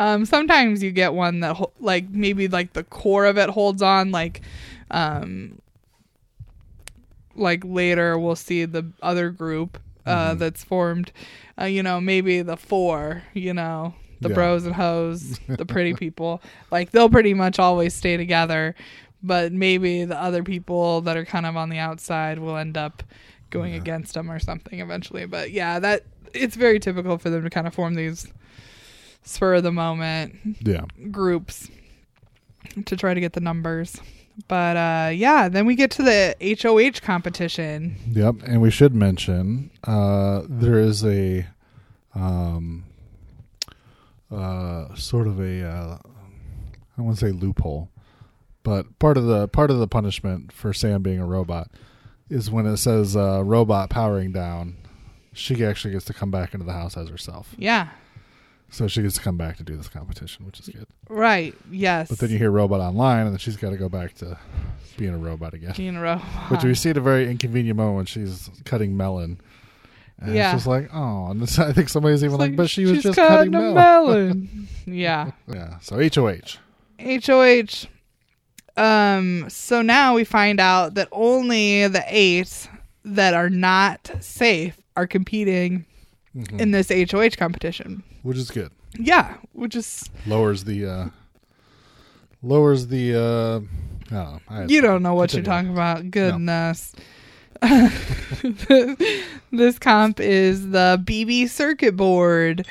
Um, 0.00 0.24
sometimes 0.24 0.82
you 0.82 0.90
get 0.90 1.14
one 1.14 1.40
that 1.40 1.56
hol- 1.56 1.72
like 1.78 2.08
maybe 2.10 2.48
like 2.48 2.72
the 2.72 2.82
core 2.84 3.26
of 3.26 3.38
it 3.38 3.50
holds 3.50 3.82
on. 3.82 4.10
Like, 4.10 4.40
um, 4.90 5.60
like 7.36 7.62
later 7.64 8.18
we'll 8.18 8.36
see 8.36 8.64
the 8.64 8.90
other 9.02 9.30
group 9.30 9.78
uh, 10.06 10.34
Mhm. 10.34 10.38
that's 10.38 10.64
formed. 10.64 11.12
Uh, 11.60 11.64
you 11.64 11.82
know, 11.82 12.00
maybe 12.00 12.42
the 12.42 12.56
four. 12.56 13.22
You 13.34 13.54
know, 13.54 13.94
the 14.20 14.28
Yeah. 14.28 14.34
bros 14.34 14.64
and 14.66 14.74
hoes, 14.74 15.38
the 15.48 15.64
pretty 15.66 15.94
people. 15.94 16.42
Like 16.70 16.90
they'll 16.90 17.08
pretty 17.10 17.34
much 17.34 17.58
always 17.58 17.94
stay 17.94 18.16
together, 18.16 18.74
but 19.22 19.52
maybe 19.52 20.04
the 20.04 20.20
other 20.20 20.42
people 20.42 21.00
that 21.02 21.16
are 21.16 21.24
kind 21.24 21.46
of 21.46 21.56
on 21.56 21.68
the 21.68 21.78
outside 21.78 22.38
will 22.38 22.56
end 22.56 22.76
up 22.76 23.02
going 23.50 23.72
Yeah. 23.74 23.80
against 23.80 24.14
them 24.14 24.30
or 24.30 24.38
something 24.38 24.78
eventually. 24.80 25.26
But 25.26 25.50
yeah, 25.50 25.78
that 25.80 26.04
it's 26.32 26.54
very 26.56 26.78
typical 26.78 27.18
for 27.18 27.28
them 27.30 27.42
to 27.42 27.50
kind 27.50 27.66
of 27.66 27.74
form 27.74 27.94
these 27.94 28.26
spur 29.24 29.54
of 29.56 29.62
the 29.64 29.72
moment 29.72 30.36
Yeah. 30.60 30.84
groups 31.10 31.68
to 32.86 32.96
try 32.96 33.12
to 33.14 33.20
get 33.20 33.32
the 33.32 33.40
numbers. 33.40 34.00
But 34.48 34.76
uh 34.76 35.10
yeah, 35.14 35.48
then 35.48 35.66
we 35.66 35.74
get 35.74 35.90
to 35.92 36.02
the 36.02 36.36
HOH 36.60 37.04
competition. 37.04 37.96
Yep. 38.10 38.36
And 38.46 38.60
we 38.60 38.70
should 38.70 38.94
mention 38.94 39.70
uh, 39.84 40.42
there 40.48 40.78
is 40.78 41.04
a 41.04 41.46
um, 42.14 42.84
uh, 44.30 44.94
sort 44.94 45.26
of 45.26 45.40
a 45.40 45.64
uh, 45.64 45.98
I 46.98 47.02
want 47.02 47.18
to 47.18 47.26
say 47.26 47.32
loophole, 47.32 47.90
but 48.62 48.98
part 48.98 49.16
of 49.16 49.24
the 49.24 49.48
part 49.48 49.70
of 49.70 49.78
the 49.78 49.88
punishment 49.88 50.52
for 50.52 50.72
Sam 50.72 51.02
being 51.02 51.18
a 51.20 51.26
robot 51.26 51.70
is 52.28 52.50
when 52.50 52.66
it 52.66 52.76
says 52.76 53.16
uh, 53.16 53.42
robot 53.44 53.90
powering 53.90 54.32
down, 54.32 54.76
she 55.32 55.64
actually 55.64 55.92
gets 55.92 56.04
to 56.06 56.14
come 56.14 56.30
back 56.30 56.54
into 56.54 56.64
the 56.64 56.72
house 56.72 56.96
as 56.96 57.08
herself. 57.08 57.54
Yeah. 57.58 57.88
So 58.72 58.86
she 58.86 59.02
gets 59.02 59.16
to 59.16 59.20
come 59.20 59.36
back 59.36 59.56
to 59.56 59.64
do 59.64 59.76
this 59.76 59.88
competition, 59.88 60.46
which 60.46 60.60
is 60.60 60.68
good. 60.68 60.86
Right. 61.08 61.54
Yes. 61.70 62.08
But 62.08 62.18
then 62.20 62.30
you 62.30 62.38
hear 62.38 62.50
robot 62.52 62.80
online, 62.80 63.22
and 63.26 63.32
then 63.32 63.38
she's 63.38 63.56
got 63.56 63.70
to 63.70 63.76
go 63.76 63.88
back 63.88 64.14
to 64.18 64.38
being 64.96 65.12
a 65.12 65.18
robot 65.18 65.54
again. 65.54 65.74
in 65.76 65.96
a 65.96 66.00
row. 66.00 66.16
Which 66.48 66.62
we 66.62 66.74
see 66.74 66.90
at 66.90 66.96
a 66.96 67.00
very 67.00 67.28
inconvenient 67.30 67.76
moment 67.76 67.96
when 67.96 68.06
she's 68.06 68.48
cutting 68.64 68.96
melon. 68.96 69.40
And 70.20 70.34
Yeah. 70.34 70.50
it's 70.52 70.58
just 70.62 70.66
like, 70.68 70.88
oh, 70.94 71.30
and 71.30 71.40
this, 71.42 71.58
I 71.58 71.72
think 71.72 71.88
somebody's 71.88 72.22
even 72.22 72.34
It's 72.34 72.40
like, 72.40 72.56
but 72.56 72.70
she 72.70 72.84
was 72.84 73.02
just 73.02 73.16
cutting 73.16 73.54
a 73.54 73.58
melon. 73.72 73.74
melon. 73.74 74.68
yeah. 74.86 75.32
Yeah. 75.48 75.78
So 75.80 75.96
HOH. 75.96 76.58
HOH. 77.00 77.86
Um, 78.76 79.46
so 79.48 79.82
now 79.82 80.14
we 80.14 80.24
find 80.24 80.60
out 80.60 80.94
that 80.94 81.08
only 81.12 81.88
the 81.88 82.04
eight 82.06 82.68
that 83.04 83.34
are 83.34 83.50
not 83.50 84.10
safe 84.20 84.78
are 84.96 85.06
competing 85.06 85.86
Mhm. 86.36 86.60
in 86.60 86.70
this 86.70 86.90
HOH 86.90 87.36
competition. 87.36 88.02
Which 88.22 88.36
is 88.36 88.50
good. 88.50 88.70
Yeah, 88.98 89.34
which 89.52 89.74
is 89.76 90.08
Lowers 90.26 90.64
the 90.64 90.86
uh 90.86 91.08
lowers 92.42 92.86
the 92.88 93.14
uh 93.14 93.60
I 94.10 94.14
don't 94.14 94.32
know. 94.32 94.40
I- 94.48 94.64
you 94.66 94.80
don't 94.80 95.02
know 95.02 95.14
what 95.14 95.32
you're 95.32 95.42
talking 95.42 95.70
about. 95.70 96.10
Goodness. 96.10 96.92
this 99.52 99.78
comp 99.78 100.18
is 100.20 100.70
the 100.70 101.00
BB 101.04 101.48
circuit 101.48 101.96
board. 101.96 102.66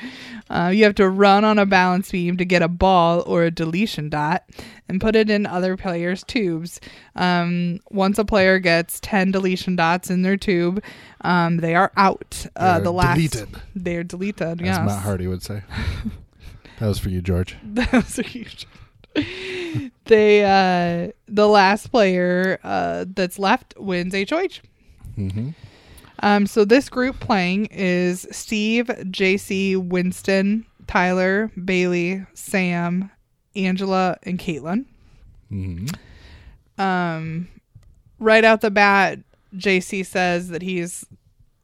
Uh, 0.50 0.68
you 0.68 0.82
have 0.84 0.96
to 0.96 1.08
run 1.08 1.44
on 1.44 1.58
a 1.58 1.64
balance 1.64 2.10
beam 2.10 2.36
to 2.36 2.44
get 2.44 2.60
a 2.60 2.68
ball 2.68 3.22
or 3.24 3.44
a 3.44 3.50
deletion 3.50 4.08
dot 4.10 4.44
and 4.88 5.00
put 5.00 5.14
it 5.14 5.30
in 5.30 5.46
other 5.46 5.76
players' 5.76 6.24
tubes. 6.24 6.80
Um, 7.14 7.78
once 7.90 8.18
a 8.18 8.24
player 8.24 8.58
gets 8.58 8.98
10 9.00 9.30
deletion 9.30 9.76
dots 9.76 10.10
in 10.10 10.22
their 10.22 10.36
tube, 10.36 10.82
um, 11.20 11.58
they 11.58 11.74
are 11.76 11.92
out. 11.96 12.46
Uh, 12.56 12.74
They're 12.74 12.84
the 12.84 12.92
last 12.92 13.16
deleted. 13.16 13.48
They're 13.76 14.04
deleted. 14.04 14.60
As 14.60 14.66
yes. 14.66 14.86
Matt 14.86 15.02
Hardy 15.02 15.28
would 15.28 15.42
say. 15.42 15.62
that 16.80 16.88
was 16.88 16.98
for 16.98 17.10
you, 17.10 17.22
George. 17.22 17.56
that 17.64 17.92
was 17.92 18.18
a 18.18 18.22
huge. 18.22 18.66
they 20.04 20.44
uh 20.44 21.10
the 21.26 21.48
last 21.48 21.90
player 21.90 22.60
uh 22.62 23.04
that's 23.08 23.40
left 23.40 23.74
wins 23.76 24.14
HOH. 24.14 24.60
hmm 25.16 25.50
Um 26.20 26.46
so 26.46 26.64
this 26.64 26.88
group 26.88 27.18
playing 27.20 27.66
is 27.66 28.26
Steve, 28.30 28.86
JC, 28.86 29.76
Winston, 29.76 30.66
Tyler, 30.86 31.50
Bayleigh, 31.56 32.26
Sam, 32.34 33.10
Angela, 33.56 34.16
and 34.22 34.38
Kaitlyn. 34.38 34.84
hmm 35.48 35.86
Um 36.78 37.48
right 38.18 38.44
out 38.44 38.60
the 38.60 38.70
bat, 38.70 39.18
JC 39.56 40.06
says 40.06 40.48
that 40.48 40.62
he's 40.62 41.04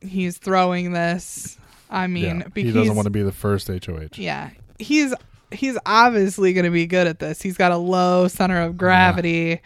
he's 0.01 0.39
throwing 0.39 0.93
this. 0.93 1.59
I 1.89 2.07
mean, 2.07 2.41
yeah. 2.41 2.49
because 2.53 2.75
he 2.75 2.79
doesn't 2.81 2.97
want 2.97 3.07
to 3.07 3.11
be 3.11 3.23
the 3.23 3.33
first 3.33 3.69
HOH. 3.69 4.17
Yeah. 4.17 4.51
He's 4.79 5.15
he's 5.53 5.79
obviously 5.87 6.53
going 6.53 6.65
to 6.65 6.71
be 6.71 6.87
good 6.87 7.07
at 7.07 7.19
this. 7.19 7.41
He's 7.41 7.57
got 7.57 7.73
a 7.73 7.77
low 7.77 8.29
center 8.29 8.61
of 8.61 8.77
gravity. 8.77 9.61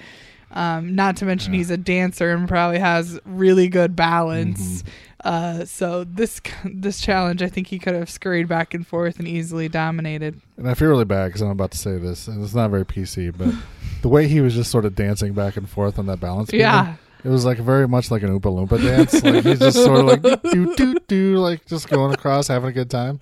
Um, 0.52 0.94
not 0.96 1.16
to 1.18 1.24
mention 1.26 1.52
Yeah. 1.52 1.58
he's 1.58 1.70
a 1.70 1.76
dancer 1.76 2.30
and 2.30 2.48
probably 2.48 2.78
has 2.80 3.20
really 3.24 3.68
good 3.68 3.94
balance. 3.94 4.82
Mm-hmm. 4.82 4.88
Uh, 5.22 5.64
so 5.64 6.02
this 6.04 6.40
this 6.64 7.00
challenge, 7.00 7.42
I 7.42 7.48
think 7.48 7.66
he 7.68 7.78
could 7.78 7.94
have 7.94 8.10
scurried 8.10 8.48
back 8.48 8.74
and 8.74 8.86
forth 8.86 9.18
and 9.18 9.28
easily 9.28 9.68
dominated. 9.68 10.40
And 10.56 10.68
I 10.68 10.74
feel 10.74 10.88
really 10.88 11.04
bad 11.04 11.26
because 11.28 11.42
I'm 11.42 11.50
about 11.50 11.70
to 11.72 11.78
say 11.78 11.98
this, 11.98 12.26
and 12.26 12.42
it's 12.42 12.54
not 12.54 12.70
very 12.70 12.84
PC, 12.84 13.36
but 13.36 13.54
the 14.02 14.08
way 14.08 14.26
he 14.28 14.40
was 14.40 14.54
just 14.54 14.70
sort 14.70 14.84
of 14.86 14.94
dancing 14.94 15.34
back 15.34 15.56
and 15.56 15.68
forth 15.68 15.98
on 15.98 16.06
that 16.06 16.20
balance 16.20 16.50
beam, 16.50 16.60
Yeah. 16.60 16.94
it 17.22 17.28
was 17.28 17.44
like 17.44 17.58
very 17.58 17.86
much 17.86 18.10
like 18.10 18.22
an 18.22 18.30
Oompa 18.30 18.50
Loompa 18.68 18.82
dance. 18.82 19.22
like 19.22 19.44
he's 19.44 19.58
just 19.58 19.76
sort 19.76 20.00
of 20.00 20.06
like 20.06 20.42
do 20.50 20.74
do 20.74 20.94
do, 21.06 21.36
like 21.36 21.66
just 21.66 21.88
going 21.88 22.12
across, 22.14 22.48
having 22.48 22.70
a 22.70 22.72
good 22.72 22.90
time. 22.90 23.20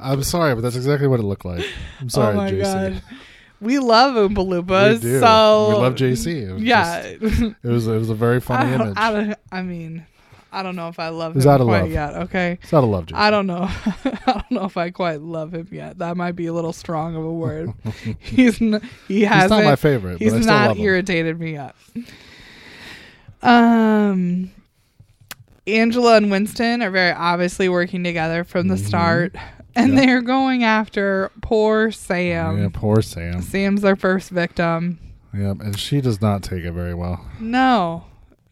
I'm 0.00 0.22
sorry, 0.24 0.54
but 0.54 0.62
that's 0.62 0.76
exactly 0.76 1.06
what 1.08 1.20
it 1.20 1.24
looked 1.24 1.44
like. 1.44 1.64
I'm 2.00 2.08
sorry, 2.10 2.34
oh 2.34 2.36
my 2.36 2.50
JC. 2.50 2.60
god. 2.60 3.02
We 3.62 3.78
love 3.78 4.14
Oompa 4.14 4.36
Loompas. 4.46 4.94
We 4.94 5.00
do. 5.00 5.20
So 5.20 5.68
we 5.68 5.74
love 5.76 5.94
JC. 5.94 6.42
It 6.56 6.58
Yeah. 6.58 7.02
just- 7.18 7.42
it 7.42 7.68
was 7.68 7.86
it 7.86 7.96
was 7.98 8.10
a 8.10 8.14
very 8.14 8.40
funny 8.40 8.70
I, 8.70 8.74
image. 8.74 8.94
I, 8.96 9.12
don't- 9.12 9.38
I 9.52 9.62
mean, 9.62 10.04
I 10.52 10.62
don't 10.62 10.76
know 10.76 10.88
if 10.88 10.98
I 10.98 11.08
love 11.08 11.34
It's 11.36 11.44
him 11.46 11.50
out 11.52 11.60
of 11.62 11.66
quite 11.68 11.82
love. 11.82 11.90
yet. 11.92 12.14
Okay. 12.14 12.58
it's 12.62 12.72
not 12.72 12.82
a 12.84 12.86
love, 12.86 13.06
JC. 13.06 13.16
I 13.16 13.30
don't 13.30 13.46
know. 13.46 13.62
I 14.04 14.32
don't 14.34 14.50
know 14.50 14.64
if 14.64 14.76
I 14.76 14.90
quite 14.90 15.20
love 15.22 15.54
him 15.54 15.68
yet. 15.70 15.98
That 15.98 16.16
might 16.16 16.32
be 16.32 16.46
a 16.46 16.52
little 16.52 16.72
strong 16.74 17.14
of 17.16 17.24
a 17.24 17.32
word. 17.32 17.70
he's 18.18 18.60
n- 18.60 18.80
he 19.08 19.22
hasn't. 19.22 19.50
not 19.62 19.64
my 19.64 19.76
favorite, 19.76 20.18
he's 20.18 20.32
but 20.32 20.38
I 20.38 20.42
still 20.42 20.52
not 20.54 20.78
irritated 20.78 21.38
me 21.40 21.52
yet. 21.52 21.74
Um, 23.42 24.50
Angela 25.66 26.16
and 26.16 26.30
Winston 26.30 26.82
are 26.82 26.90
very 26.90 27.12
obviously 27.12 27.68
working 27.68 28.04
together 28.04 28.44
from 28.44 28.68
the 28.68 28.74
Mhm. 28.76 28.86
start, 28.86 29.36
and 29.74 29.94
Yeah. 29.94 30.00
they're 30.06 30.22
going 30.22 30.64
after 30.64 31.30
poor 31.40 31.90
Sam. 31.90 32.58
yeah, 32.62 32.68
poor 32.72 33.02
Sam. 33.02 33.42
Sam's 33.42 33.82
their 33.82 33.96
first 33.96 34.30
victim. 34.30 34.98
Yeah, 35.34 35.50
and 35.60 35.78
she 35.78 36.00
does 36.00 36.20
not 36.20 36.42
take 36.42 36.64
it 36.64 36.72
very 36.72 36.94
well. 36.94 37.24
No, 37.40 38.04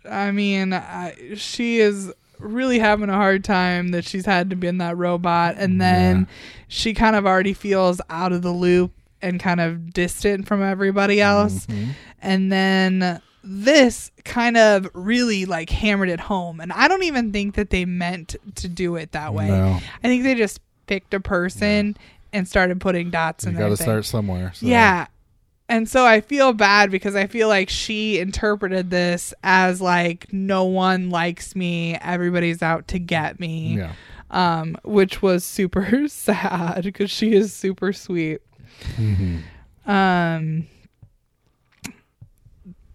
I 0.08 0.30
mean, 0.30 0.72
I, 0.72 1.14
she 1.36 1.78
is 1.78 2.12
really 2.38 2.78
having 2.78 3.10
a 3.10 3.14
hard 3.14 3.44
time 3.44 3.88
that 3.88 4.04
she's 4.06 4.24
had 4.24 4.48
to 4.50 4.56
be 4.56 4.66
in 4.66 4.78
that 4.78 4.96
robot, 4.96 5.56
and 5.58 5.78
then 5.80 6.20
Yeah. 6.20 6.26
she 6.68 6.94
kind 6.94 7.14
of 7.16 7.26
already 7.26 7.52
feels 7.52 8.00
out 8.08 8.32
of 8.32 8.40
the 8.40 8.50
loop 8.52 8.92
and 9.20 9.38
kind 9.38 9.60
of 9.60 9.92
distant 9.92 10.48
from 10.48 10.62
everybody 10.62 11.20
else. 11.20 11.66
Mhm. 11.66 11.88
And 12.22 12.50
then 12.50 13.20
this 13.44 14.10
kind 14.24 14.56
of 14.56 14.88
really 14.94 15.44
like 15.44 15.68
hammered 15.68 16.08
it 16.08 16.20
home, 16.20 16.60
and 16.60 16.72
I 16.72 16.88
don't 16.88 17.02
even 17.02 17.30
think 17.30 17.56
that 17.56 17.68
they 17.68 17.84
meant 17.84 18.36
to 18.54 18.68
do 18.68 18.96
it 18.96 19.12
that 19.12 19.34
way. 19.34 19.48
No, 19.48 19.78
I 20.02 20.08
think 20.08 20.22
they 20.22 20.34
just 20.34 20.60
picked 20.90 21.14
a 21.14 21.20
person 21.20 21.96
and 22.32 22.46
started 22.48 22.80
putting 22.80 23.10
dots 23.10 23.44
you 23.44 23.50
in 23.50 23.56
got 23.56 23.68
to 23.68 23.76
start 23.76 24.04
somewhere. 24.04 24.50
so- 24.54 24.66
Yeah. 24.66 25.06
And 25.68 25.88
so 25.88 26.04
I 26.04 26.20
feel 26.20 26.52
bad 26.52 26.90
because 26.90 27.14
I 27.14 27.28
feel 27.28 27.46
like 27.46 27.70
she 27.70 28.18
interpreted 28.18 28.90
this 28.90 29.32
as 29.44 29.80
like 29.80 30.32
no 30.32 30.64
one 30.64 31.10
likes 31.10 31.54
me, 31.54 31.96
everybody's 32.02 32.60
out 32.60 32.88
to 32.88 32.98
get 32.98 33.38
me. 33.38 33.76
yeah. 33.78 33.92
Um 34.32 34.76
which 34.84 35.22
was 35.22 35.44
super 35.44 36.06
sad 36.08 36.82
because 36.82 37.10
she 37.10 37.32
is 37.34 37.52
super 37.54 37.92
sweet. 37.92 38.40
hmm 38.96 39.38
Um 39.86 40.66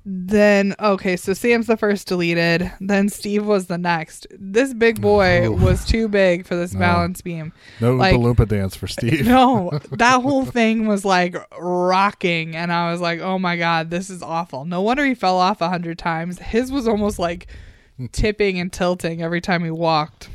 then 0.07 0.75
okay, 0.79 1.15
so 1.17 1.33
Sam's 1.33 1.65
the 1.67 1.77
first 1.77 2.07
deleted, 2.07 2.71
then 2.79 3.09
Steve 3.09 3.45
was 3.45 3.65
the 3.65 3.77
next. 3.77 4.27
This 4.37 4.73
big 4.73 5.01
boy 5.01 5.49
was 5.49 5.83
too 5.83 6.07
big 6.07 6.45
for 6.45 6.55
this 6.55 6.73
No. 6.73 6.79
balance 6.79 7.21
beam. 7.21 7.51
No 7.81 7.95
Like- 7.95 8.15
Oompa 8.15 8.35
Loompa 8.35 8.47
dance 8.47 8.75
for 8.75 8.87
Steve. 8.87 9.25
No, 9.27 9.71
that 9.91 10.21
whole 10.21 10.45
thing 10.45 10.85
was 10.87 11.05
like 11.05 11.35
rocking, 11.59 12.55
and 12.55 12.71
I 12.71 12.91
was 12.91 13.01
like, 13.01 13.19
"Oh 13.19 13.39
my 13.39 13.57
god, 13.57 13.89
this 13.89 14.09
is 14.11 14.21
awful." 14.21 14.63
No 14.65 14.81
wonder 14.81 15.03
he 15.05 15.15
fell 15.15 15.37
off 15.37 15.59
a 15.61 15.69
hundred 15.69 15.97
times. 15.97 16.37
His 16.39 16.71
was 16.71 16.87
almost 16.87 17.17
like 17.17 17.47
tipping 18.11 18.59
and 18.59 18.71
tilting 18.71 19.23
every 19.23 19.41
time 19.41 19.63
he 19.63 19.71
walked 19.71 20.29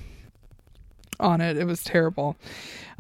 on 1.20 1.40
it. 1.40 1.56
It 1.56 1.64
was 1.64 1.84
terrible. 1.84 2.36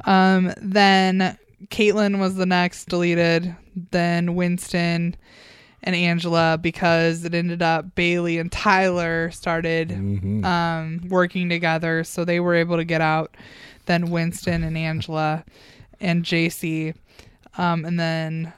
Um, 0.04 0.52
then 0.58 1.36
Kaitlyn 1.66 2.20
was 2.20 2.36
the 2.36 2.46
next 2.46 2.84
deleted. 2.88 3.56
Then 3.90 4.34
Winston 4.34 5.16
and 5.82 5.96
Angela 5.96 6.58
because 6.60 7.24
it 7.24 7.34
ended 7.34 7.62
up 7.62 7.94
Bayleigh 7.94 8.38
and 8.40 8.52
Tyler 8.52 9.30
started 9.30 9.88
Mhm. 9.90 10.44
um, 10.44 11.00
working 11.08 11.48
together, 11.48 12.04
so 12.04 12.24
they 12.24 12.40
were 12.40 12.54
able 12.54 12.76
to 12.76 12.84
get 12.84 13.00
out. 13.00 13.36
Then 13.86 14.10
Winston 14.10 14.62
and 14.62 14.76
Angela 14.76 15.44
and 16.00 16.22
JC, 16.24 16.94
um, 17.58 17.84
and 17.84 17.98
then 17.98 18.52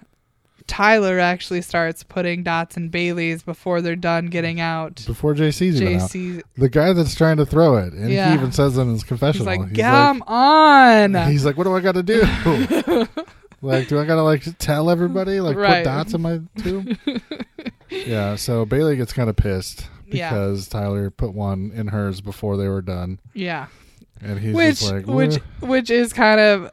Tyler 0.68 1.18
actually 1.18 1.61
starts 1.61 2.03
putting 2.05 2.43
dots 2.45 2.77
in 2.77 2.89
Bayleigh's 2.89 3.43
before 3.43 3.81
they're 3.83 3.97
done 3.97 4.27
getting 4.27 4.61
out. 4.61 5.03
Before 5.07 5.35
JC's 5.35 5.81
even 5.83 6.01
out. 6.01 6.11
JC, 6.11 6.41
The 6.57 6.68
guy 6.68 6.93
that's 6.93 7.14
trying 7.14 7.37
to 7.39 7.47
throw 7.47 7.77
it, 7.77 7.93
and 7.93 8.11
Yeah. 8.11 8.29
he 8.29 8.35
even 8.35 8.53
says 8.53 8.79
in 8.79 8.89
his 8.89 9.03
he's 9.03 9.09
confessional, 9.09 9.47
like, 9.47 9.68
he's 9.70 9.79
"Come 9.79 10.23
on!" 10.27 11.14
he's 11.31 11.45
like, 11.45 11.57
what 11.57 11.64
do 11.64 11.75
I 11.75 11.81
got 11.81 11.95
to 11.97 12.03
do? 12.03 12.23
like, 13.62 13.88
do 13.88 13.98
I 13.98 14.04
got 14.04 14.16
to 14.16 14.22
like 14.22 14.44
tell 14.58 14.90
everybody, 14.90 15.40
like 15.40 15.56
Right. 15.56 15.84
put 15.84 15.90
dots 15.90 16.14
in 16.14 16.20
my 16.20 16.40
tube? 16.58 16.98
yeah. 17.90 18.36
So 18.36 18.66
Bayleigh 18.66 18.96
gets 18.96 19.12
kind 19.12 19.30
of 19.30 19.36
pissed 19.36 19.88
Yeah. 20.06 20.30
because 20.30 20.68
Tyler 20.68 21.10
put 21.10 21.32
one 21.32 21.72
in 21.74 21.86
hers 21.88 22.20
before 22.20 22.56
they 22.56 22.68
were 22.68 22.82
done, 22.82 23.18
yeah, 23.34 23.66
and 24.20 24.38
he's 24.38 24.54
which 24.54 24.80
just 24.80 24.92
like, 24.92 25.06
which 25.06 25.36
which 25.60 25.90
is 25.90 26.12
kind 26.12 26.40
of 26.40 26.70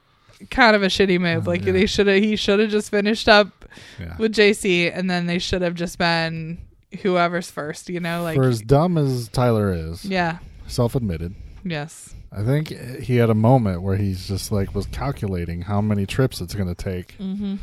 kind 0.49 0.75
of 0.75 0.83
a 0.83 0.87
shitty 0.87 1.19
move. 1.19 1.47
Oh, 1.47 1.51
like 1.51 1.65
yeah. 1.65 1.71
they 1.73 1.85
should 1.85 2.07
have 2.07 2.21
he 2.21 2.35
should 2.35 2.59
have 2.59 2.69
just 2.69 2.89
finished 2.91 3.27
up 3.29 3.65
yeah. 3.99 4.15
with 4.17 4.33
JC, 4.33 4.91
and 4.93 5.09
then 5.09 5.25
they 5.27 5.39
should 5.39 5.61
have 5.61 5.75
just 5.75 5.97
been 5.97 6.57
whoever's 7.01 7.51
first. 7.51 7.89
You 7.89 7.99
know, 7.99 8.23
like 8.23 8.35
For 8.35 8.47
as 8.47 8.61
dumb 8.61 8.97
as 8.97 9.27
Tyler 9.29 9.73
is, 9.73 10.05
yeah, 10.05 10.39
self-admitted, 10.67 11.35
Yes. 11.63 12.13
I 12.31 12.43
think 12.43 12.69
he 13.01 13.17
had 13.17 13.29
a 13.29 13.35
moment 13.35 13.81
where 13.81 13.97
he's 13.97 14.27
just 14.27 14.51
like 14.51 14.73
was 14.75 14.85
calculating 14.87 15.63
how 15.63 15.81
many 15.81 16.05
trips 16.05 16.41
it's 16.41 16.55
going 16.55 16.67
to 16.73 16.75
take 16.75 17.17
Mm-hmm. 17.17 17.55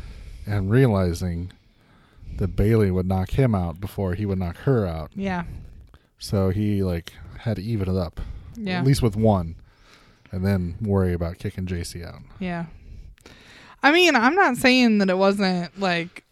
and 0.45 0.69
realizing 0.69 1.51
that 2.37 2.55
Bayleigh 2.55 2.91
would 2.93 3.07
knock 3.07 3.31
him 3.31 3.55
out 3.55 3.79
before 3.81 4.13
he 4.13 4.25
would 4.25 4.37
knock 4.39 4.57
her 4.57 4.85
out. 4.85 5.11
Yeah. 5.15 5.43
So 6.19 6.49
he 6.49 6.83
like 6.83 7.13
had 7.39 7.55
to 7.57 7.63
even 7.63 7.89
it 7.89 7.97
up, 7.97 8.19
Yeah. 8.55 8.79
at 8.79 8.85
least 8.85 9.01
with 9.01 9.15
one, 9.15 9.55
and 10.31 10.45
then 10.45 10.75
worry 10.81 11.13
about 11.13 11.37
kicking 11.39 11.65
JC 11.65 12.05
out. 12.05 12.21
Yeah. 12.39 12.65
I 13.81 13.91
mean, 13.91 14.15
I'm 14.15 14.35
not 14.35 14.57
saying 14.57 14.97
that 14.99 15.09
it 15.09 15.17
wasn't 15.17 15.79
like 15.79 16.23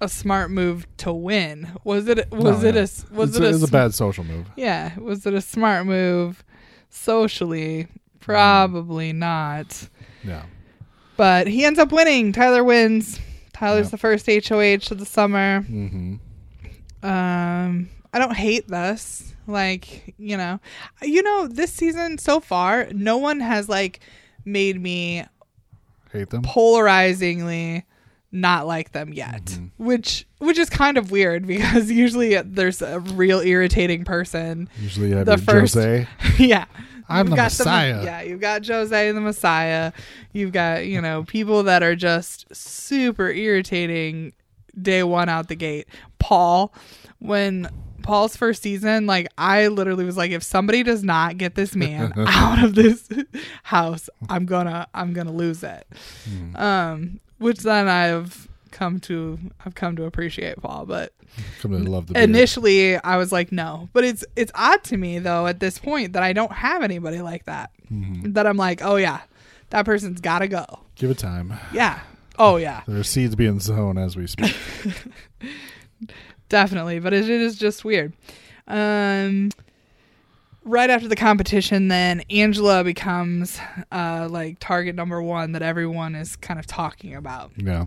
a 0.00 0.08
smart 0.08 0.50
move 0.50 0.86
to 0.98 1.12
win. 1.12 1.68
Was 1.84 2.08
it? 2.08 2.30
Was 2.32 2.62
No, 2.62 2.68
it 2.68 2.74
yeah. 2.74 2.80
a? 2.80 3.14
Was 3.14 3.36
it's 3.36 3.38
it 3.38 3.62
a, 3.62 3.64
a 3.64 3.68
bad 3.68 3.94
social 3.94 4.24
move. 4.24 4.46
Yeah. 4.56 4.98
Was 4.98 5.26
it 5.26 5.34
a 5.34 5.40
smart 5.42 5.86
move? 5.86 6.42
Socially, 6.90 7.86
probably 8.20 9.12
not. 9.12 9.88
Yeah. 10.22 10.42
But 11.16 11.46
he 11.46 11.64
ends 11.64 11.78
up 11.78 11.92
winning. 11.92 12.32
Tyler 12.32 12.62
wins. 12.64 13.18
Tyler's 13.52 13.86
Yep. 13.86 13.90
the 13.90 13.98
first 13.98 14.26
HOH 14.26 14.90
of 14.92 14.98
the 14.98 15.06
summer. 15.06 15.60
Mm-hmm. 15.62 16.16
Um, 17.02 17.88
I 18.12 18.18
don't 18.18 18.34
hate 18.36 18.68
this. 18.68 19.34
Like, 19.46 20.14
you 20.18 20.36
know, 20.36 20.60
you 21.02 21.22
know, 21.22 21.46
this 21.48 21.72
season 21.72 22.18
so 22.18 22.40
far, 22.40 22.86
no 22.92 23.16
one 23.18 23.40
has 23.40 23.68
like 23.68 24.00
made 24.44 24.80
me 24.80 25.24
Hate 26.12 26.30
them. 26.30 26.42
polarizingly 26.42 27.84
not 28.32 28.66
like 28.66 28.92
them 28.92 29.12
yet 29.12 29.44
Mhm. 29.46 29.70
which 29.76 30.26
which 30.38 30.58
is 30.58 30.70
kind 30.70 30.96
of 30.96 31.10
weird 31.10 31.46
because 31.46 31.90
usually 32.04 32.40
there's 32.42 32.80
a 32.80 33.00
real 33.00 33.40
irritating 33.40 34.04
person 34.04 34.68
Usually 34.80 35.12
The 35.24 35.36
first- 35.38 35.74
Jozea. 35.74 36.06
yeah 36.38 36.66
I'm 37.08 37.26
You've 37.26 37.30
the 37.30 37.36
got 37.36 37.44
Messiah. 37.44 38.04
yeah 38.04 38.22
you've 38.22 38.40
got 38.40 38.62
jozea 38.62 39.12
the 39.12 39.20
messiah 39.20 39.90
you've 40.32 40.52
got 40.52 40.86
you 40.86 41.00
know 41.00 41.24
people 41.24 41.64
that 41.64 41.82
are 41.82 41.96
just 41.96 42.46
super 42.54 43.28
irritating 43.30 44.32
day 44.80 45.02
one 45.02 45.28
out 45.28 45.48
the 45.48 45.56
gate 45.56 45.88
paul 46.20 46.72
when 47.18 47.68
paul's 48.04 48.36
first 48.36 48.62
season 48.62 49.06
like 49.06 49.26
i 49.36 49.66
literally 49.66 50.04
was 50.04 50.16
like 50.16 50.30
if 50.30 50.42
somebody 50.44 50.84
does 50.84 51.02
not 51.02 51.36
get 51.36 51.56
this 51.56 51.74
man 51.74 52.12
out 52.16 52.62
of 52.62 52.76
this 52.76 53.08
house 53.64 54.08
i'm 54.28 54.46
gonna 54.46 54.86
i'm 54.94 55.12
gonna 55.12 55.32
lose 55.32 55.64
it 55.64 55.86
Mm. 56.30 56.58
um 56.60 57.20
which 57.40 57.58
then 57.58 57.88
i've 57.88 58.46
come 58.70 59.00
to 59.00 59.36
i've 59.66 59.74
come 59.74 59.96
to 59.96 60.04
appreciate 60.04 60.60
paul 60.62 60.86
but 60.86 61.12
Come 61.60 61.72
to 61.72 61.90
love 61.90 62.06
the 62.06 62.14
beard. 62.14 62.28
initially 62.30 62.96
i 62.98 63.16
was 63.16 63.32
like 63.32 63.50
no 63.50 63.88
but 63.92 64.04
it's 64.04 64.24
it's 64.36 64.52
odd 64.54 64.84
to 64.84 64.96
me 64.96 65.18
though 65.18 65.46
at 65.48 65.58
this 65.58 65.78
point 65.78 66.12
that 66.12 66.22
i 66.22 66.32
don't 66.32 66.52
have 66.52 66.82
anybody 66.84 67.20
like 67.20 67.44
that 67.46 67.70
Mhm. 67.92 68.34
that 68.34 68.46
i'm 68.46 68.56
like 68.56 68.80
oh 68.84 68.94
yeah 68.96 69.20
that 69.70 69.84
person's 69.84 70.20
gotta 70.20 70.46
go 70.48 70.64
Give 70.94 71.10
it 71.10 71.18
time. 71.18 71.52
yeah 71.72 72.00
oh 72.38 72.56
yeah 72.56 72.82
There 72.86 72.98
are 73.00 73.02
seeds 73.04 73.34
being 73.34 73.58
sown 73.60 73.98
as 73.98 74.16
we 74.16 74.26
speak. 74.28 74.54
definitely 76.48 76.98
but 76.98 77.12
it, 77.12 77.28
it 77.28 77.40
is 77.40 77.56
just 77.56 77.84
weird 77.84 78.12
um 78.68 79.50
right 80.64 80.90
after 80.90 81.08
the 81.08 81.16
competition 81.16 81.88
then 81.88 82.22
angela 82.30 82.84
becomes 82.84 83.58
uh 83.92 84.28
like 84.30 84.58
target 84.60 84.94
number 84.94 85.22
one 85.22 85.52
that 85.52 85.62
everyone 85.62 86.14
is 86.14 86.36
kind 86.36 86.60
of 86.60 86.66
talking 86.66 87.14
about 87.14 87.50
yeah. 87.56 87.86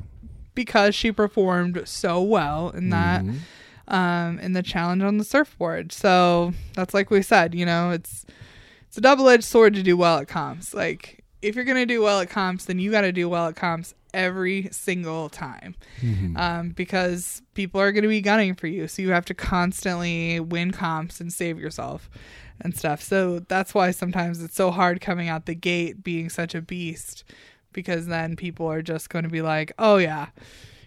because 0.55 0.95
she 0.95 1.11
performed 1.11 1.81
so 1.85 2.21
well 2.21 2.69
in 2.71 2.89
that 2.89 3.23
Mhm. 3.23 3.37
um, 3.87 4.39
in 4.39 4.53
the 4.53 4.63
challenge 4.63 5.03
on 5.03 5.17
the 5.17 5.23
surfboard. 5.25 5.91
So 5.91 6.53
that's 6.73 6.93
like 6.93 7.09
we 7.11 7.21
said, 7.21 7.53
you 7.53 7.65
know, 7.65 7.91
it's 7.91 8.25
it's 8.87 8.97
a 8.97 9.01
double 9.01 9.27
edged 9.27 9.43
sword 9.43 9.73
to 9.75 9.83
do 9.83 9.97
well 9.97 10.19
at 10.19 10.27
comps. 10.27 10.73
Like 10.73 11.23
if 11.41 11.55
you're 11.55 11.65
gonna 11.65 11.85
do 11.85 12.01
well 12.01 12.21
at 12.21 12.29
comps, 12.29 12.65
then 12.65 12.79
you 12.79 12.91
got 12.91 13.01
to 13.01 13.11
do 13.11 13.27
well 13.27 13.47
at 13.47 13.55
comps 13.57 13.93
every 14.13 14.69
single 14.71 15.27
time 15.27 15.75
Mhm. 16.01 16.37
um, 16.37 16.69
because 16.69 17.41
people 17.55 17.81
are 17.81 17.91
going 17.91 18.03
to 18.03 18.07
be 18.09 18.21
gunning 18.21 18.53
for 18.55 18.67
you. 18.67 18.87
So 18.87 19.01
you 19.01 19.09
have 19.09 19.25
to 19.25 19.33
constantly 19.33 20.39
win 20.39 20.69
comps 20.71 21.19
and 21.19 21.33
save 21.33 21.57
yourself 21.59 22.09
and 22.61 22.75
stuff. 22.77 23.01
So 23.01 23.39
that's 23.39 23.73
why 23.73 23.91
sometimes 23.91 24.41
it's 24.41 24.55
so 24.55 24.71
hard 24.71 25.01
coming 25.01 25.27
out 25.29 25.45
the 25.45 25.55
gate 25.55 26.03
being 26.03 26.29
such 26.29 26.53
a 26.55 26.61
beast 26.61 27.23
because 27.73 28.05
then 28.07 28.35
people 28.35 28.67
are 28.67 28.81
just 28.81 29.09
going 29.09 29.23
to 29.23 29.29
be 29.29 29.41
like, 29.41 29.71
oh, 29.79 29.97
yeah, 29.97 30.27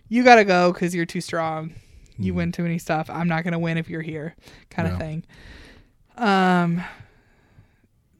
you 0.08 0.22
got 0.24 0.36
to 0.36 0.44
go 0.44 0.72
because 0.72 0.94
you're 0.94 1.04
too 1.06 1.20
strong. 1.20 1.72
You 2.18 2.32
Mhm. 2.32 2.36
win 2.36 2.52
too 2.52 2.62
many 2.62 2.78
stuff. 2.78 3.10
I'm 3.10 3.28
not 3.28 3.42
going 3.44 3.52
to 3.52 3.58
win 3.58 3.76
if 3.76 3.90
you're 3.90 4.00
here, 4.02 4.34
kind 4.70 4.88
of 4.88 4.98
thing. 4.98 5.24
Um, 6.16 6.82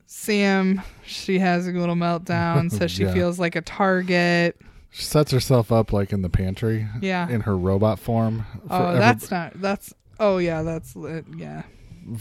Sam, 0.06 0.82
she 1.04 1.38
has 1.38 1.66
a 1.66 1.72
little 1.72 1.94
meltdown, 1.94 2.70
says 2.76 2.90
she 2.90 3.04
Yeah. 3.04 3.12
feels 3.12 3.38
like 3.38 3.56
a 3.56 3.60
target. 3.62 4.56
She 4.90 5.02
sets 5.04 5.30
herself 5.30 5.70
up 5.72 5.92
like 5.92 6.12
in 6.12 6.22
the 6.22 6.28
pantry 6.30 6.86
Yeah. 7.00 7.28
in 7.28 7.42
her 7.42 7.56
robot 7.56 7.98
form. 7.98 8.46
for 8.66 8.72
Oh, 8.74 8.86
every- 8.88 8.98
that's 9.00 9.30
not. 9.30 9.60
That's. 9.60 9.94
Oh 10.18 10.38
yeah, 10.38 10.62
that's. 10.62 10.96
Yeah. 11.36 11.62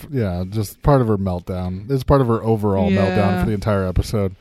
Yeah, 0.10 0.44
just 0.50 0.82
part 0.82 1.02
of 1.02 1.08
her 1.08 1.18
meltdown. 1.18 1.90
It's 1.92 2.04
part 2.04 2.22
of 2.22 2.28
her 2.28 2.42
overall 2.44 2.90
meltdown 2.90 3.40
for 3.42 3.46
the 3.48 3.54
entire 3.54 3.86
episode. 3.86 4.36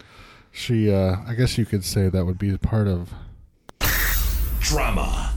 She, 0.52 0.92
uh, 0.92 1.16
I 1.26 1.34
guess 1.34 1.58
you 1.58 1.66
could 1.66 1.84
say 1.84 2.08
that 2.08 2.24
would 2.24 2.38
be 2.38 2.56
part 2.58 2.86
of. 2.88 3.12
Drama. 4.60 5.32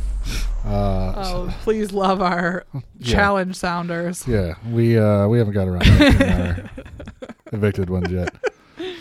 Uh, 0.66 1.14
Oh, 1.18 1.55
please 1.64 1.91
love 1.91 2.22
our 2.22 2.66
Yeah. 2.99 3.16
challenge 3.16 3.55
sounders. 3.55 4.28
Yeah, 4.28 4.55
we 4.70 4.97
uh, 4.97 5.28
we 5.28 5.38
haven't 5.38 5.53
got 5.53 5.68
around 5.68 5.84
to 5.86 6.32
our 6.34 6.70
evicted 7.53 7.89
ones 7.89 8.12
yet. 8.12 8.34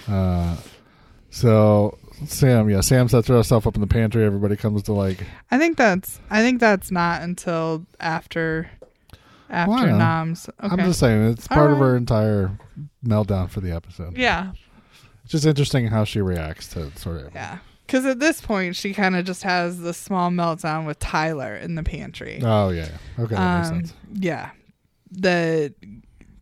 Uh, 0.09 0.57
so 1.31 1.99
Sam, 2.27 2.71
yeah, 2.71 2.81
Sam 2.81 3.09
sets 3.09 3.29
herself 3.29 3.67
up 3.67 3.75
in 3.75 3.81
the 3.81 3.87
pantry. 3.87 4.25
Everybody 4.25 4.57
comes 4.57 4.83
to 4.85 4.93
like, 4.93 5.19
I 5.51 5.59
think 5.59 5.77
that's. 5.77 6.21
I 6.31 6.41
think 6.43 6.61
that's 6.61 6.91
not 6.91 7.23
until 7.23 7.85
after. 8.01 8.71
After 9.49 9.71
Well, 9.71 9.99
noms. 9.99 10.49
Okay. 10.63 10.73
I'm 10.73 10.79
just 10.87 11.01
saying 11.01 11.29
it's 11.29 11.49
part 11.49 11.71
of 11.71 11.79
her 11.79 11.97
entire 11.97 12.51
meltdown 13.05 13.49
for 13.49 13.61
the 13.61 13.73
episode. 13.73 14.17
yeah. 14.17 14.53
It's 15.23 15.33
just 15.33 15.47
interesting 15.47 15.89
how 15.89 16.05
she 16.05 16.21
reacts 16.21 16.69
to 16.69 16.97
sort 16.97 17.27
of. 17.27 17.35
Yeah. 17.35 17.59
Because 17.85 18.05
at 18.07 18.21
this 18.21 18.41
point, 18.41 18.77
she 18.77 18.93
kind 18.95 19.17
of 19.17 19.25
just 19.25 19.43
has 19.43 19.79
the 19.79 19.95
small 19.95 20.31
meltdown 20.31 20.87
with 20.87 20.99
Tyler 20.99 21.57
in 21.57 21.75
the 21.75 21.83
pantry. 21.83 22.41
Oh 22.43 22.71
yeah, 22.71 22.89
okay, 23.19 23.35
that 23.35 23.59
makes 23.59 23.69
um, 23.71 23.75
sense. 23.75 23.95
yeah 24.13 24.51
that 25.13 25.75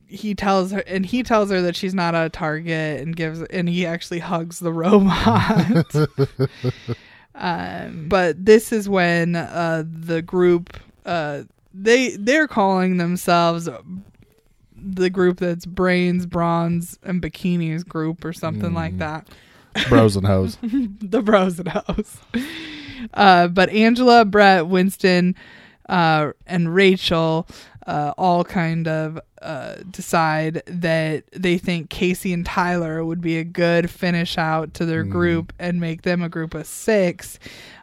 he 0.06 0.34
tells 0.34 0.70
her 0.72 0.80
and 0.86 1.04
he 1.04 1.22
tells 1.22 1.50
her 1.50 1.60
that 1.62 1.76
she's 1.76 1.94
not 1.94 2.14
a 2.14 2.28
target 2.28 3.00
and 3.00 3.16
gives 3.16 3.42
and 3.42 3.68
he 3.68 3.84
actually 3.86 4.18
hugs 4.20 4.58
the 4.60 4.72
robot 4.72 5.94
um, 7.34 8.06
but 8.08 8.42
this 8.44 8.72
is 8.72 8.88
when 8.88 9.36
uh, 9.36 9.82
the 9.86 10.22
group 10.22 10.78
uh, 11.04 11.42
they 11.76 12.16
they're 12.16 12.46
calling 12.48 12.96
themselves 12.98 13.68
the 14.76 15.10
group 15.10 15.38
that's 15.38 15.66
brains 15.66 16.24
bronze 16.26 16.98
and 17.02 17.20
bikinis 17.20 17.86
group 17.86 18.24
or 18.24 18.32
something 18.32 18.72
like 18.74 18.94
Mm. 18.94 18.98
that 18.98 19.28
Bros 19.88 20.14
and 20.14 20.24
hoes. 20.26 20.56
the 20.62 21.20
bros 21.20 21.58
and 21.58 21.68
hoes. 21.68 22.16
Uh, 23.12 23.48
but 23.48 23.68
Angela, 23.70 24.24
Brett, 24.24 24.68
Winston, 24.68 25.34
uh, 25.88 26.30
and 26.46 26.72
Rachel 26.72 27.48
uh, 27.86 28.14
all 28.16 28.44
kind 28.44 28.86
of 28.86 29.18
uh, 29.42 29.74
decide 29.90 30.62
that 30.66 31.24
they 31.32 31.58
think 31.58 31.90
Kaycee 31.90 32.32
and 32.32 32.46
Tyler 32.46 33.04
would 33.04 33.20
be 33.20 33.36
a 33.36 33.44
good 33.44 33.90
finish 33.90 34.38
out 34.38 34.72
to 34.74 34.86
their 34.86 35.04
Mhm. 35.04 35.10
group 35.10 35.52
and 35.58 35.80
make 35.80 36.02
them 36.02 36.22
a 36.22 36.28
group 36.28 36.54
of 36.54 36.66
six. 36.68 37.38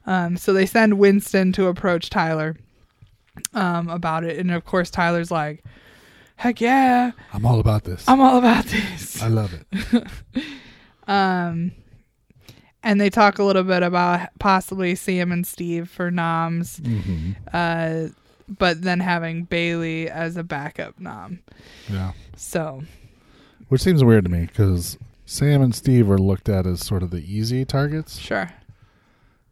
Um, 0.08 0.38
so 0.38 0.54
they 0.54 0.66
send 0.66 0.98
Winston 0.98 1.52
to 1.54 1.68
approach 1.68 2.10
Tyler 2.10 2.56
um, 3.54 3.90
about 3.90 4.24
it. 4.24 4.38
And 4.40 4.52
of 4.52 4.66
course, 4.66 4.90
Tyler's 4.90 5.32
like, 5.32 5.64
heck 6.36 6.60
yeah, 6.62 7.12
I'm 7.34 7.46
all 7.46 7.60
about 7.60 7.84
this. 7.84 8.04
I'm 8.08 8.20
all 8.22 8.38
about 8.38 8.66
this. 8.66 9.22
I 9.22 9.28
love 9.28 9.54
it. 9.54 10.08
Um, 11.08 11.72
and 12.84 13.02
they 13.02 13.10
talk 13.10 13.40
a 13.40 13.44
little 13.44 13.64
bit 13.64 13.84
about 13.84 14.30
possibly 14.40 14.96
Sam 14.96 15.32
and 15.32 15.46
Steve 15.46 15.90
for 15.90 16.10
noms, 16.12 16.78
hmm 16.78 17.32
uh, 17.52 18.08
but 18.48 18.82
then 18.82 19.00
having 19.00 19.46
Bayleigh 19.48 20.08
as 20.08 20.38
a 20.38 20.44
backup 20.44 21.00
nom. 21.00 21.40
Yeah, 21.90 22.12
So 22.36 22.84
which 23.70 23.82
seems 23.82 24.04
weird 24.04 24.26
to 24.26 24.32
me 24.32 24.46
because 24.46 24.98
Sam 25.26 25.62
and 25.62 25.74
Steve 25.74 26.10
are 26.10 26.18
looked 26.20 26.50
at 26.50 26.66
as 26.68 26.86
sort 26.86 27.04
of 27.04 27.10
the 27.12 27.24
easy 27.26 27.66
targets, 27.66 28.18
sure, 28.20 28.52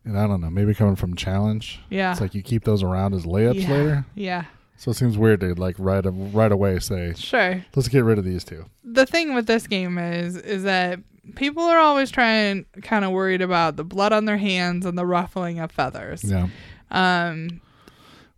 and 0.05 0.17
I 0.17 0.27
don't 0.27 0.41
know, 0.41 0.49
maybe 0.49 0.73
coming 0.73 0.95
from 0.95 1.15
challenge. 1.15 1.79
yeah, 1.89 2.11
It's 2.11 2.21
like 2.21 2.33
you 2.33 2.41
keep 2.41 2.63
those 2.63 2.83
around 2.83 3.13
as 3.13 3.25
layups 3.25 3.61
Yeah. 3.63 3.69
later. 3.71 4.05
yeah, 4.15 4.43
So 4.77 4.91
it 4.91 4.95
seems 4.95 5.17
weird 5.17 5.39
to 5.41 5.53
like 5.55 5.75
right 5.77 6.03
right 6.05 6.51
away 6.51 6.79
say, 6.79 7.13
sure. 7.15 7.63
let's 7.75 7.87
get 7.89 8.03
rid 8.03 8.17
of 8.17 8.25
these 8.25 8.43
two. 8.43 8.65
The 8.83 9.05
thing 9.05 9.33
with 9.35 9.45
this 9.47 9.67
game 9.67 9.97
is 9.97 10.35
is 10.37 10.63
that 10.63 10.99
people 11.35 11.63
are 11.63 11.77
always 11.79 12.09
trying, 12.09 12.65
kind 12.81 13.05
of 13.05 13.11
worried 13.11 13.41
about 13.41 13.75
the 13.75 13.83
blood 13.83 14.11
on 14.13 14.25
their 14.25 14.37
hands 14.37 14.85
and 14.85 14.97
the 14.97 15.05
ruffling 15.05 15.59
of 15.59 15.71
feathers. 15.71 16.23
Yeah. 16.23 16.47
Um, 16.91 17.61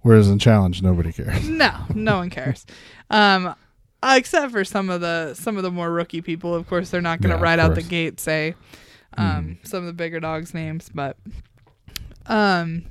Whereas 0.02 0.28
in 0.30 0.40
challenge, 0.40 0.82
nobody 0.82 1.14
cares. 1.14 1.48
no, 1.50 1.72
no 1.94 2.18
one 2.18 2.30
cares. 2.32 2.66
Um, 3.12 3.54
except 4.04 4.52
for 4.52 4.66
some 4.66 4.90
of 4.90 5.00
the 5.00 5.36
some 5.36 5.58
of 5.58 5.64
the 5.64 5.70
more 5.72 5.92
rookie 5.92 6.22
people. 6.22 6.56
Of 6.56 6.68
course, 6.68 6.90
they're 6.90 7.02
not 7.02 7.22
going 7.22 7.30
to 7.32 7.38
Yeah, 7.38 7.44
right 7.44 7.60
out 7.60 7.76
the 7.76 7.84
gate 7.84 8.20
say 8.20 8.56
um, 9.16 9.60
some 9.64 9.80
of 9.82 9.86
the 9.86 9.94
bigger 9.94 10.20
dogs' 10.20 10.54
names, 10.56 10.90
but 10.94 11.18
um, 12.28 12.84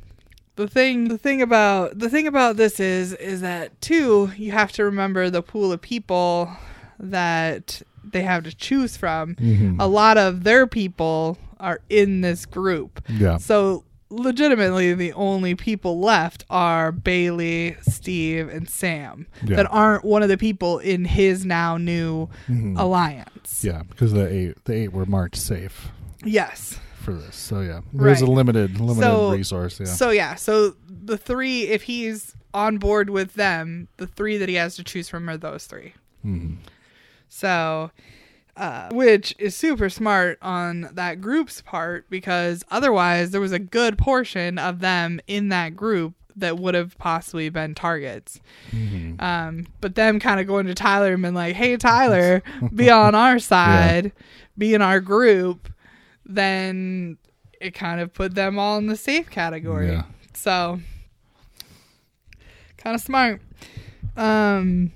the 0.57 0.69
thing 0.69 1.09
the 1.09 1.19
thing 1.19 1.41
about 1.43 1.99
the 1.99 2.11
thing 2.11 2.27
about 2.27 2.57
this 2.57 2.79
is 2.81 3.13
is 3.15 3.41
that 3.41 3.81
too 3.81 4.31
you 4.37 4.53
have 4.53 4.73
to 4.73 4.85
remember 4.85 5.31
the 5.31 5.43
pool 5.43 5.73
of 5.73 5.81
people 5.81 6.51
that 6.99 7.83
they 8.05 8.23
have 8.23 8.45
to 8.45 8.55
choose 8.55 8.97
from. 8.97 9.35
Mhm. 9.37 9.77
A 9.81 9.87
lot 9.87 10.19
of 10.19 10.45
their 10.45 10.67
people 10.67 11.39
are 11.59 11.81
in 11.89 12.21
this 12.23 12.47
group. 12.47 13.03
Yeah. 13.09 13.37
So 13.39 13.85
legitimately 14.11 14.93
the 14.95 15.13
only 15.13 15.55
people 15.55 16.01
left 16.01 16.45
are 16.51 16.91
Bayleigh, 16.93 17.77
Steve, 17.89 18.49
and 18.49 18.69
Sam 18.69 19.27
Yeah. 19.47 19.57
that 19.57 19.67
aren't 19.71 20.05
one 20.05 20.23
of 20.23 20.29
the 20.29 20.37
people 20.39 20.79
in 20.79 21.05
his 21.05 21.47
now 21.47 21.77
new 21.77 22.29
Mhm. 22.49 22.79
alliance. 22.79 23.63
Yeah, 23.65 23.83
because 23.89 24.13
the 24.13 24.29
eight 24.29 24.65
the 24.65 24.75
eight 24.75 24.93
were 24.93 25.07
marked 25.07 25.37
safe 25.37 25.89
Yes. 26.25 26.79
For 27.01 27.13
this. 27.13 27.35
So 27.37 27.61
yeah, 27.61 27.81
there's 27.93 28.21
Right. 28.21 28.29
a 28.29 28.33
limited 28.33 28.81
limited 28.81 29.03
So- 29.03 29.33
resource. 29.33 29.81
Yeah. 29.81 29.87
So 29.87 30.11
yeah, 30.11 30.35
so 30.37 30.75
the 30.89 31.17
three 31.17 31.63
if 31.69 31.83
he's 31.83 32.35
on 32.55 32.79
board 32.79 33.11
with 33.11 33.35
them, 33.35 33.89
the 33.97 34.07
three 34.07 34.37
that 34.37 34.49
he 34.49 34.57
has 34.57 34.77
to 34.77 34.85
choose 34.85 35.09
from 35.09 35.29
are 35.31 35.37
those 35.37 35.67
three. 35.67 35.95
Mhm. 36.27 36.57
So, 37.29 37.91
uh, 38.57 38.89
which 38.93 39.35
is 39.39 39.55
super 39.57 39.89
smart 39.89 40.39
on 40.43 40.89
that 40.93 41.21
group's 41.21 41.63
part 41.63 42.07
because 42.11 42.65
otherwise 42.71 43.31
there 43.31 43.41
was 43.41 43.53
a 43.53 43.59
good 43.59 43.97
portion 43.97 44.59
of 44.59 44.81
them 44.81 45.21
in 45.27 45.49
that 45.51 45.77
group 45.77 46.15
that 46.37 46.59
would 46.59 46.75
have 46.75 46.97
possibly 46.99 47.49
been 47.49 47.75
targets. 47.75 48.41
Mhm. 48.73 49.21
Um, 49.23 49.67
but 49.81 49.95
them 49.95 50.19
kind 50.19 50.41
of 50.41 50.47
going 50.47 50.67
to 50.67 50.75
Tyler 50.75 51.13
and 51.15 51.23
been 51.23 51.35
like, 51.35 51.55
"Hey, 51.57 51.77
Tyler, 51.77 52.43
be 52.75 52.89
on 52.91 53.15
our 53.15 53.39
side, 53.39 54.13
be 54.57 54.75
in 54.75 54.83
our 54.83 55.01
group," 55.01 55.69
then 56.35 57.19
it 57.61 57.75
kind 57.75 58.01
of 58.01 58.13
put 58.15 58.35
them 58.35 58.59
all 58.59 58.79
in 58.79 58.87
the 58.87 58.97
safe 58.97 59.29
category. 59.31 59.89
Yeah. 59.93 60.05
So, 60.35 60.81
kind 62.79 62.95
of 62.95 63.03
smart. 63.03 63.43
Um, 64.17 64.93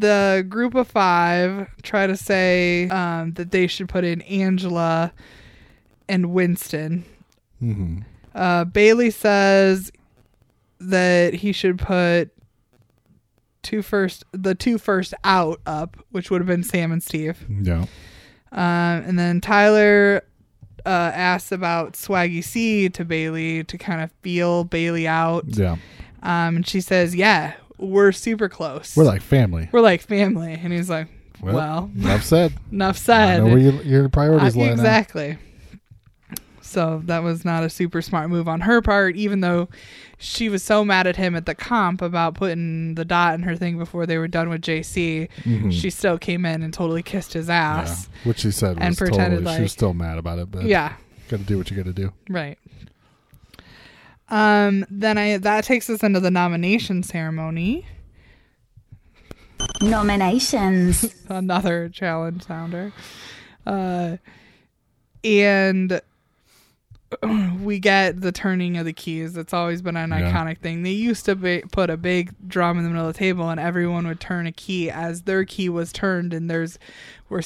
the 0.00 0.44
group 0.48 0.74
of 0.74 0.88
five 0.88 1.68
try 1.82 2.06
to 2.06 2.16
say 2.16 2.88
um, 2.88 3.32
that 3.34 3.50
they 3.50 3.66
should 3.66 3.88
put 3.88 4.04
in 4.04 4.20
Angela 4.22 5.12
and 6.08 6.32
Winston. 6.32 7.04
Mhm. 7.62 8.04
Uh, 8.34 8.64
Bayleigh 8.66 9.12
says 9.12 9.90
that 10.78 11.34
he 11.34 11.52
should 11.52 11.78
put 11.78 12.30
two 13.62 13.80
first, 13.80 14.24
the 14.32 14.54
two 14.54 14.76
first 14.76 15.14
out 15.24 15.60
up, 15.64 15.96
which 16.10 16.30
would 16.30 16.40
have 16.42 16.46
been 16.46 16.62
Sam 16.62 16.92
and 16.92 17.02
Steve. 17.02 17.44
Yeah. 17.48 17.86
Um, 18.52 18.60
and 18.60 19.18
then 19.18 19.40
Tyler 19.40 20.22
uh, 20.84 20.88
asks 20.88 21.52
about 21.52 21.94
Swaggy 21.94 22.42
C 22.42 22.88
to 22.90 23.04
Bayleigh 23.04 23.66
to 23.66 23.76
kind 23.78 24.00
of 24.02 24.10
feel 24.22 24.64
Bayleigh 24.64 25.06
out. 25.06 25.44
Yeah. 25.48 25.76
Um, 26.22 26.56
and 26.56 26.66
she 26.66 26.80
says, 26.80 27.14
"Yeah, 27.14 27.54
we're 27.78 28.12
super 28.12 28.48
close. 28.48 28.96
We're 28.96 29.04
like 29.04 29.22
family. 29.22 29.68
we're 29.72 29.80
like 29.80 30.00
family." 30.00 30.54
And 30.54 30.72
he's 30.72 30.88
like, 30.90 31.08
"Well, 31.40 31.90
enough 31.96 32.22
said. 32.24 32.52
enough 32.72 32.96
said. 32.98 33.20
I 33.20 33.34
said." 33.34 33.44
know 33.44 33.50
where 33.50 33.58
you, 33.58 33.72
your 33.82 34.08
priorities 34.08 34.56
Uh, 34.56 34.60
lie 34.60 34.66
now. 34.66 34.72
exactly. 34.72 35.38
So 36.62 37.00
that 37.04 37.22
was 37.22 37.44
not 37.44 37.62
a 37.64 37.70
super 37.70 38.02
smart 38.02 38.28
move 38.28 38.48
on 38.48 38.60
her 38.62 38.82
part, 38.82 39.16
even 39.16 39.40
though 39.40 39.68
she 40.18 40.48
was 40.48 40.62
so 40.62 40.84
mad 40.84 41.06
at 41.06 41.16
him 41.16 41.34
at 41.36 41.44
the 41.46 41.54
comp 41.54 42.00
about 42.00 42.34
putting 42.34 42.94
the 42.94 43.04
dot 43.04 43.34
in 43.34 43.42
her 43.42 43.54
thing 43.56 43.76
before 43.78 44.06
they 44.06 44.16
were 44.18 44.28
done 44.28 44.48
with 44.48 44.62
JC. 44.62 45.28
Mhm. 45.44 45.72
She 45.72 45.90
still 45.90 46.16
came 46.18 46.44
in 46.46 46.62
and 46.62 46.72
totally 46.72 47.02
kissed 47.02 47.34
his 47.34 47.48
Yeah. 47.48 47.82
ass. 47.82 48.08
Which 48.24 48.38
she 48.40 48.50
said 48.50 48.78
was 48.78 48.86
and 48.86 48.96
pretended 48.96 49.38
totally. 49.40 49.56
she 49.56 49.62
was 49.62 49.72
still 49.72 49.92
mad 49.94 50.16
about 50.18 50.38
it, 50.38 50.50
but 50.50 50.64
Yeah, 50.64 50.94
got 51.28 51.38
to 51.40 51.44
do 51.44 51.58
what 51.58 51.70
you 51.70 51.76
got 51.76 51.84
to 51.86 51.92
do. 51.92 52.12
right. 52.30 52.58
Um. 54.28 54.84
Then 54.90 55.18
I 55.18 55.36
that 55.38 55.64
takes 55.64 55.88
us 55.88 56.02
into 56.02 56.18
the 56.18 56.30
nomination 56.32 57.02
ceremony. 57.04 57.86
Nominations. 59.80 61.14
another 61.28 61.88
challenge 61.88 62.44
sounder. 62.44 62.92
Uh, 63.66 64.16
and 65.24 66.00
we 67.62 67.78
get 67.78 68.20
the 68.20 68.32
turning 68.32 68.76
of 68.76 68.84
the 68.84 68.92
keys. 68.92 69.36
It's 69.36 69.54
always 69.54 69.80
been 69.80 69.96
an 69.96 70.10
Yeah. 70.10 70.32
iconic 70.32 70.58
thing. 70.58 70.82
They 70.82 70.90
used 70.90 71.24
to 71.26 71.36
be, 71.36 71.62
put 71.70 71.88
a 71.88 71.96
big 71.96 72.32
drum 72.48 72.78
in 72.78 72.84
the 72.84 72.90
middle 72.90 73.06
of 73.08 73.14
the 73.14 73.18
table, 73.18 73.48
and 73.48 73.60
everyone 73.60 74.06
would 74.08 74.18
turn 74.20 74.46
a 74.46 74.52
key 74.52 74.90
as 74.90 75.22
their 75.22 75.44
key 75.44 75.68
was 75.68 75.92
turned, 75.92 76.34
and 76.34 76.50
there's 76.50 76.78
were 77.28 77.42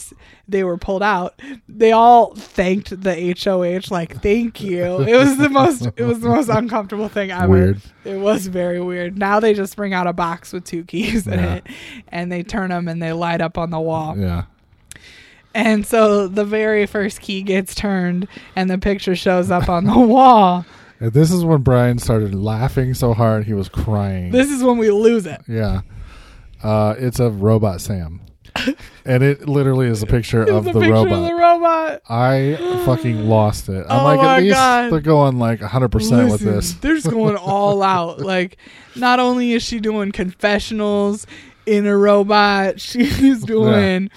they 0.48 0.62
were 0.64 0.76
pulled 0.76 1.02
out. 1.02 1.40
They 1.68 1.92
all 1.92 2.34
thanked 2.34 3.02
the 3.02 3.34
HOH 3.42 3.90
like 3.94 4.20
thank 4.22 4.60
you. 4.60 5.00
It 5.02 5.16
was 5.16 5.36
the 5.38 5.48
most 5.48 5.88
it 5.96 6.04
was 6.04 6.20
the 6.20 6.28
most 6.28 6.48
uncomfortable 6.50 7.08
thing 7.08 7.30
ever. 7.30 7.48
Weird. 7.48 7.80
It 8.04 8.16
was 8.18 8.46
very 8.46 8.80
weird. 8.80 9.18
Now 9.18 9.40
they 9.40 9.54
just 9.54 9.76
bring 9.76 9.94
out 9.94 10.06
a 10.06 10.12
box 10.12 10.52
with 10.52 10.64
two 10.64 10.84
keys 10.84 11.26
in 11.26 11.38
Yeah. 11.38 11.54
it, 11.56 11.66
and 12.08 12.30
they 12.32 12.42
turn 12.42 12.70
them 12.70 12.88
and 12.88 13.02
they 13.02 13.12
light 13.12 13.40
up 13.40 13.56
on 13.58 13.70
the 13.70 13.80
wall. 13.80 14.16
Yeah. 14.18 14.44
And 15.54 15.84
so 15.86 16.28
the 16.28 16.44
very 16.44 16.86
first 16.86 17.20
key 17.20 17.42
gets 17.42 17.74
turned, 17.74 18.28
and 18.54 18.70
the 18.70 18.78
picture 18.78 19.16
shows 19.16 19.50
up 19.50 19.68
on 19.68 19.84
the 19.84 19.98
wall. 19.98 20.64
And 21.00 21.12
this 21.12 21.30
is 21.32 21.44
when 21.44 21.62
Brian 21.62 21.98
started 21.98 22.34
laughing 22.34 22.94
so 22.94 23.14
hard 23.14 23.44
he 23.46 23.54
was 23.54 23.68
crying. 23.68 24.30
This 24.32 24.50
is 24.50 24.62
when 24.62 24.78
we 24.78 24.90
lose 24.90 25.26
it. 25.26 25.40
yeah. 25.48 25.80
Uh, 26.62 26.94
it's 26.98 27.18
of 27.18 27.42
Robot 27.42 27.80
Sam. 27.80 28.20
and 29.06 29.22
it 29.22 29.48
literally 29.48 29.86
is 29.86 30.02
a 30.02 30.06
picture 30.06 30.42
It's 30.42 30.50
of 30.50 30.66
a 30.66 30.72
the 30.72 30.80
picture 30.80 30.92
robot. 30.92 31.12
of 31.12 31.24
the 31.24 31.34
robot. 31.34 32.02
I 32.08 32.82
fucking 32.84 33.28
lost 33.28 33.68
it. 33.68 33.86
I'm 33.88 34.00
Oh 34.00 34.04
like, 34.04 34.20
at 34.20 34.42
least 34.42 34.54
God. 34.56 34.92
they're 34.92 35.00
going 35.00 35.38
like 35.38 35.60
100% 35.60 36.30
with 36.30 36.40
this. 36.40 36.74
They're 36.74 36.96
just 36.96 37.10
going 37.10 37.36
all 37.36 37.82
out. 37.96 38.20
Like, 38.20 38.58
not 38.96 39.20
only 39.20 39.52
is 39.52 39.62
she 39.62 39.80
doing 39.80 40.12
confessionals 40.12 41.26
in 41.64 41.86
a 41.86 41.96
robot, 41.96 42.80
she's 42.80 43.42
doing. 43.44 44.10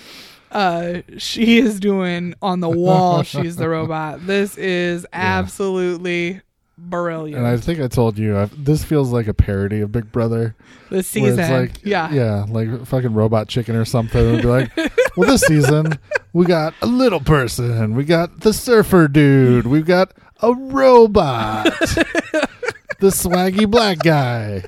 Uh, 0.54 1.02
she 1.18 1.58
is 1.58 1.80
doing 1.80 2.36
on 2.42 2.60
the 2.60 2.70
wall. 2.70 3.24
She's 3.24 3.56
the 3.56 3.68
robot. 3.68 4.26
This 4.26 4.56
is 4.56 5.06
absolutely 5.12 6.42
brilliant. 6.78 7.40
And 7.40 7.48
I 7.48 7.58
think 7.58 7.80
I 7.80 7.88
told 7.88 8.20
you, 8.20 8.38
i 8.38 8.46
this 8.56 8.84
feels 8.84 9.12
like 9.12 9.28
a 9.28 9.34
parody 9.34 9.82
of 9.82 9.92
Big 9.92 10.12
Brother. 10.12 10.56
this 10.92 11.08
season, 11.08 11.52
like, 11.52 11.84
yeah, 11.84 12.12
Yeah, 12.14 12.46
like 12.48 12.86
fucking 12.86 13.14
Robot 13.14 13.48
Chicken 13.48 13.76
or 13.76 13.84
something. 13.84 14.22
It'd 14.22 14.44
be 14.44 14.48
like, 14.48 14.72
well, 15.18 15.28
this 15.28 15.42
season 15.42 15.98
we 16.34 16.46
got 16.46 16.76
a 16.84 16.88
little 16.88 17.20
person. 17.20 17.96
We 17.96 18.06
got 18.06 18.42
the 18.42 18.54
surfer 18.54 19.08
dude. 19.08 19.66
We've 19.66 19.86
got 19.86 20.12
a 20.42 20.54
robot. 20.54 21.66
the 23.00 23.10
swaggy 23.10 23.70
black 23.70 24.00
guy. 24.00 24.64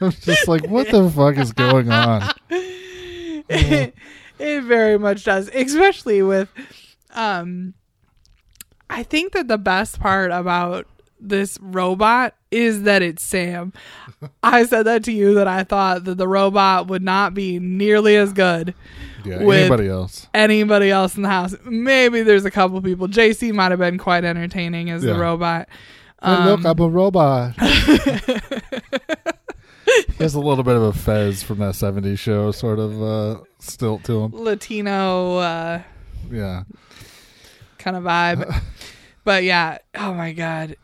I'm 0.00 0.12
just 0.22 0.48
like, 0.48 0.66
what 0.68 0.90
the 0.90 1.10
fuck 1.10 1.36
is 1.36 1.52
going 1.52 1.90
on? 1.90 2.32
It, 3.48 3.94
it 4.38 4.62
very 4.64 4.98
much 4.98 5.24
does 5.24 5.48
especially 5.54 6.22
with 6.22 6.48
um 7.14 7.74
i 8.90 9.02
think 9.02 9.32
that 9.32 9.48
the 9.48 9.58
best 9.58 9.98
part 10.00 10.30
about 10.30 10.86
this 11.18 11.58
robot 11.62 12.34
is 12.50 12.82
that 12.82 13.02
it's 13.02 13.22
sam 13.22 13.72
i 14.42 14.64
said 14.64 14.82
that 14.84 15.02
to 15.04 15.12
you 15.12 15.32
that 15.34 15.48
i 15.48 15.64
thought 15.64 16.04
that 16.04 16.18
the 16.18 16.28
robot 16.28 16.86
would 16.88 17.02
not 17.02 17.32
be 17.34 17.58
nearly 17.58 18.16
as 18.16 18.32
good 18.34 18.74
Yeah, 19.24 19.42
With- 19.42 19.58
anybody 19.60 19.88
else? 19.88 20.26
anybody 20.34 20.90
else 20.90 21.16
in 21.16 21.22
the 21.22 21.28
house 21.30 21.54
maybe 21.64 22.22
there's 22.22 22.44
a 22.44 22.50
couple 22.50 22.80
people 22.82 23.08
jc 23.08 23.52
might 23.54 23.70
have 23.70 23.80
been 23.80 23.96
quite 23.98 24.24
entertaining 24.24 24.90
as 24.90 25.02
the 25.02 25.08
Yeah. 25.12 25.18
robot 25.18 25.68
Hey, 26.22 26.44
look, 26.46 26.60
Um, 26.60 26.66
I'm 26.66 26.78
a 26.80 26.88
robot. 26.88 27.54
he 29.86 30.14
has 30.18 30.34
a 30.34 30.40
little 30.40 30.64
bit 30.64 30.76
of 30.76 30.82
a 30.82 30.92
Fez 30.92 31.42
from 31.42 31.58
that 31.58 31.74
'70s 31.74 32.18
show, 32.18 32.50
sort 32.50 32.78
of 32.78 33.02
uh, 33.02 33.40
stilt 33.58 34.04
to 34.04 34.24
him. 34.24 34.32
latino 34.32 35.36
uh 35.38 35.82
Yeah, 36.30 36.64
kind 37.78 37.96
of 37.96 38.04
vibe. 38.04 38.62
but 39.24 39.44
yeah, 39.44 39.78
oh 39.94 40.14
my 40.14 40.32
god. 40.32 40.76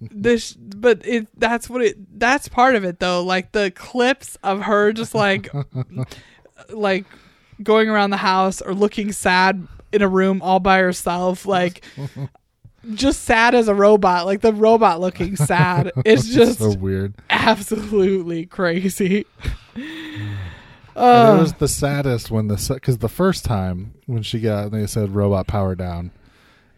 This 0.00 0.52
but 0.52 1.04
it 1.04 1.26
that's 1.38 1.68
what 1.68 1.82
it 1.82 2.18
that's 2.18 2.48
part 2.48 2.74
of 2.76 2.84
it 2.84 3.00
though. 3.00 3.22
Like 3.22 3.52
the 3.52 3.70
clips 3.72 4.36
of 4.42 4.62
her 4.62 4.92
just 4.92 5.14
like 5.14 5.50
like 6.70 7.04
going 7.62 7.88
around 7.88 8.10
the 8.10 8.16
house 8.18 8.60
or 8.60 8.74
looking 8.74 9.12
sad 9.12 9.66
in 9.92 10.02
a 10.02 10.08
room 10.08 10.40
all 10.42 10.58
by 10.60 10.78
herself 10.78 11.46
like 11.46 11.84
just 12.94 13.22
sad 13.24 13.54
as 13.54 13.68
a 13.68 13.74
robot, 13.74 14.26
like 14.26 14.40
the 14.40 14.52
robot 14.52 15.00
looking 15.00 15.36
sad. 15.36 15.92
It's 16.04 16.28
just 16.28 16.58
so 16.58 16.74
weird. 16.74 17.14
absolutely 17.30 18.46
crazy. 18.46 19.26
Uh, 20.94 21.36
it 21.38 21.40
was 21.40 21.54
the 21.54 21.68
saddest 21.68 22.30
when 22.30 22.48
the 22.48 22.70
because 22.74 22.98
the 22.98 23.08
first 23.08 23.46
time 23.46 23.94
when 24.04 24.22
she 24.22 24.38
got 24.38 24.70
they 24.72 24.86
said 24.86 25.14
robot 25.14 25.46
power 25.46 25.74
down, 25.74 26.10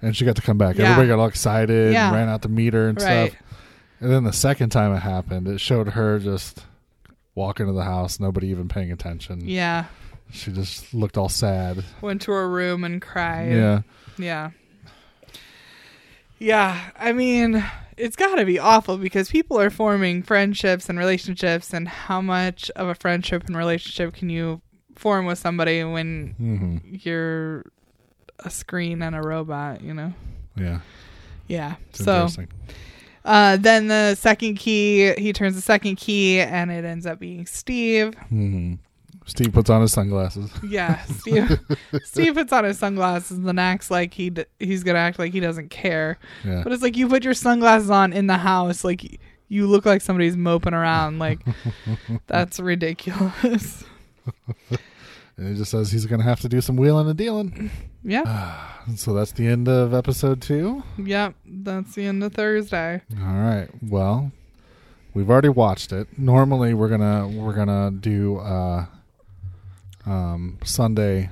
and 0.00 0.16
she 0.16 0.24
got 0.24 0.36
to 0.36 0.42
come 0.42 0.57
back. 0.57 0.76
Yeah. 0.78 0.84
Everybody 0.84 1.09
got 1.09 1.18
all 1.18 1.26
excited 1.26 1.92
Yeah. 1.92 2.07
and 2.07 2.14
ran 2.16 2.28
out 2.28 2.42
to 2.42 2.48
meet 2.48 2.74
her 2.74 2.86
and 2.88 3.02
Right. 3.02 3.32
stuff. 3.32 3.42
And 3.98 4.12
then 4.12 4.22
the 4.22 4.32
second 4.32 4.70
time 4.70 4.92
it 4.94 5.00
happened, 5.00 5.48
it 5.48 5.61
showed 5.61 5.88
her 5.90 6.20
just 6.20 6.64
walking 7.34 7.66
to 7.66 7.72
the 7.72 7.82
house, 7.82 8.20
nobody 8.20 8.48
even 8.48 8.68
paying 8.68 8.92
attention. 8.92 9.48
Yeah. 9.48 9.86
She 10.30 10.52
just 10.52 10.94
looked 10.94 11.18
all 11.18 11.28
sad. 11.28 11.82
Went 12.00 12.22
to 12.22 12.30
her 12.32 12.48
room 12.48 12.84
and 12.84 13.02
cried. 13.02 13.50
Yeah. 13.52 13.80
Yeah. 14.16 14.50
Yeah. 16.39 16.91
I 16.99 17.12
mean, 17.12 17.64
it's 17.97 18.16
got 18.16 18.37
to 18.37 18.45
be 18.45 18.59
awful 18.59 18.99
because 18.99 19.30
people 19.30 19.61
are 19.61 19.70
forming 19.70 20.22
friendships 20.22 20.89
and 20.89 20.99
relationships, 20.99 21.72
and 21.72 21.89
how 21.89 22.20
much 22.20 22.70
of 22.76 22.89
a 22.89 22.95
friendship 22.95 23.45
and 23.47 23.57
relationship 23.57 24.14
can 24.14 24.30
you 24.30 24.61
form 24.97 25.26
with 25.26 25.39
somebody 25.39 25.82
when 25.85 26.35
hmm 26.37 26.76
you're 26.85 27.64
a 28.41 28.51
screen 28.51 29.03
and 29.03 29.14
a 29.14 29.20
robot, 29.20 29.80
you 29.82 29.95
know? 29.95 30.12
Yeah. 30.57 30.80
Yeah. 31.47 31.76
It's 31.91 32.05
so 32.05 32.28
uh, 33.24 33.57
then 33.57 33.89
the 33.89 34.14
second 34.16 34.57
key, 34.57 35.14
he 35.16 35.32
turns 35.32 35.55
the 35.55 35.62
second 35.62 35.97
key, 35.97 36.41
and 36.41 36.70
it 36.70 36.85
ends 36.85 37.07
up 37.07 37.18
being 37.18 37.47
Steve. 37.47 38.14
hmm 38.28 38.74
Steve 39.27 39.53
puts 39.53 39.70
on 39.70 39.81
his 39.81 39.93
sunglasses. 39.93 40.51
Yeah, 40.62 41.03
Steve. 41.05 41.59
Steve 42.05 42.35
puts 42.35 42.53
on 42.53 42.64
his 42.64 42.79
sunglasses 42.79 43.39
and 43.39 43.47
then 43.47 43.59
acts 43.59 43.91
like 43.91 44.12
he 44.14 44.31
d- 44.31 44.45
he's 44.59 44.83
gonna 44.85 44.99
act 44.99 45.18
like 45.18 45.33
he 45.33 45.41
doesn't 45.41 45.70
care. 45.70 46.18
Yeah. 46.45 46.62
But 46.62 46.72
it's 46.72 46.83
like 46.83 46.97
you 46.97 47.09
put 47.09 47.25
your 47.25 47.35
sunglasses 47.35 47.91
on 47.91 48.12
in 48.12 48.27
the 48.27 48.37
house, 48.37 48.85
like 48.85 49.03
y- 49.03 49.16
you 49.49 49.66
look 49.66 49.87
like 49.87 50.03
somebody's 50.03 50.37
moping 50.37 50.75
around. 50.75 51.18
Like 51.18 51.41
that's 52.27 52.61
ridiculous. 52.61 53.85
And 55.37 55.49
he 55.49 55.57
just 55.57 55.72
says 55.72 55.91
he's 55.91 56.07
going 56.07 56.20
to 56.20 56.25
have 56.25 56.39
to 56.43 56.49
do 56.49 56.61
some 56.61 56.77
wheeling 56.77 57.09
and 57.09 57.18
dealing. 57.18 57.68
Yeah. 58.05 58.68
So 58.95 59.12
that's 59.12 59.33
the 59.33 59.49
end 59.49 59.66
of 59.68 59.93
episode 59.93 60.41
two. 60.41 60.85
Yep. 60.97 61.35
That's 61.45 61.93
the 61.97 62.07
end 62.07 62.22
of 62.22 62.35
Thursday. 62.35 63.03
All 63.18 63.35
right. 63.35 63.68
Well, 63.83 64.31
we've 65.12 65.29
already 65.29 65.49
watched 65.49 65.93
it. 65.93 66.07
Normally, 66.16 66.72
we're 66.72 66.87
gonna 66.89 67.27
we're 67.27 67.53
gonna 67.55 67.91
do 67.91 68.37
uh, 68.39 68.87
um, 70.07 70.59
Sunday, 70.64 71.30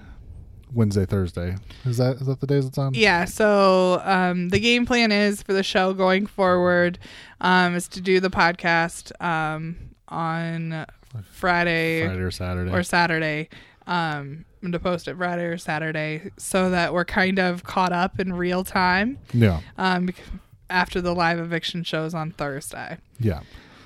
Wednesday, 0.73 1.05
Thursday. 1.07 1.57
Is 1.85 1.99
that 1.99 2.17
is 2.17 2.27
that 2.27 2.41
the 2.41 2.47
days 2.47 2.67
it's 2.67 2.79
on? 2.79 2.95
Yeah. 2.95 3.25
So 3.25 4.01
um, 4.05 4.49
the 4.49 4.59
game 4.61 4.87
plan 4.87 5.13
is 5.13 5.43
for 5.43 5.53
the 5.53 5.63
show 5.63 5.93
going 5.93 6.27
forward 6.27 6.99
um, 7.41 7.75
is 7.75 7.89
to 7.89 8.01
do 8.01 8.21
the 8.21 8.31
podcast 8.31 9.13
um, 9.23 9.77
on 10.09 10.87
Friday, 11.31 12.07
Friday 12.07 12.21
or 12.21 12.31
Saturday. 12.31 12.73
or 12.73 12.83
Saturday. 12.83 13.49
Um, 13.87 14.45
and 14.63 14.73
to 14.73 14.79
post 14.79 15.09
it 15.09 15.17
Friday 15.17 15.45
or 15.45 15.59
Saturday 15.59 16.31
so 16.37 16.71
that 16.71 16.95
we're 16.95 17.05
kind 17.05 17.41
of 17.41 17.65
caught 17.65 17.93
up 17.93 18.21
in 18.21 18.33
real 18.33 18.63
time. 18.63 19.19
yeah. 19.35 19.61
Um, 19.77 20.11
after 20.71 21.01
the 21.03 21.15
live 21.15 21.39
eviction 21.39 21.83
shows 21.83 22.15
on 22.15 22.31
Thursday. 22.31 22.97
Yeah. 23.21 23.41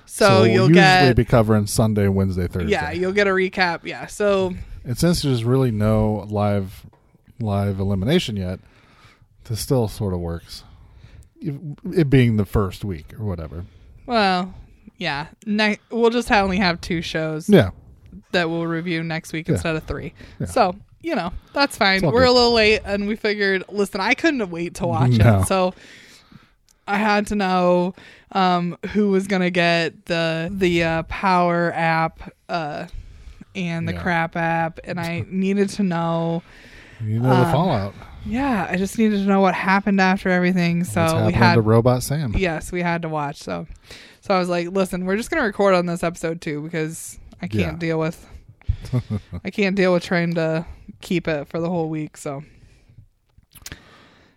So, 0.05 0.43
we'll 0.43 0.47
you'll 0.47 0.69
usually 0.69 0.75
get 0.75 1.17
be 1.17 1.25
covering 1.25 1.67
Sunday, 1.67 2.07
Wednesday, 2.07 2.47
Thursday. 2.47 2.71
yeah, 2.71 2.93
you'll 2.93 3.13
get 3.13 3.27
a 3.27 3.31
recap. 3.31 3.81
Yeah. 3.85 4.07
So 4.07 4.55
and 4.87 4.97
since 4.97 5.21
there's 5.23 5.45
really 5.45 5.71
no 5.71 6.27
live 6.31 6.87
live 7.41 7.79
elimination 7.81 8.37
yet, 8.37 8.61
this 9.45 9.61
still 9.61 9.89
sort 9.89 10.15
of 10.15 10.21
works. 10.21 10.65
It 11.41 12.09
being 12.09 12.37
the 12.39 12.47
first 12.47 12.85
week 12.85 13.13
or 13.19 13.25
whatever. 13.25 13.65
well, 14.07 14.55
yeah. 14.97 15.27
Ne- 15.45 15.79
we'll 15.91 16.09
just 16.11 16.33
only 16.33 16.57
have 16.57 16.81
two 16.81 17.03
shows 17.03 17.49
Yeah. 17.51 17.71
that 18.33 18.49
we'll 18.49 18.67
review 18.67 19.03
next 19.03 19.35
week 19.35 19.47
Yeah. 19.49 19.55
instead 19.57 19.77
of 19.77 19.83
three. 19.85 20.15
Yeah. 20.41 20.47
So 20.47 20.77
you 21.03 21.15
know 21.15 21.33
that's 21.53 21.77
fine. 21.77 22.01
We're 22.01 22.13
good. 22.21 22.29
a 22.29 22.33
little 22.33 22.53
late, 22.55 22.81
and 22.87 23.07
we 23.07 23.17
figured. 23.17 23.65
Listen, 23.69 24.01
I 24.01 24.15
couldn't 24.15 24.49
wait 24.51 24.75
to 24.77 24.87
watch 24.95 25.11
No. 25.13 25.41
it, 25.41 25.47
so 25.47 25.75
I 26.89 26.97
had 26.97 27.27
to 27.29 27.35
know 27.35 27.95
um, 28.33 28.79
who 28.95 29.11
was 29.11 29.27
gonna 29.27 29.51
get 29.51 30.07
the 30.07 30.49
the 30.51 30.83
uh, 30.83 31.03
Power 31.05 31.71
app 31.75 32.33
uh, 32.49 32.87
and 33.57 33.89
the 33.89 33.95
Yeah. 33.95 34.03
Crap 34.03 34.37
app, 34.37 34.79
and 34.85 35.01
I 35.01 35.25
needed 35.29 35.71
to 35.71 35.83
know. 35.83 36.43
You 37.05 37.21
know 37.21 37.29
the 37.31 37.35
Um, 37.47 37.53
fallout. 37.53 37.95
Yeah, 38.25 38.67
I 38.71 38.77
just 38.77 38.99
needed 38.99 39.19
to 39.19 39.25
know 39.25 39.41
what 39.41 39.55
happened 39.55 40.01
after 40.01 40.29
everything. 40.31 40.83
So 40.85 41.27
we 41.27 41.33
had 41.33 41.55
to 41.55 41.61
Robot 41.61 42.03
Sam? 42.03 42.35
yes, 42.37 42.73
we 42.73 42.83
had 42.83 43.03
to 43.03 43.09
watch. 43.09 43.37
So 43.43 43.67
so 44.21 44.35
I 44.35 44.39
was 44.39 44.49
like, 44.49 44.69
listen, 44.71 45.05
we're 45.07 45.17
just 45.17 45.31
gonna 45.31 45.45
record 45.45 45.75
on 45.75 45.87
this 45.87 46.03
episode 46.03 46.41
too 46.41 46.61
because 46.63 47.19
I 47.43 47.49
can't 47.49 47.75
Yeah. 47.75 47.79
deal 47.79 47.99
with 47.99 48.27
I 49.45 49.51
can't 49.51 49.77
deal 49.77 49.93
with 49.93 50.03
trying 50.05 50.35
to 50.35 50.65
keep 51.01 51.29
it 51.29 51.49
for 51.49 51.61
the 51.61 51.69
whole 51.69 51.89
week. 51.89 52.17
So 52.17 52.43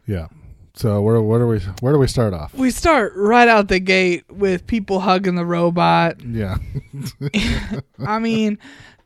Yeah. 0.05 0.27
So 0.75 1.01
where 1.01 1.21
where 1.21 1.39
do 1.39 1.47
we 1.47 1.59
where 1.81 1.93
do 1.93 1.99
we 1.99 2.07
start 2.07 2.33
off? 2.33 2.53
we 2.53 2.71
start 2.71 3.13
right 3.15 3.47
out 3.47 3.67
the 3.67 3.79
gate 3.79 4.23
with 4.31 4.65
people 4.67 4.99
hugging 4.99 5.35
the 5.35 5.45
robot. 5.45 6.21
Yeah. 6.23 6.57
I 8.05 8.19
mean, 8.19 8.57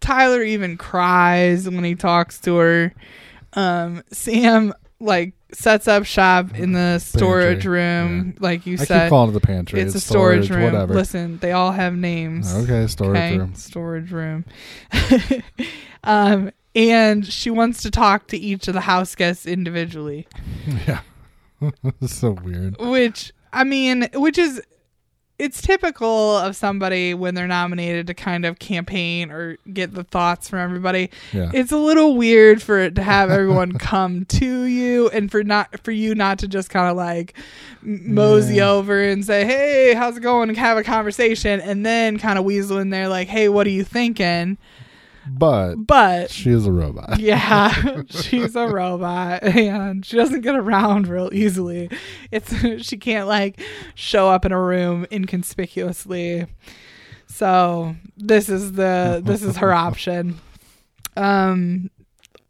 Tyler 0.04 0.43
even 0.43 0.76
cries 0.78 1.68
when 1.70 1.84
he 1.84 1.95
talks 1.95 2.39
to 2.41 2.58
her. 2.58 2.93
Um, 3.54 4.04
Sam 4.12 4.74
like 4.99 5.34
sets 5.54 5.88
up 5.88 6.06
shop 6.06 6.56
in 6.56 6.74
the 6.74 6.99
storage 6.99 7.60
Pantry, 7.64 7.72
room, 7.72 8.36
like 8.39 8.66
you 8.66 8.74
I 8.74 8.84
said. 8.84 9.04
keep 9.06 9.10
calling 9.10 9.30
it 9.30 9.34
the 9.34 9.39
pantry. 9.39 9.80
it's, 9.80 9.95
a 9.95 9.99
storage, 9.99 10.49
room. 10.49 10.64
Whatever. 10.64 10.93
Listen, 10.93 11.38
they 11.39 11.51
all 11.51 11.72
have 11.72 11.95
names. 11.95 12.54
Okay, 12.54 12.88
storage 12.88 13.18
okay, 13.18 13.38
room. 13.38 13.56
storage 13.56 14.12
room. 14.12 14.45
um, 16.04 16.51
and 16.76 17.26
she 17.26 17.49
wants 17.49 17.82
to 17.84 17.91
talk 17.91 18.28
to 18.28 18.38
each 18.38 18.68
of 18.68 18.74
the 18.74 18.82
house 18.82 19.16
guests 19.16 19.45
individually, 19.45 20.28
Yeah. 20.88 21.01
It's 22.01 22.16
so 22.16 22.32
weird. 22.32 22.76
which 22.80 23.32
I 23.54 23.64
mean, 23.64 24.10
which 24.16 24.38
is 24.38 24.62
it's 25.43 25.61
typical 25.61 26.37
of 26.37 26.55
somebody 26.55 27.13
when 27.13 27.35
they're 27.35 27.47
nominated 27.47 28.07
to 28.07 28.13
kind 28.13 28.45
of 28.45 28.59
campaign 28.59 29.29
or 29.31 29.57
get 29.73 29.93
the 29.93 30.03
thoughts 30.03 30.47
from 30.49 30.59
everybody. 30.59 31.09
Yeah. 31.33 31.51
It's 31.53 31.71
a 31.71 31.77
little 31.77 32.15
weird 32.15 32.61
for 32.61 32.79
it 32.79 32.95
to 32.95 33.03
have 33.03 33.29
everyone 33.29 33.73
come 33.79 34.25
to 34.25 34.63
you 34.63 35.09
and 35.09 35.29
for 35.29 35.43
not 35.43 35.83
for 35.83 35.91
you 35.91 36.15
not 36.15 36.39
to 36.39 36.47
just 36.47 36.69
kind 36.69 36.89
of 36.89 36.95
like 36.95 37.33
mosey 37.81 38.55
Yeah. 38.55 38.69
over 38.69 39.01
and 39.03 39.25
say, 39.25 39.45
"Hey, 39.45 39.93
how's 39.93 40.17
it 40.17 40.21
going?" 40.21 40.49
and 40.49 40.57
have 40.57 40.77
a 40.77 40.83
conversation 40.83 41.59
and 41.61 41.85
then 41.85 42.17
kind 42.19 42.39
of 42.39 42.45
weasel 42.45 42.77
in 42.77 42.89
there 42.89 43.07
like, 43.07 43.27
"Hey, 43.27 43.49
what 43.49 43.67
are 43.67 43.71
you 43.71 43.83
thinking?" 43.83 44.57
But 45.30 45.76
But 45.76 46.30
she 46.30 46.49
is 46.51 46.65
a 46.65 46.71
robot. 46.71 47.19
yeah, 47.21 48.01
she's 48.09 48.55
a 48.55 48.67
robot 48.67 49.43
and 49.43 50.05
she 50.05 50.17
doesn't 50.17 50.41
get 50.41 50.55
around 50.55 51.07
real 51.07 51.30
easily. 51.34 51.89
It's 52.32 52.53
she 52.86 52.97
can't 52.97 53.28
like 53.28 53.61
show 53.95 54.30
up 54.30 54.45
in 54.45 54.51
a 54.51 54.61
room 54.61 55.05
inconspicuously. 55.11 56.45
So, 57.28 57.95
this 58.17 58.49
is 58.49 58.74
the 58.74 59.21
this 59.24 59.41
is 59.43 59.57
her 59.57 59.74
option. 59.74 60.39
Um 61.15 61.89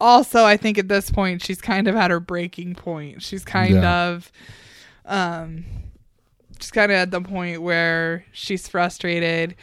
also, 0.02 0.44
I 0.44 0.58
think 0.58 0.78
at 0.78 0.90
this 0.90 1.10
point 1.10 1.42
she's 1.42 1.62
kind 1.62 1.88
of 1.88 1.96
at 1.96 2.12
her 2.12 2.20
breaking 2.20 2.76
point. 2.76 3.22
She's 3.22 3.46
kind 3.46 3.76
Yeah. 3.76 4.08
of 4.08 4.32
um 5.06 5.66
she's 6.60 6.72
kind 6.72 6.92
of 6.92 6.96
at 6.98 7.12
the 7.12 7.22
point 7.22 7.62
where 7.62 8.26
she's 8.32 8.68
frustrated. 8.68 9.56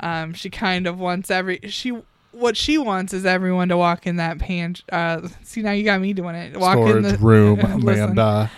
Um 0.00 0.32
she 0.32 0.48
kind 0.48 0.86
of 0.86 0.98
wants 0.98 1.30
every 1.30 1.60
she 1.68 1.92
what 2.32 2.56
she 2.56 2.78
wants 2.78 3.12
is 3.12 3.24
everyone 3.26 3.68
to 3.68 3.76
walk 3.76 4.06
in 4.06 4.16
that 4.16 4.38
pan. 4.38 4.74
Uh, 4.90 5.28
see 5.42 5.62
now 5.62 5.72
you 5.72 5.84
got 5.84 6.00
me 6.00 6.12
doing 6.12 6.34
it. 6.34 6.56
Walk 6.56 6.74
storage 6.74 6.96
in 6.96 7.02
the 7.02 7.18
room. 7.18 7.60
Amanda. 7.60 8.50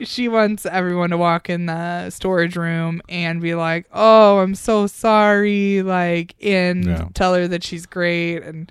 she 0.00 0.28
wants 0.28 0.66
everyone 0.66 1.10
to 1.10 1.16
walk 1.16 1.48
in 1.48 1.66
the 1.66 2.10
storage 2.10 2.56
room 2.56 3.00
and 3.08 3.40
be 3.40 3.54
like, 3.54 3.86
"Oh, 3.92 4.38
I'm 4.38 4.54
so 4.54 4.86
sorry," 4.86 5.82
like, 5.82 6.34
and 6.42 6.84
Yeah. 6.84 7.08
tell 7.14 7.34
her 7.34 7.48
that 7.48 7.62
she's 7.64 7.86
great 7.86 8.42
and 8.42 8.70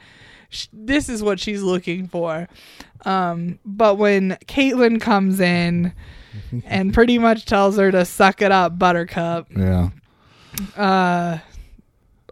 sh- 0.49 0.67
this 0.73 1.09
is 1.09 1.23
what 1.23 1.39
she's 1.39 1.61
looking 1.63 2.07
for. 2.07 2.47
Um, 3.05 3.59
but 3.65 3.97
when 3.97 4.31
Kaitlyn 4.47 4.99
comes 4.99 5.39
in 5.39 5.93
and 6.65 6.93
pretty 6.93 7.17
much 7.17 7.45
tells 7.45 7.77
her 7.77 7.91
to 7.91 8.03
suck 8.05 8.41
it 8.41 8.51
up, 8.51 8.77
Buttercup, 8.77 9.47
Yeah. 9.55 9.89
uh, 10.75 11.37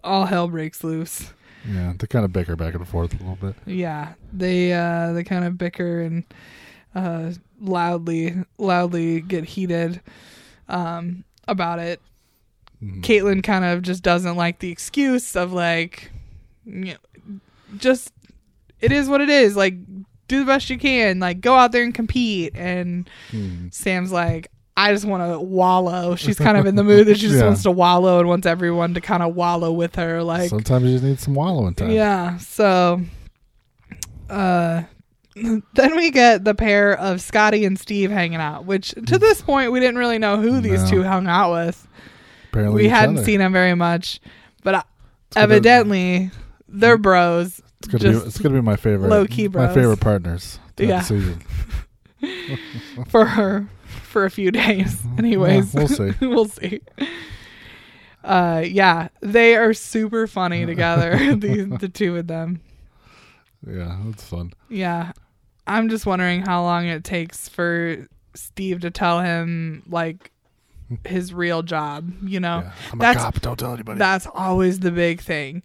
all 0.04 0.26
hell 0.26 0.48
breaks 0.48 0.84
loose. 0.84 1.32
Yeah. 1.70 1.94
They 1.98 2.08
kind 2.08 2.26
of 2.26 2.34
bicker 2.34 2.56
back 2.56 2.74
and 2.76 2.88
forth 2.88 3.14
a 3.14 3.18
little 3.24 3.38
bit. 3.38 3.56
Yeah, 3.66 4.14
they 4.34 4.74
uh 4.74 5.14
they 5.14 5.24
kind 5.24 5.46
of 5.46 5.58
bicker 5.58 6.02
and 6.02 6.24
uh 6.96 7.32
loudly 7.62 8.36
loudly 8.58 9.22
get 9.22 9.46
heated 9.46 10.02
um 10.68 11.24
about 11.48 11.80
it. 11.80 12.02
Mhm. 12.84 13.02
Kaitlyn 13.02 13.44
kind 13.44 13.64
of 13.66 13.82
just 13.82 14.04
doesn't 14.04 14.36
like 14.36 14.60
the 14.60 14.72
excuse 14.72 15.36
of 15.36 15.54
like 15.54 16.12
you 16.66 16.86
know, 16.86 17.40
just 17.78 18.12
it 18.82 18.92
is 18.92 19.08
what 19.08 19.22
it 19.22 19.30
is. 19.30 19.56
Like 19.56 19.76
do 20.28 20.40
the 20.40 20.46
best 20.46 20.70
you 20.70 20.78
can. 20.78 21.20
Like 21.20 21.40
go 21.42 21.56
out 21.56 21.72
there 21.72 21.84
and 21.84 21.94
compete 21.94 22.54
and 22.56 23.10
Hmm. 23.32 23.68
Sam's 23.72 24.12
like 24.12 24.50
I 24.76 24.92
just 24.92 25.06
want 25.06 25.32
to 25.32 25.40
wallow. 25.40 26.16
She's 26.16 26.38
kind 26.40 26.58
of 26.58 26.66
in 26.66 26.76
the 26.76 26.84
mood 26.84 27.06
that 27.08 27.16
she 27.18 27.22
just 27.28 27.36
Yeah. 27.40 27.46
wants 27.46 27.64
to 27.64 27.72
wallow 27.72 28.20
and 28.20 28.28
wants 28.28 28.48
everyone 28.48 28.94
to 28.96 29.02
kind 29.02 29.22
of 29.22 29.36
wallow 29.36 29.72
with 29.72 29.96
her 29.96 30.24
like 30.24 30.50
Sometimes 30.50 30.86
you 30.86 30.92
just 30.94 31.04
need 31.04 31.20
some 31.20 31.36
wallowing 31.36 31.76
time. 31.76 31.92
yeah. 31.92 32.38
So, 32.38 33.02
uh, 34.30 34.84
then 35.36 35.96
we 35.96 36.12
get 36.12 36.44
the 36.44 36.56
pair 36.56 36.98
of 36.98 37.22
Scottie 37.22 37.66
and 37.66 37.78
Steve 37.80 38.10
hanging 38.12 38.40
out, 38.40 38.66
which 38.66 38.90
to 39.08 39.18
this 39.20 39.42
point 39.42 39.72
we 39.72 39.80
didn't 39.80 39.98
really 39.98 40.20
know 40.20 40.38
who 40.42 40.60
these 40.62 40.84
No. 40.84 40.90
two 40.90 41.04
hung 41.04 41.28
out 41.28 41.52
with. 41.54 41.88
Apparently, 42.52 42.84
we 42.84 42.90
hadn't 42.90 43.18
other. 43.18 43.26
seen 43.26 43.40
them 43.40 43.52
very 43.52 43.74
much, 43.76 44.20
but 44.64 44.76
uh, 44.76 44.84
evidently 45.36 46.30
they're 46.68 46.98
bros. 47.00 47.62
It's 47.80 47.88
gonna 47.88 48.20
be. 48.20 48.26
It's 48.28 48.38
gonna 48.40 48.56
be 48.56 48.62
my 48.62 48.76
favorite. 48.76 49.10
low-key 49.10 49.48
My 49.50 49.74
favorite 49.74 50.00
partners. 50.00 50.60
Yeah. 50.78 51.02
season. 51.02 51.42
for 53.10 53.26
her 53.26 53.68
for 54.14 54.24
a 54.24 54.32
few 54.32 54.52
days. 54.64 55.02
Anyways, 55.18 55.74
Yeah, 55.74 55.80
we'll 55.80 55.88
see. 55.90 56.12
we'll 56.22 56.46
see. 56.46 56.82
Uh, 58.24 58.64
yeah, 58.66 59.10
they 59.20 59.58
are 59.58 59.74
super 59.74 60.28
funny 60.28 60.66
together. 60.66 61.18
the 61.36 61.64
the 61.80 61.90
two 61.90 62.16
of 62.16 62.28
them. 62.28 62.62
Yeah, 63.68 63.98
it's 64.10 64.24
fun. 64.24 64.54
Yeah, 64.70 65.12
I'm 65.68 65.90
just 65.90 66.06
wondering 66.06 66.46
how 66.46 66.62
long 66.62 66.86
it 66.86 67.04
takes 67.04 67.50
for 67.50 68.08
Steve 68.34 68.80
to 68.82 68.92
tell 68.92 69.20
him 69.20 69.84
like 69.90 70.32
his 71.06 71.34
real 71.34 71.64
job. 71.64 72.14
You 72.24 72.40
know, 72.40 72.60
yeah. 72.60 72.72
I'm 72.94 73.02
a 73.02 73.14
cop. 73.14 73.42
Don't 73.42 73.60
tell 73.60 73.74
anybody. 73.74 74.00
that's 74.00 74.28
always 74.28 74.80
the 74.80 74.92
big 74.92 75.20
thing. 75.20 75.64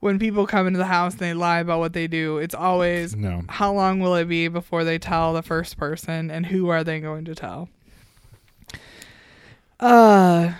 When 0.00 0.20
people 0.20 0.46
come 0.46 0.68
into 0.68 0.78
the 0.78 0.84
house 0.84 1.14
and 1.14 1.20
they 1.20 1.34
lie 1.34 1.58
about 1.58 1.80
what 1.80 1.92
they 1.92 2.06
do, 2.06 2.38
it's 2.38 2.54
always 2.54 3.16
no. 3.16 3.42
how 3.48 3.72
long 3.72 3.98
will 3.98 4.14
it 4.14 4.26
be 4.26 4.46
before 4.46 4.84
they 4.84 4.96
tell 4.96 5.32
the 5.32 5.42
first 5.42 5.76
person 5.76 6.30
and 6.30 6.46
who 6.46 6.68
are 6.68 6.84
they 6.84 7.00
going 7.00 7.24
to 7.24 7.34
tell 7.34 7.68
uh 9.80 10.52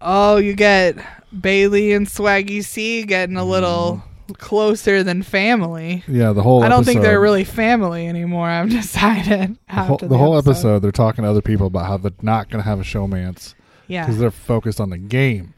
oh 0.00 0.36
you 0.36 0.54
get 0.54 0.96
bayleigh 1.38 1.94
and 1.96 2.06
swaggy 2.06 2.64
c 2.64 3.02
getting 3.04 3.36
a 3.36 3.44
little 3.44 4.02
closer 4.38 5.02
than 5.02 5.22
family 5.22 6.04
Yeah, 6.06 6.32
the 6.32 6.42
whole. 6.42 6.62
i 6.62 6.68
don't 6.68 6.84
think 6.84 7.00
they're 7.02 7.20
really 7.20 7.42
family 7.44 8.06
anymore 8.06 8.48
i've 8.48 8.70
decided 8.80 9.56
The 9.68 9.74
whole, 9.74 9.94
after 9.94 10.08
the 10.08 10.16
whole 10.18 10.38
episode. 10.38 10.80
they're 10.80 10.92
talking 10.92 11.24
to 11.24 11.30
other 11.30 11.42
people 11.42 11.66
about 11.66 11.86
how 11.86 11.96
they're 11.96 12.12
not 12.22 12.48
going 12.48 12.62
to 12.62 12.68
have 12.68 12.78
a 12.78 12.84
showmance 12.84 13.54
yeah 13.88 14.04
because 14.06 14.20
they're 14.20 14.30
focused 14.30 14.80
on 14.80 14.90
the 14.90 14.98
game, 14.98 15.52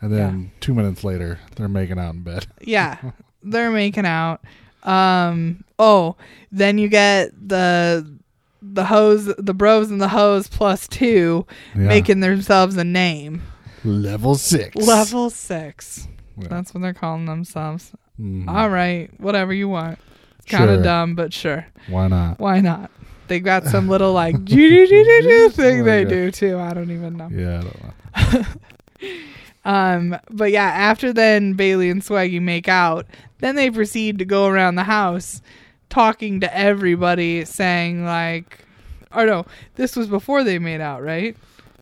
and 0.00 0.12
then 0.12 0.50
two 0.60 0.74
minutes 0.74 1.04
later, 1.04 1.38
they're 1.54 1.68
making 1.68 1.98
out 2.00 2.14
in 2.14 2.22
bed. 2.22 2.46
yeah 2.60 2.98
they're 3.44 3.70
making 3.70 4.04
out 4.06 4.40
um 4.82 5.62
oh 5.78 6.16
then 6.50 6.78
you 6.78 6.88
get 6.88 7.30
the 7.48 8.15
the 8.74 8.84
hose 8.86 9.26
the 9.38 9.54
bros 9.54 9.90
and 9.90 10.00
the 10.00 10.08
hose 10.08 10.48
plus 10.48 10.86
two 10.88 11.46
Yeah. 11.74 11.82
making 11.82 12.20
themselves 12.20 12.76
a 12.76 12.84
name 12.84 13.42
level 13.84 14.34
six. 14.34 14.74
Level 14.76 15.30
six. 15.30 16.08
Yeah. 16.38 16.48
That's 16.48 16.74
what 16.74 16.82
they're 16.82 16.92
calling 16.94 17.24
themselves. 17.26 17.92
Mhm. 18.20 18.48
All 18.48 18.68
right, 18.68 19.10
whatever 19.18 19.52
you 19.54 19.68
want. 19.68 19.98
It's 20.38 20.46
kind 20.50 20.70
of 20.70 20.76
Sure. 20.76 20.82
dumb, 20.84 21.14
but 21.14 21.32
sure. 21.32 21.66
Why 21.88 22.08
not? 22.08 22.38
Why 22.40 22.60
not? 22.60 22.90
They 23.28 23.40
got 23.40 23.64
some 23.66 23.88
little 23.88 24.12
like 24.12 24.34
do 24.44 24.86
do 24.86 24.86
do 24.86 25.22
do 25.22 25.48
thing 25.50 25.80
Oh 25.80 25.84
they 25.84 26.04
do 26.04 26.30
too. 26.30 26.58
I 26.58 26.72
don't 26.74 26.90
even 26.90 27.16
know. 27.16 27.28
Yeah, 27.32 27.58
I 27.58 27.62
don't 27.62 28.32
know. 28.34 28.42
Um, 29.64 30.16
but 30.30 30.52
yeah, 30.52 30.62
after 30.66 31.12
then 31.12 31.54
Bayleigh 31.56 31.90
and 31.90 32.00
Swaggy 32.00 32.40
make 32.40 32.68
out, 32.68 33.04
then 33.40 33.56
they 33.56 33.68
proceed 33.68 34.18
to 34.20 34.24
go 34.24 34.46
around 34.46 34.76
the 34.76 34.84
house 34.84 35.42
talking 35.96 36.40
to 36.40 36.54
everybody, 36.56 37.44
saying 37.46 38.04
like, 38.04 38.58
or 39.14 39.24
no, 39.24 39.46
this 39.76 39.96
was 39.96 40.08
before 40.08 40.44
they 40.44 40.58
made 40.58 40.82
out, 40.82 41.02
right? 41.02 41.34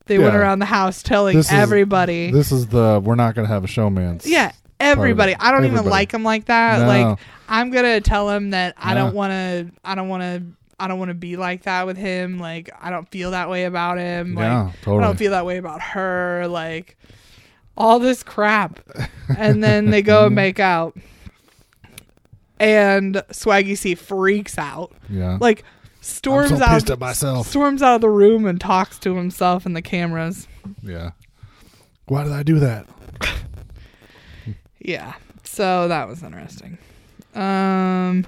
They 0.07 0.19
went 0.21 0.37
around 0.37 0.61
the 0.61 0.67
house 0.67 1.03
telling 1.03 1.37
This 1.37 1.47
is- 1.47 1.53
everybody. 1.53 2.31
This 2.31 2.53
is 2.53 2.69
the 2.69 3.01
we're 3.03 3.17
not 3.17 3.35
going 3.35 3.49
to 3.49 3.53
have 3.53 3.65
a 3.65 3.67
showmance. 3.67 4.23
Yeah, 4.25 4.53
everybody. 4.79 5.35
I 5.41 5.51
don't 5.51 5.65
even 5.65 5.85
like 5.87 6.13
him 6.13 6.23
like 6.23 6.45
that. 6.45 6.81
No. 6.81 6.87
Like 6.87 7.19
I'm 7.49 7.71
gonna 7.71 8.01
tell 8.01 8.31
him 8.31 8.51
that 8.51 8.75
I 8.79 8.95
No. 8.95 9.07
don't 9.07 9.15
want 9.15 9.31
to. 9.33 9.71
I 9.85 9.95
don't 9.97 10.09
want 10.09 10.23
to. 10.23 10.43
I 10.79 10.87
don't 10.89 10.99
want 10.99 11.09
to 11.09 11.15
be 11.15 11.37
like 11.37 11.63
that 11.63 11.87
with 11.87 11.97
him. 11.97 12.39
Like 12.39 12.71
I 12.81 12.91
don't 12.91 13.09
feel 13.11 13.33
that 13.33 13.49
way 13.51 13.65
about 13.65 13.99
him. 13.99 14.35
Like 14.35 14.45
Yeah, 14.45 14.71
I 14.87 15.01
don't 15.01 15.17
feel 15.19 15.31
that 15.33 15.45
way 15.47 15.57
about 15.57 15.81
her. 15.83 16.47
Like 16.49 16.97
all 17.77 17.99
this 17.99 18.23
crap, 18.23 18.79
and 19.37 19.65
then 19.65 19.91
they 19.91 20.03
go 20.03 20.27
and 20.27 20.35
make 20.45 20.61
out, 20.61 20.97
and 22.61 23.17
Swaggy 23.31 23.77
C 23.77 23.95
freaks 23.95 24.59
out. 24.59 24.93
yeah. 25.09 25.39
Like 25.41 25.65
storms 26.01 26.51
so 26.51 26.63
out. 26.63 26.89
at 26.91 26.99
myself. 26.99 27.47
Storms 27.49 27.83
out 27.83 27.97
of 27.97 28.01
the 28.01 28.11
room 28.11 28.47
and 28.47 28.61
talks 28.61 28.99
to 29.01 29.17
himself 29.17 29.65
and 29.67 29.75
the 29.75 29.83
cameras. 29.83 30.47
Yeah. 30.83 31.11
Why 32.07 32.25
did 32.25 32.33
I 32.33 32.43
do 32.43 32.59
that? 32.61 32.87
Yeah. 34.87 35.15
So 35.45 35.89
that 35.89 36.07
was 36.09 36.23
interesting. 36.23 36.77
Um 37.35 38.27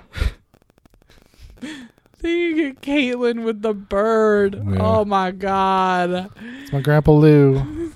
Then 1.61 2.39
you 2.39 2.73
get 2.73 2.81
Kaitlyn 2.81 3.45
with 3.45 3.61
the 3.61 3.75
bird. 3.75 4.55
Yeah. 4.55 4.79
Oh 4.81 5.05
my 5.05 5.33
god. 5.33 6.31
It's 6.63 6.73
my 6.73 6.81
grandpa 6.81 7.13
Lou. 7.13 7.93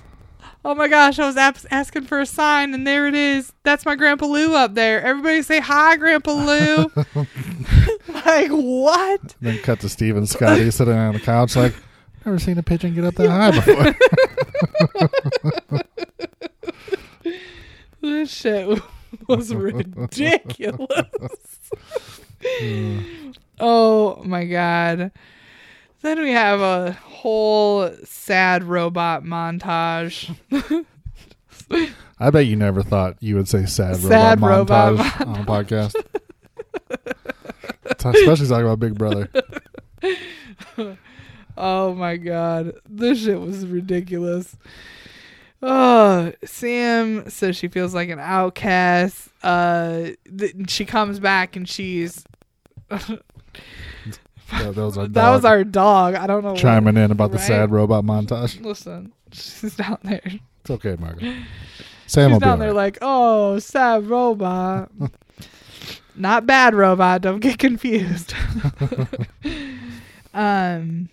Oh 0.63 0.75
my 0.75 0.87
gosh, 0.87 1.17
I 1.17 1.25
was 1.25 1.37
ap- 1.37 1.57
asking 1.71 2.03
for 2.03 2.19
a 2.19 2.25
sign 2.25 2.73
and 2.73 2.85
there 2.85 3.07
it 3.07 3.15
is. 3.15 3.51
That's 3.63 3.83
my 3.85 3.95
Grandpa 3.95 4.27
Lou 4.27 4.53
up 4.55 4.75
there. 4.75 5.01
Everybody 5.01 5.41
say 5.41 5.59
hi, 5.59 5.97
Grandpa 5.97 6.31
Lou. 6.33 6.91
like 8.25 8.51
what? 8.51 9.35
then 9.41 9.57
cut 9.59 9.79
to 9.79 9.89
Steve 9.89 10.15
and 10.17 10.29
Scottie 10.29 10.69
sitting 10.69 10.93
on 10.93 11.13
the 11.15 11.19
couch 11.19 11.55
like, 11.55 11.73
never 12.25 12.37
seen 12.37 12.57
a 12.59 12.63
pigeon 12.63 12.93
get 12.93 13.05
up 13.05 13.15
that 13.15 13.29
high 13.29 13.51
before. 13.51 13.95
This 18.01 18.31
shit 18.31 18.81
was 19.27 19.53
ridiculous. 19.55 20.89
oh 23.59 24.23
my 24.23 24.45
god. 24.45 25.11
Then 26.01 26.19
we 26.21 26.31
have 26.31 26.61
a 26.61 26.93
whole 26.93 27.91
sad 28.03 28.63
robot 28.63 29.23
montage. 29.23 30.35
I 32.19 32.29
bet 32.29 32.45
you 32.47 32.55
never 32.55 32.81
thought 32.83 33.17
you 33.19 33.35
would 33.35 33.47
say 33.47 33.65
sad, 33.65 33.97
Sad 33.97 34.41
robot, 34.41 34.91
robot 34.93 35.05
montage 35.05 35.27
on 35.27 35.41
a 35.41 35.45
podcast. 35.45 35.95
Especially 38.15 38.47
talking 38.47 38.65
about 38.65 38.79
Big 38.79 38.97
Brother. 38.97 39.29
Oh 41.57 41.93
my 41.93 42.17
god. 42.17 42.73
This 42.89 43.23
shit 43.23 43.39
was 43.39 43.67
ridiculous. 43.67 44.55
Oh, 45.61 46.31
Sam 46.43 47.29
says 47.29 47.55
she 47.55 47.67
feels 47.67 47.93
like 47.93 48.09
an 48.09 48.19
outcast. 48.19 49.29
Uh, 49.43 50.11
th- 50.35 50.55
she 50.69 50.85
comes 50.85 51.19
back 51.19 51.55
and 51.55 51.67
she's 51.69 52.23
That, 54.51 54.75
that 54.75 54.81
was 54.83 54.97
our 54.97 55.07
that 55.07 55.29
was 55.31 55.41
dog 55.43 55.51
our 55.51 55.63
dog. 55.63 56.15
I 56.15 56.27
don't 56.27 56.43
know. 56.43 56.51
what- 56.51 56.59
chiming 56.59 56.97
in 56.97 57.11
about 57.11 57.31
the 57.31 57.39
sad 57.39 57.71
robot 57.71 58.03
montage. 58.03 58.61
Listen, 58.63 59.11
she's 59.31 59.75
down 59.75 59.97
there. 60.03 60.21
It's 60.61 60.69
okay, 60.69 60.95
Margaret. 60.99 61.35
Sam 62.07 62.31
she's 62.31 62.39
be 62.39 62.43
down 62.43 62.51
all 62.51 62.57
there 62.57 62.67
right. 62.69 62.75
like, 62.75 62.97
oh, 63.01 63.57
sad 63.59 64.05
robot. 64.07 64.91
Not 66.15 66.45
bad 66.45 66.75
robot. 66.75 67.21
Don't 67.21 67.39
get 67.39 67.57
confused. 67.57 68.33
um, 70.33 71.09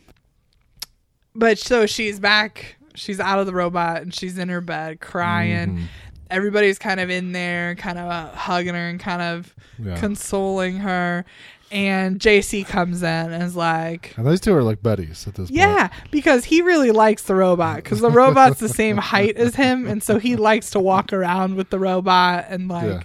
but 1.34 1.58
so 1.58 1.86
she's 1.86 2.18
back. 2.20 2.76
She's 2.94 3.20
out 3.20 3.38
of 3.38 3.46
the 3.46 3.54
robot 3.54 4.02
and 4.02 4.12
she's 4.12 4.38
in 4.38 4.48
her 4.48 4.60
bed 4.60 5.00
crying. 5.00 5.76
Mhm. 5.78 5.82
Everybody's 6.30 6.78
kind 6.78 7.00
of 7.00 7.08
in 7.10 7.32
there, 7.32 7.74
kind 7.76 7.98
of 7.98 8.10
uh, 8.10 8.30
hugging 8.34 8.74
her 8.74 8.88
and 8.88 9.00
kind 9.00 9.22
of 9.22 9.54
Yeah. 9.78 9.96
consoling 9.98 10.76
her. 10.78 11.24
And 11.70 12.18
JC 12.18 12.66
comes 12.66 13.02
in 13.02 13.32
and 13.32 13.42
is 13.42 13.54
like, 13.54 14.14
and 14.16 14.26
those 14.26 14.40
two 14.40 14.54
are 14.54 14.62
like 14.62 14.82
buddies 14.82 15.26
at 15.28 15.34
this 15.34 15.50
point. 15.50 15.58
yeah, 15.60 15.90
because 16.10 16.44
he 16.46 16.62
really 16.62 16.92
likes 16.92 17.22
the 17.24 17.34
robot 17.34 17.76
because 17.76 18.00
the 18.00 18.10
robot's 18.10 18.58
the 18.58 18.70
same 18.70 18.96
height 18.96 19.36
as 19.36 19.54
him, 19.54 19.86
and 19.86 20.02
so 20.02 20.18
he 20.18 20.34
likes 20.36 20.70
to 20.70 20.80
walk 20.80 21.12
around 21.12 21.56
with 21.56 21.68
the 21.70 21.78
robot 21.78 22.46
and 22.48 22.68
like. 22.68 22.84
Yeah. 22.86 23.02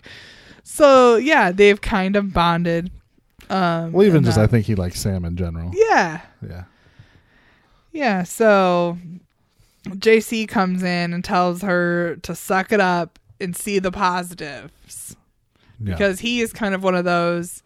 So 0.64 1.18
yeah, 1.18 1.52
they've 1.52 1.80
kind 1.82 2.16
of 2.16 2.32
bonded. 2.34 2.90
Um, 3.50 3.92
Well, 3.92 4.08
even 4.08 4.24
just 4.24 4.38
that- 4.38 4.44
I 4.46 4.48
think 4.48 4.66
he 4.66 4.76
likes 4.76 5.00
Sam 5.02 5.26
in 5.26 5.36
general. 5.36 5.72
Yeah, 5.74 6.22
Yeah. 6.42 6.64
yeah. 7.92 8.24
So 8.24 8.98
JC 9.90 10.48
comes 10.48 10.84
in 10.84 11.14
and 11.14 11.22
tells 11.24 11.62
her 11.64 12.16
to 12.24 12.34
suck 12.34 12.72
it 12.72 12.80
up 12.80 13.20
and 13.42 13.56
see 13.58 13.80
the 13.80 13.92
positives 13.92 15.18
Yeah. 15.82 15.92
because 15.94 16.22
he 16.22 16.40
is 16.40 16.54
kind 16.54 16.74
of 16.74 16.82
one 16.82 16.96
of 16.96 17.04
those 17.04 17.62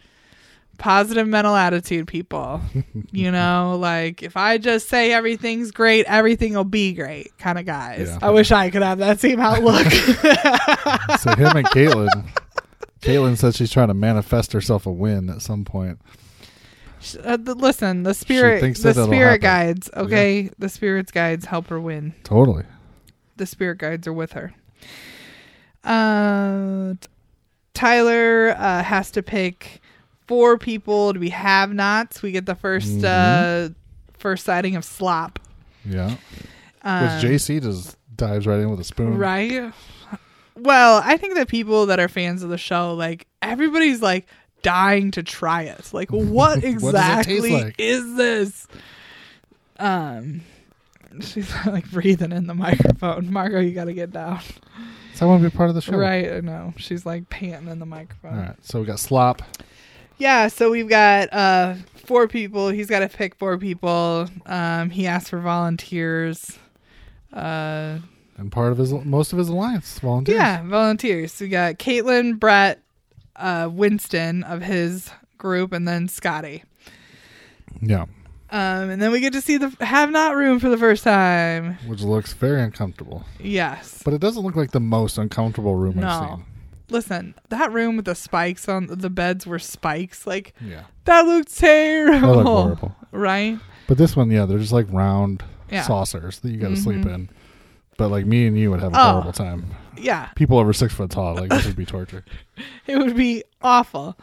positive 0.78 1.28
mental 1.28 1.55
attitude 1.55 2.07
people. 2.07 2.61
you 3.11 3.32
know, 3.32 3.78
like 3.80 4.23
if 4.23 4.38
I 4.38 4.57
just 4.57 4.89
say 4.89 5.11
everything's 5.11 5.71
great, 5.71 6.05
everything 6.05 6.53
will 6.53 6.63
be 6.63 6.93
great 6.93 7.38
kind 7.38 7.59
of 7.59 7.65
guys. 7.65 8.07
Yeah. 8.07 8.19
I 8.21 8.30
wish 8.32 8.51
I 8.51 8.69
could 8.69 8.82
have 8.82 8.99
that 8.99 9.19
same 9.19 9.39
outlook. 9.39 9.86
so 11.19 11.36
him 11.36 11.55
and 11.57 11.67
Kaitlyn. 11.67 12.30
Kaitlyn 13.01 13.38
says 13.38 13.55
she's 13.55 13.71
trying 13.71 13.89
to 13.89 13.93
manifest 13.93 14.53
herself 14.53 14.86
a 14.86 14.91
win 14.91 15.30
at 15.30 15.41
some 15.41 15.65
point. 15.65 15.99
Uh, 17.23 17.38
listen, 17.41 18.03
the 18.03 18.13
spirit, 18.13 18.61
the 18.82 19.05
spirit 19.05 19.39
guides. 19.39 19.89
Okay, 19.95 20.49
the 20.57 20.67
spirits 20.67 21.11
guides 21.11 21.45
help 21.45 21.67
her 21.67 21.80
win. 21.80 22.15
Totally. 22.23 22.63
The 23.38 23.45
spirit 23.45 23.78
guides 23.78 24.07
are 24.07 24.13
with 24.13 24.34
her. 24.34 24.53
Uh, 25.84 26.95
Tyler 27.75 28.55
uh, 28.57 28.82
has 28.82 29.11
to 29.11 29.21
pick 29.21 29.80
four 30.28 30.57
people 30.57 31.13
to 31.13 31.19
be 31.19 31.30
have-nots. 31.30 32.21
We 32.21 32.32
get 32.32 32.45
the 32.45 32.55
1st 32.55 33.03
uh, 33.03 33.73
first 34.17 34.45
sighting 34.45 34.75
of 34.75 34.84
slop. 34.84 35.39
Yeah. 35.86 36.15
Um, 36.84 37.03
Which 37.03 37.23
JC 37.23 37.61
just 37.61 37.97
dives 38.15 38.45
right 38.45 38.59
in 38.59 38.69
with 38.69 38.80
a 38.80 38.84
spoon. 38.84 39.17
Right. 39.17 39.71
Well, 40.55 41.01
I 41.03 41.17
think 41.17 41.36
that 41.36 41.47
people 41.47 41.86
that 41.88 41.99
are 41.99 42.07
fans 42.07 42.43
of 42.43 42.49
the 42.49 42.57
show, 42.57 42.93
like 42.93 43.28
everybody's 43.41 44.01
like 44.01 44.28
dying 44.63 45.11
to 45.11 45.23
try 45.23 45.63
it. 45.63 45.93
Like, 45.93 46.09
what 46.11 46.61
does 46.61 46.63
it 46.63 46.71
taste 46.73 46.86
exactly 46.86 47.51
like? 47.51 47.75
is 47.78 48.15
this? 48.15 48.67
Um, 49.80 50.41
she's 51.21 51.53
like 51.65 51.89
breathing 51.91 52.32
in 52.32 52.47
the 52.47 52.55
microphone. 52.55 53.32
Margot, 53.32 53.59
you 53.59 53.71
got 53.71 53.86
to 53.86 53.93
get 53.93 54.11
down. 54.11 54.41
So 55.13 55.25
I 55.25 55.30
want 55.30 55.43
to 55.43 55.49
be 55.49 55.55
part 55.55 55.69
of 55.69 55.75
the 55.75 55.82
show. 55.82 55.97
Right. 55.97 56.32
I 56.32 56.39
know. 56.41 56.73
She's 56.78 57.05
like 57.05 57.30
panting 57.30 57.69
in 57.69 57.80
the 57.80 57.86
microphone. 57.86 58.34
All 58.34 58.39
right. 58.39 58.65
So 58.65 58.80
we 58.80 58.86
got 58.86 58.99
slop. 58.99 59.41
Yeah, 60.18 60.47
so 60.47 60.72
we've 60.72 60.89
got 60.89 61.32
uh 61.34 61.76
four 61.95 62.28
people. 62.28 62.70
He's 62.70 62.88
got 62.88 62.99
to 62.99 63.09
pick 63.09 63.36
four 63.36 63.57
people. 63.57 64.28
Um, 64.45 64.89
he 64.89 65.05
asked 65.07 65.30
for 65.30 65.39
volunteers. 65.39 66.57
Uh, 67.34 67.99
And 68.38 68.51
part 68.51 68.72
of 68.72 68.78
his 68.78 68.93
most 68.93 69.34
of 69.34 69.39
his 69.39 69.49
alliance 69.49 69.99
volunteers. 69.99 70.38
yeah, 70.38 70.63
volunteers. 70.63 71.39
We 71.39 71.49
got 71.49 71.76
Kaitlyn, 71.76 72.39
Brett, 72.39 72.80
uh, 73.36 73.70
Winston 73.72 74.43
of 74.43 74.61
his 74.61 75.11
group, 75.38 75.72
and 75.74 75.88
then 75.88 76.07
Scottie. 76.07 76.63
Yeah. 77.82 78.05
Um, 78.49 78.89
and 78.89 79.01
then 79.01 79.11
we 79.11 79.20
get 79.20 79.34
to 79.34 79.41
see 79.41 79.57
the 79.57 79.76
have 79.86 80.09
not 80.09 80.36
room 80.38 80.59
for 80.61 80.70
the 80.70 80.78
first 80.78 81.03
time. 81.03 81.78
Which 81.86 82.01
looks 82.01 82.32
very 82.34 82.61
uncomfortable. 82.61 83.26
Yes. 83.41 84.01
But 84.05 84.13
it 84.13 84.22
doesn't 84.22 84.41
look 84.41 84.55
like 84.55 84.72
the 84.72 84.80
most 84.80 85.18
uncomfortable 85.18 85.76
room 85.76 85.99
I've 86.01 86.30
seen. 86.38 86.45
Listen, 86.89 87.35
that 87.49 87.71
room 87.71 87.97
with 87.97 88.05
the 88.05 88.15
spikes 88.15 88.69
on 88.69 88.88
the 88.88 89.09
beds 89.09 89.45
were 89.45 89.59
spikes. 89.59 90.25
Like 90.25 90.53
Yeah. 90.61 90.83
that 91.05 91.25
looked 91.25 91.55
terrible. 91.57 92.19
That 92.19 92.35
looked 92.35 92.47
horrible. 92.47 92.95
Right? 93.11 93.59
But 93.88 93.97
this 93.97 94.15
one, 94.15 94.31
yeah, 94.31 94.45
they're 94.45 94.57
just 94.59 94.71
like 94.73 94.88
round 94.89 95.43
Yeah. 95.69 95.81
saucers 95.83 96.39
that 96.39 96.49
you 96.49 96.57
got 96.57 96.69
to 96.69 96.77
sleep 96.77 97.01
Mhm. 97.01 97.13
in. 97.13 97.29
But 97.97 98.09
like 98.09 98.25
me 98.25 98.47
and 98.47 98.57
you 98.57 98.71
would 98.71 98.79
have 98.81 98.93
a 98.93 98.97
Oh. 98.99 99.11
horrible 99.11 99.33
time. 99.33 99.65
Yeah. 99.97 100.27
People 100.35 100.59
over 100.59 100.71
six 100.71 100.93
foot 100.93 101.09
tall, 101.09 101.35
like 101.35 101.49
this 101.49 101.65
would 101.65 101.75
be 101.75 101.85
torture. 101.97 102.23
It 102.85 102.97
would 102.97 103.15
be 103.17 103.43
awful. 103.61 104.15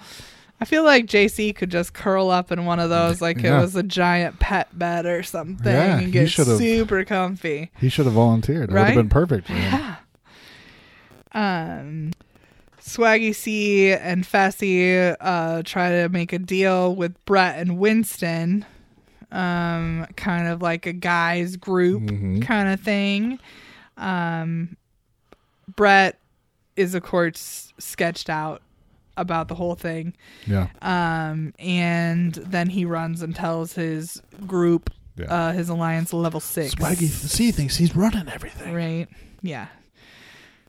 I 0.60 0.64
feel 0.66 0.84
like 0.84 1.06
JC 1.06 1.52
could 1.52 1.70
just 1.70 1.92
curl 1.92 2.30
up 2.30 2.50
in 2.52 2.64
one 2.64 2.78
of 2.78 2.88
those 2.88 3.20
like 3.20 3.42
Yeah. 3.42 3.58
it 3.58 3.60
was 3.62 3.74
a 3.76 3.82
giant 3.82 4.38
pet 4.38 4.78
bed 4.78 5.04
or 5.04 5.22
something 5.22 5.66
Yeah, 5.70 5.98
and 5.98 6.12
get 6.12 6.30
super 6.30 7.04
comfy. 7.04 7.70
He 7.78 7.88
should 7.90 8.06
have 8.06 8.14
volunteered. 8.14 8.70
It 8.70 8.72
would 8.72 8.78
have 8.86 8.94
been 8.94 9.08
perfect 9.10 9.48
for 9.48 9.52
him. 9.54 9.80
Yeah. 11.34 11.80
Um 11.80 12.12
Swaggy 12.84 13.34
C 13.34 13.92
and 13.92 14.24
Fessy 14.24 15.16
uh 15.20 15.62
try 15.64 15.90
to 15.90 16.08
make 16.10 16.32
a 16.32 16.38
deal 16.38 16.94
with 16.94 17.12
Brett 17.24 17.58
and 17.58 17.78
Winston. 17.78 18.66
Um 19.32 20.06
kind 20.16 20.48
of 20.48 20.60
like 20.62 20.84
a 20.86 20.92
guys 20.92 21.56
group 21.56 22.02
Mhm. 22.02 22.42
kind 22.42 22.68
of 22.68 22.80
thing. 22.80 23.38
Um 23.96 24.76
Brett 25.76 26.18
is 26.76 26.94
of 26.94 27.02
course 27.02 27.72
sketched 27.78 28.28
out 28.28 28.60
about 29.16 29.48
the 29.48 29.54
whole 29.54 29.76
thing. 29.76 30.12
Yeah. 30.44 30.66
Um, 30.82 31.54
and 31.60 32.34
then 32.34 32.68
he 32.68 32.84
runs 32.84 33.22
and 33.22 33.32
tells 33.34 33.72
his 33.74 34.20
group, 34.44 34.90
Yeah. 35.16 35.26
uh, 35.26 35.52
his 35.52 35.68
alliance 35.68 36.12
level 36.12 36.40
six. 36.40 36.74
Swaggy 36.74 37.06
C 37.08 37.52
thinks 37.52 37.76
he's 37.76 37.94
running 37.94 38.28
everything. 38.28 38.74
Right. 38.74 39.06
Yeah. 39.40 39.68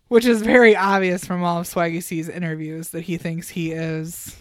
Which 0.07 0.25
is 0.25 0.41
very 0.41 0.75
obvious 0.75 1.25
from 1.25 1.43
all 1.43 1.59
of 1.59 1.67
Swaggy 1.67 2.01
C's 2.01 2.29
interviews 2.29 2.89
that 2.89 3.01
he 3.01 3.17
thinks 3.17 3.49
he 3.49 3.71
is 3.71 4.35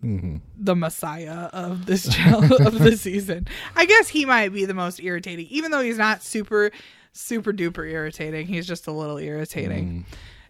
hmm 0.00 0.36
the 0.58 0.76
messiah 0.76 1.48
of 1.52 1.86
this 1.86 2.08
channel 2.14 2.44
of 2.66 2.78
the 2.78 2.96
season. 2.96 3.46
I 3.74 3.86
guess 3.86 4.08
he 4.08 4.24
might 4.24 4.52
be 4.52 4.64
the 4.64 4.74
most 4.74 5.00
irritating, 5.00 5.46
even 5.50 5.70
though 5.70 5.80
he's 5.80 5.98
not 5.98 6.22
super, 6.22 6.70
super 7.12 7.52
duper 7.52 7.88
irritating. 7.90 8.46
He's 8.46 8.66
just 8.66 8.86
a 8.86 8.92
little 8.92 9.18
irritating. 9.18 10.04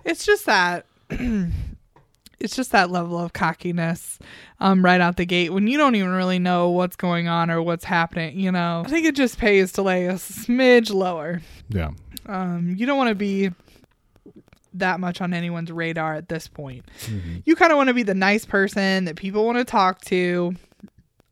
It's 0.05 0.25
just 0.27 0.47
that 0.47 0.87
it's 1.11 2.57
just 2.57 2.73
that 2.73 2.91
level 2.91 3.19
of 3.19 3.33
cockiness 3.33 4.19
um, 4.61 4.85
right 4.85 5.01
out 5.01 5.17
the 5.17 5.27
gate 5.27 5.51
when 5.51 5.67
you 5.67 5.79
don't 5.79 5.95
even 5.95 6.11
really 6.11 6.39
know 6.39 6.71
what's 6.71 6.97
going 6.97 7.29
on 7.29 7.51
or 7.51 7.63
what's 7.63 7.85
happening. 7.85 8.39
You 8.39 8.51
know, 8.53 8.83
I 8.85 8.89
think 8.89 9.07
it 9.07 9.15
just 9.15 9.39
pays 9.39 9.73
to 9.73 9.83
lay 9.83 10.07
a 10.07 10.15
smidge 10.15 10.93
lower. 10.93 11.43
Yeah. 11.69 11.91
Um, 12.27 12.75
you 12.77 12.87
don't 12.87 12.99
want 12.99 13.09
to 13.11 13.15
be 13.15 13.51
that 14.75 15.01
much 15.01 15.21
on 15.21 15.33
anyone's 15.33 15.71
radar 15.73 16.15
at 16.15 16.29
this 16.29 16.49
point. 16.49 16.85
Mhm. 17.07 17.43
You 17.45 17.57
kind 17.57 17.73
of 17.73 17.77
want 17.77 17.89
to 17.89 17.95
be 17.95 18.03
the 18.03 18.15
nice 18.15 18.45
person 18.45 19.05
that 19.07 19.17
people 19.17 19.45
want 19.47 19.59
to 19.59 19.65
talk 19.65 20.01
to. 20.03 20.55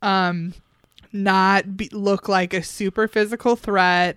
Um, 0.01 0.55
not 1.15 1.77
be, 1.77 1.89
look 1.93 2.27
like 2.29 2.55
a 2.55 2.63
super 2.63 3.07
physical 3.07 3.55
threat 3.55 4.17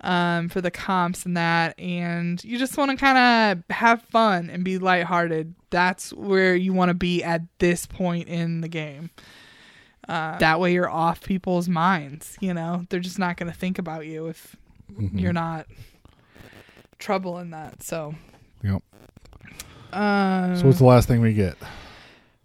um, 0.00 0.48
for 0.48 0.60
the 0.60 0.72
comps 0.72 1.24
and 1.24 1.36
that. 1.36 1.78
And 1.78 2.42
you 2.42 2.58
just 2.58 2.76
want 2.76 2.90
to 2.90 2.96
kind 2.96 3.16
of 3.60 3.74
have 3.76 4.02
fun 4.02 4.50
and 4.50 4.64
be 4.64 4.78
lighthearted. 4.78 5.54
That's 5.70 6.12
where 6.12 6.56
you 6.56 6.72
want 6.72 6.88
to 6.88 6.94
be 6.94 7.22
at 7.22 7.42
this 7.60 7.86
point 7.86 8.26
in 8.28 8.60
the 8.60 8.68
game. 8.68 9.10
Uh, 10.08 10.36
that 10.38 10.58
way 10.60 10.72
you're 10.72 10.90
off 10.90 11.22
people's 11.22 11.68
minds. 11.68 12.36
You 12.40 12.54
know, 12.54 12.86
they're 12.88 12.98
just 13.00 13.18
not 13.20 13.36
going 13.36 13.50
to 13.52 13.56
think 13.58 13.78
about 13.78 14.06
you 14.06 14.26
if 14.26 14.56
Mhm. 14.92 15.20
you're 15.20 15.32
not 15.32 15.66
trouble 16.98 17.38
in 17.38 17.50
that. 17.50 17.82
So, 17.82 18.14
Yep. 18.62 18.82
um, 19.92 20.56
So 20.56 20.66
what's 20.66 20.78
the 20.78 20.84
last 20.84 21.08
thing 21.08 21.20
we 21.20 21.34
get? 21.34 21.56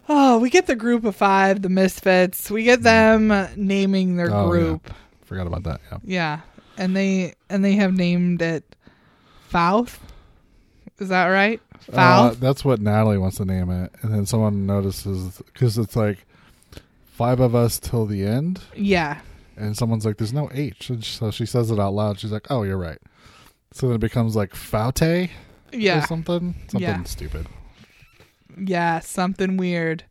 oh, 0.09 0.39
we 0.39 0.49
get 0.49 0.67
the 0.67 0.75
group 0.75 1.05
of 1.05 1.15
five, 1.15 1.61
the 1.61 1.69
misfits. 1.69 2.51
We 2.51 2.63
get 2.63 2.83
them 2.83 3.27
naming 3.55 4.17
their 4.17 4.29
Oh, 4.33 4.43
yeah. 4.43 4.49
group. 4.59 4.93
Forgot 5.23 5.47
about 5.47 5.63
that. 5.63 5.79
Yeah. 5.89 5.97
Yeah, 6.03 6.39
and 6.77 6.95
they 6.95 7.33
and 7.49 7.63
they 7.63 7.73
have 7.73 7.93
named 7.93 8.41
it 8.41 8.75
Fouth. 9.47 9.99
Is 10.99 11.09
that 11.09 11.27
right? 11.27 11.61
Uh, 11.91 12.35
that's 12.39 12.63
what 12.65 12.79
Natalie 12.81 13.17
wants 13.17 13.37
to 13.37 13.45
name 13.45 13.69
it, 13.71 13.91
and 14.01 14.13
then 14.13 14.25
someone 14.25 14.65
notices 14.67 15.41
because 15.53 15.77
it's 15.77 15.95
like 15.95 16.25
five 17.13 17.39
of 17.39 17.55
us 17.55 17.79
till 17.79 18.05
the 18.05 18.23
end, 18.25 18.61
yeah, 18.75 19.21
and 19.57 19.75
someone's 19.75 20.05
like, 20.05 20.17
"There's 20.17 20.33
no 20.33 20.49
H," 20.53 20.89
and 20.89 21.03
so 21.03 21.31
she 21.31 21.45
says 21.47 21.71
it 21.71 21.79
out 21.79 21.93
loud. 21.93 22.19
She's 22.19 22.31
like, 22.31 22.45
"Oh, 22.51 22.61
you're 22.63 22.77
right." 22.77 22.99
So 23.73 23.87
then 23.87 23.95
it 23.95 23.99
becomes 23.99 24.35
like 24.35 24.53
Faute 24.53 25.29
or 25.73 25.77
yeah, 25.77 26.05
something, 26.05 26.55
something 26.67 26.81
Yeah. 26.81 27.03
stupid. 27.03 27.47
yeah. 28.57 28.99
Something 28.99 29.57
weird. 29.57 30.03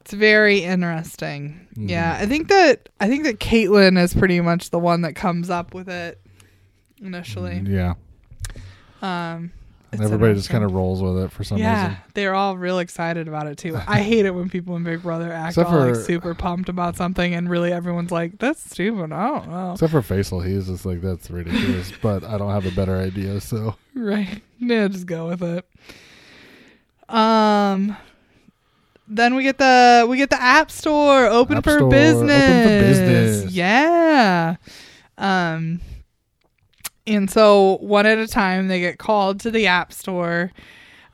It's 0.00 0.12
very 0.12 0.58
interesting. 0.64 1.66
Mhm. 1.76 1.88
Yeah, 1.90 2.18
I 2.20 2.26
think 2.26 2.48
that 2.48 2.88
I 3.00 3.08
think 3.08 3.22
that 3.24 3.38
Kaitlyn 3.38 3.96
is 3.98 4.14
pretty 4.14 4.40
much 4.40 4.70
the 4.70 4.78
one 4.78 5.02
that 5.02 5.14
comes 5.14 5.48
up 5.50 5.74
with 5.74 5.88
it 5.88 6.20
initially. 7.00 7.62
Yeah, 7.66 7.94
Um, 9.00 9.52
and 9.92 10.00
it's 10.00 10.10
everybody 10.10 10.34
just 10.34 10.48
kind 10.48 10.64
of 10.64 10.72
rolls 10.72 11.02
with 11.02 11.18
it 11.22 11.30
for 11.30 11.44
some 11.44 11.58
yeah, 11.58 11.88
reason. 11.88 11.98
they're 12.14 12.34
all 12.34 12.56
real 12.56 12.78
excited 12.78 13.28
about 13.28 13.46
it 13.46 13.58
too. 13.58 13.78
I 13.86 14.00
hate 14.00 14.24
it 14.24 14.34
when 14.34 14.48
people 14.48 14.74
in 14.76 14.84
Big 14.84 15.02
Brother 15.02 15.30
act 15.30 15.50
Except 15.50 15.68
all 15.70 15.86
like 15.86 15.96
super 15.96 16.34
pumped 16.34 16.68
about 16.70 16.96
something, 16.96 17.34
and 17.34 17.48
really 17.50 17.72
everyone's 17.72 18.10
like, 18.10 18.38
"That's 18.38 18.70
stupid." 18.70 19.12
I 19.12 19.26
don't 19.28 19.50
know. 19.50 19.72
Except 19.72 19.92
for 19.92 20.00
Faysal, 20.00 20.44
he's 20.46 20.66
just 20.66 20.86
like, 20.86 21.02
"That's 21.02 21.30
ridiculous," 21.30 21.92
but 22.02 22.24
I 22.24 22.38
don't 22.38 22.50
have 22.50 22.64
a 22.66 22.70
better 22.74 22.96
idea. 22.96 23.40
So 23.40 23.76
Right. 23.94 24.42
Yeah, 24.58 24.88
just 24.88 25.06
go 25.06 25.28
with 25.28 25.42
it. 25.42 25.66
Um 27.14 27.96
then 29.08 29.34
we 29.34 29.42
get 29.42 29.58
the 29.58 30.06
we 30.08 30.16
get 30.16 30.30
the 30.30 30.40
app 30.40 30.70
store 30.70 31.26
open 31.26 31.58
App 31.58 31.64
for 31.64 31.72
Store, 31.72 31.82
open 31.88 31.90
for 31.90 32.26
business. 32.26 32.98
business. 32.98 33.52
Yeah. 33.52 34.56
Um 35.18 35.80
and 37.06 37.30
so 37.30 37.78
one 37.80 38.06
at 38.06 38.18
a 38.18 38.26
time 38.28 38.68
they 38.68 38.80
get 38.80 38.98
called 38.98 39.40
to 39.40 39.50
the 39.50 39.66
app 39.66 39.92
store. 39.92 40.52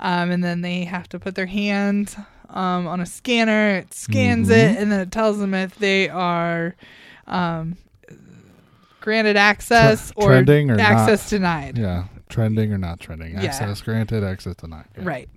Um 0.00 0.30
and 0.30 0.44
then 0.44 0.60
they 0.60 0.84
have 0.84 1.08
to 1.10 1.18
put 1.18 1.34
their 1.34 1.46
hand 1.46 2.14
um 2.50 2.86
on 2.86 3.00
a 3.00 3.06
scanner. 3.06 3.76
It 3.78 3.92
scans 3.94 4.48
it 4.50 4.74
Mhm. 4.76 4.80
and 4.82 4.92
then 4.92 5.00
it 5.00 5.10
tells 5.12 5.38
them 5.38 5.54
if 5.54 5.76
they 5.78 6.08
are 6.08 6.74
um 7.26 7.76
granted 9.00 9.36
access 9.36 10.12
Tre- 10.12 10.24
or 10.26 10.32
or 10.38 10.42
not. 10.44 10.80
access 10.80 11.30
denied. 11.30 11.78
yeah, 11.78 12.04
trending 12.28 12.72
or 12.72 12.78
not 12.78 13.00
trending, 13.00 13.32
Yeah. 13.34 13.44
access 13.44 13.80
granted, 13.80 14.22
access 14.24 14.54
denied. 14.56 14.84
Yeah. 14.96 15.04
Right. 15.04 15.28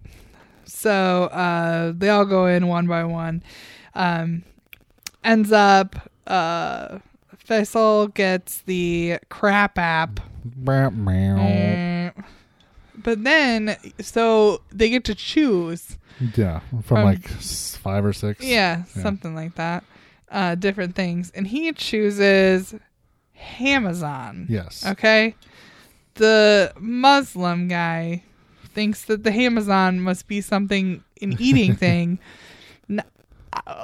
So 0.65 1.25
uh, 1.25 1.93
they 1.95 2.09
all 2.09 2.25
go 2.25 2.45
in 2.47 2.67
one 2.67 2.87
by 2.87 3.03
one. 3.03 3.43
Um, 3.93 4.43
ends 5.23 5.51
up, 5.51 6.09
uh, 6.27 6.99
Faysal 7.47 8.13
gets 8.13 8.59
the 8.61 9.17
crap 9.29 9.77
app. 9.77 10.19
But 13.03 13.23
then, 13.23 13.77
so 13.99 14.61
they 14.71 14.89
get 14.89 15.03
to 15.05 15.15
choose. 15.15 15.97
Yeah, 16.35 16.59
from, 16.69 16.81
From- 16.83 17.03
like 17.03 17.31
s- 17.31 17.75
five 17.81 18.05
or 18.05 18.13
six. 18.13 18.43
Yeah, 18.45 18.83
Yeah. 18.95 19.01
something 19.03 19.33
like 19.33 19.55
that. 19.55 19.83
Uh, 20.29 20.55
different 20.55 20.95
things. 20.95 21.31
And 21.35 21.47
he 21.47 21.71
chooses 21.73 22.75
Amazon. 23.59 24.45
Yes. 24.49 24.85
Okay. 24.85 25.35
The 26.15 26.73
Muslim 26.79 27.67
guy 27.67 28.23
thinks 28.73 29.05
that 29.05 29.23
the 29.23 29.31
Amazon 29.31 29.99
must 29.99 30.27
be 30.27 30.41
something 30.41 31.03
an 31.21 31.35
eating 31.39 31.75
thing, 31.85 32.19
uh, 32.97 33.01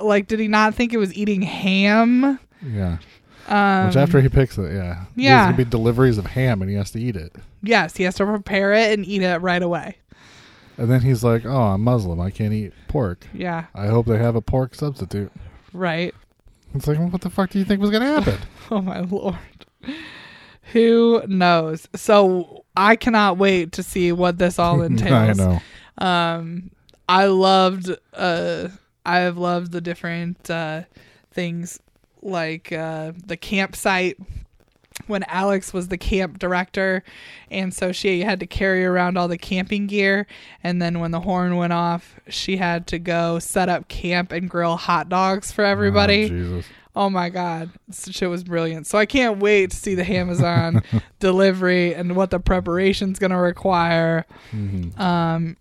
like, 0.03 0.27
did 0.27 0.39
he 0.39 0.47
not 0.47 0.75
think 0.75 0.93
it 0.93 0.97
was 0.97 1.13
eating 1.13 1.41
ham? 1.41 2.39
Yeah. 2.65 2.97
Um, 3.47 3.87
Which 3.87 3.95
after 3.95 4.19
he 4.21 4.29
picks 4.29 4.57
it, 4.57 4.73
yeah. 4.73 4.93
There's 4.95 5.05
Yeah. 5.15 5.45
gonna 5.45 5.57
be 5.57 5.65
deliveries 5.65 6.17
of 6.17 6.25
ham 6.27 6.61
and 6.61 6.69
he 6.69 6.75
has 6.77 6.91
to 6.91 6.99
eat 6.99 7.15
it. 7.15 7.33
yes, 7.63 7.95
he 7.97 8.03
has 8.03 8.15
to 8.15 8.25
prepare 8.25 8.73
it 8.73 8.91
and 8.97 9.05
eat 9.07 9.21
it 9.21 9.41
right 9.41 9.61
away. 9.63 9.97
And 10.77 10.91
then 10.91 11.01
he's 11.01 11.23
like, 11.23 11.45
Oh, 11.45 11.61
I'm 11.73 11.81
Muslim, 11.81 12.19
I 12.19 12.29
can't 12.29 12.53
eat 12.53 12.73
pork. 12.87 13.25
Yeah, 13.33 13.65
I 13.73 13.87
hope 13.87 14.05
they 14.05 14.17
have 14.17 14.35
a 14.35 14.41
pork 14.41 14.75
substitute. 14.75 15.31
right. 15.73 16.13
It's 16.75 16.85
like, 16.85 16.99
well, 16.99 17.07
what 17.07 17.21
the 17.21 17.29
fuck 17.29 17.49
do 17.51 17.59
you 17.59 17.65
think 17.65 17.81
was 17.81 17.89
gonna 17.91 18.05
happen? 18.21 18.37
Oh 18.69 18.81
my 18.81 18.99
lord. 18.99 19.37
Who 20.73 21.23
knows? 21.27 21.87
So 21.95 22.65
I 22.75 22.95
cannot 22.97 23.37
wait 23.37 23.71
to 23.73 23.83
see 23.83 24.11
what 24.11 24.37
this 24.37 24.59
all 24.59 24.81
entails. 24.81 25.39
I 25.39 25.43
know. 25.43 25.61
Um, 26.05 26.71
I 27.07 27.25
loved. 27.27 27.89
Uh, 28.13 28.67
I 29.05 29.19
have 29.19 29.37
loved 29.37 29.71
the 29.71 29.79
different 29.79 30.49
uh, 30.49 30.81
things 31.31 31.79
like 32.21 32.71
uh, 32.71 33.13
the 33.25 33.37
campsite 33.37 34.17
when 35.05 35.23
Alex 35.25 35.73
was 35.73 35.89
the 35.89 35.97
camp 35.97 36.39
director, 36.39 37.03
and 37.51 37.73
so 37.73 37.91
she 37.91 38.21
had 38.21 38.39
to 38.39 38.47
carry 38.47 38.83
around 38.83 39.17
all 39.17 39.27
the 39.27 39.37
camping 39.37 39.85
gear. 39.87 40.25
And 40.63 40.81
then 40.81 40.99
when 40.99 41.11
the 41.11 41.19
horn 41.21 41.55
went 41.55 41.71
off, 41.73 42.15
she 42.27 42.57
had 42.57 42.87
to 42.87 42.99
go 42.99 43.37
set 43.39 43.69
up 43.69 43.87
camp 43.87 44.31
and 44.31 44.49
grill 44.49 44.75
hot 44.75 45.07
dogs 45.07 45.51
for 45.51 45.63
Oh, 45.63 45.69
everybody. 45.69 46.29
Jesus. 46.29 46.65
Oh 46.95 47.11
my 47.11 47.29
god, 47.29 47.69
this 47.87 48.07
shit 48.09 48.27
was 48.27 48.43
brilliant. 48.43 48.87
So 48.87 48.97
I 48.97 49.05
can't 49.05 49.37
wait 49.37 49.69
to 49.69 49.77
see 49.77 49.93
the 49.93 50.03
Amazon 50.11 50.81
delivery 51.19 51.93
and 51.93 52.15
what 52.15 52.31
the 52.31 52.39
preparation's 52.39 53.19
gonna 53.19 53.39
require, 53.39 54.25
Mhm. 54.51 54.99
um, 54.99 55.57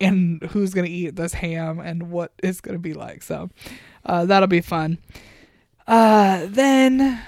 and 0.00 0.42
who's 0.52 0.72
gonna 0.72 0.86
eat 0.88 1.16
this 1.16 1.34
ham 1.34 1.80
and 1.80 2.10
what 2.10 2.32
it's 2.42 2.62
gonna 2.62 2.78
be 2.78 2.94
like. 2.94 3.22
So 3.22 3.50
uh, 4.06 4.24
that'll 4.24 4.46
be 4.48 4.62
fun. 4.62 4.96
Uh, 5.86 6.46
then 6.48 7.20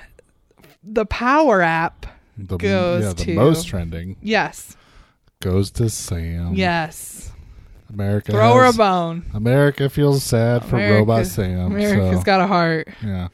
the 0.82 1.04
Power 1.06 1.62
app. 1.62 2.06
The, 2.38 2.58
Goes 2.58 3.02
yeah, 3.02 3.08
the 3.14 3.24
to- 3.24 3.34
most 3.34 3.66
trending 3.66 4.16
Yes, 4.20 4.76
goes 5.40 5.70
to 5.72 5.88
Sam. 5.88 6.52
yes. 6.54 7.32
America. 7.90 8.32
Throw 8.32 8.54
her 8.56 8.64
a 8.66 8.72
bone. 8.74 9.24
America 9.32 9.88
feels 9.88 10.22
sad 10.22 10.64
for 10.66 10.76
Robot 10.76 11.24
Sam. 11.26 11.66
America's 11.72 12.18
so, 12.18 12.24
got 12.24 12.40
a 12.42 12.46
heart. 12.46 12.88
yeah. 13.02 13.28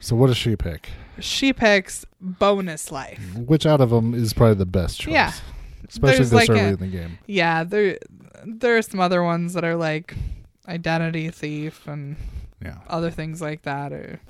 So 0.00 0.16
what 0.16 0.26
does 0.26 0.36
she 0.36 0.56
pick? 0.56 0.88
She 1.20 1.52
picks 1.52 2.04
bonus 2.20 2.90
life. 2.90 3.20
Which 3.36 3.64
out 3.64 3.80
of 3.80 3.90
them 3.90 4.12
is 4.14 4.32
probably 4.32 4.54
the 4.54 4.66
best 4.66 4.98
choice? 5.00 5.12
Yeah. 5.12 5.32
Especially 5.88 6.16
There's 6.16 6.30
this 6.30 6.48
like 6.48 6.50
early 6.50 6.60
a- 6.60 6.68
in 6.72 6.76
the 6.80 6.86
game. 6.88 7.18
Yeah, 7.26 7.62
there 7.62 7.98
there 8.44 8.76
are 8.76 8.82
some 8.82 8.98
other 8.98 9.22
ones 9.22 9.52
that 9.54 9.62
are 9.62 9.76
like 9.76 10.14
identity 10.66 11.30
thief 11.30 11.86
and 11.86 12.16
Yeah. 12.62 12.76
other 12.88 13.10
things 13.10 13.40
like 13.40 13.62
that. 13.62 13.92
Or, 13.92 14.20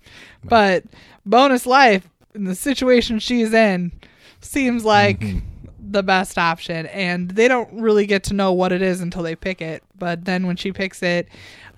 but 0.45 0.85
bonus 1.27 1.67
life 1.67 2.09
in 2.35 2.45
the 2.45 2.55
situation 2.55 3.19
she's 3.19 3.53
in 3.53 3.93
seems 4.41 4.85
like 4.85 5.21
Mhm. 5.21 5.43
the 5.79 6.03
best 6.03 6.39
option, 6.39 6.87
and 6.87 7.31
they 7.31 7.47
don't 7.49 7.73
really 7.73 8.07
get 8.07 8.23
to 8.25 8.35
know 8.35 8.53
what 8.53 8.73
it 8.73 8.83
is 8.83 9.01
until 9.01 9.23
they 9.23 9.37
pick 9.37 9.61
it. 9.61 9.83
But 9.99 10.25
then 10.25 10.47
when 10.47 10.57
she 10.57 10.73
picks 10.73 11.03
it, 11.03 11.29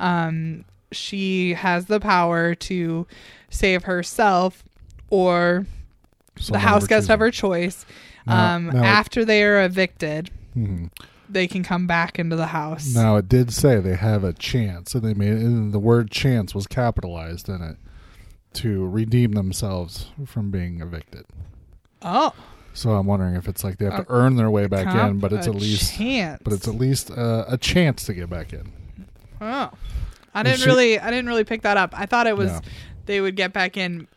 um, 0.01 0.65
she 0.93 1.55
has 1.55 1.87
the 1.87 1.99
power 2.01 2.55
to 2.55 3.07
save 3.51 3.85
herself 3.85 4.63
or 5.11 5.67
the 6.49 6.59
house 6.61 6.87
guest 6.87 7.11
of 7.11 7.19
her 7.21 7.31
choice. 7.31 7.85
Now- 8.27 8.55
um, 8.55 8.67
now- 8.67 8.83
after 8.85 9.25
they 9.25 9.43
are 9.45 9.63
evicted, 9.65 10.31
Mhm. 10.57 10.91
They 11.29 11.47
can 11.47 11.63
come 11.63 11.87
back 11.87 12.19
into 12.19 12.37
the 12.37 12.49
house. 12.49 12.95
Now 12.95 13.17
it 13.17 13.29
did 13.29 13.53
say 13.53 13.81
they 13.81 13.97
have 13.97 14.25
a 14.25 14.33
chance, 14.33 14.95
and 14.95 15.03
they 15.05 15.15
made 15.15 15.33
and 15.33 15.73
the 15.73 15.79
word 15.79 16.11
"chance" 16.11 16.55
was 16.55 16.67
capitalized 16.67 17.49
in 17.49 17.63
it 17.63 17.77
to 18.55 18.87
redeem 18.87 19.33
themselves 19.33 20.11
from 20.27 20.51
being 20.51 20.81
evicted. 20.81 21.25
Oh, 22.03 22.33
So 22.73 22.91
I'm 22.91 23.07
wondering 23.07 23.35
if 23.35 23.49
it's 23.49 23.65
like 23.65 23.79
they 23.79 23.87
have 23.87 24.01
A 24.01 24.05
to 24.05 24.11
earn 24.11 24.37
their 24.37 24.51
way 24.51 24.67
back 24.67 24.85
comp- 24.87 25.11
in, 25.13 25.19
but 25.19 25.33
it's 25.33 25.47
at 25.47 25.55
least 25.55 25.95
chance. 25.95 26.41
but 26.45 26.53
it's 26.53 26.69
at 26.69 26.75
least 26.75 27.11
uh, 27.11 27.45
a 27.49 27.57
chance 27.57 28.05
to 28.05 28.15
get 28.15 28.29
back 28.31 28.53
in. 28.53 28.73
oh. 29.41 29.71
I 30.37 30.43
didn't 30.43 30.59
she- 30.61 30.67
really, 30.67 30.99
I 30.99 31.11
didn't 31.11 31.27
really 31.27 31.45
pick 31.45 31.63
that 31.63 31.77
up. 31.77 31.99
I 31.99 32.07
thought 32.07 32.27
it 32.27 32.37
was 32.37 32.61
they 33.07 33.21
would 33.21 33.37
get 33.37 33.53
back 33.53 33.77
in. 33.77 34.09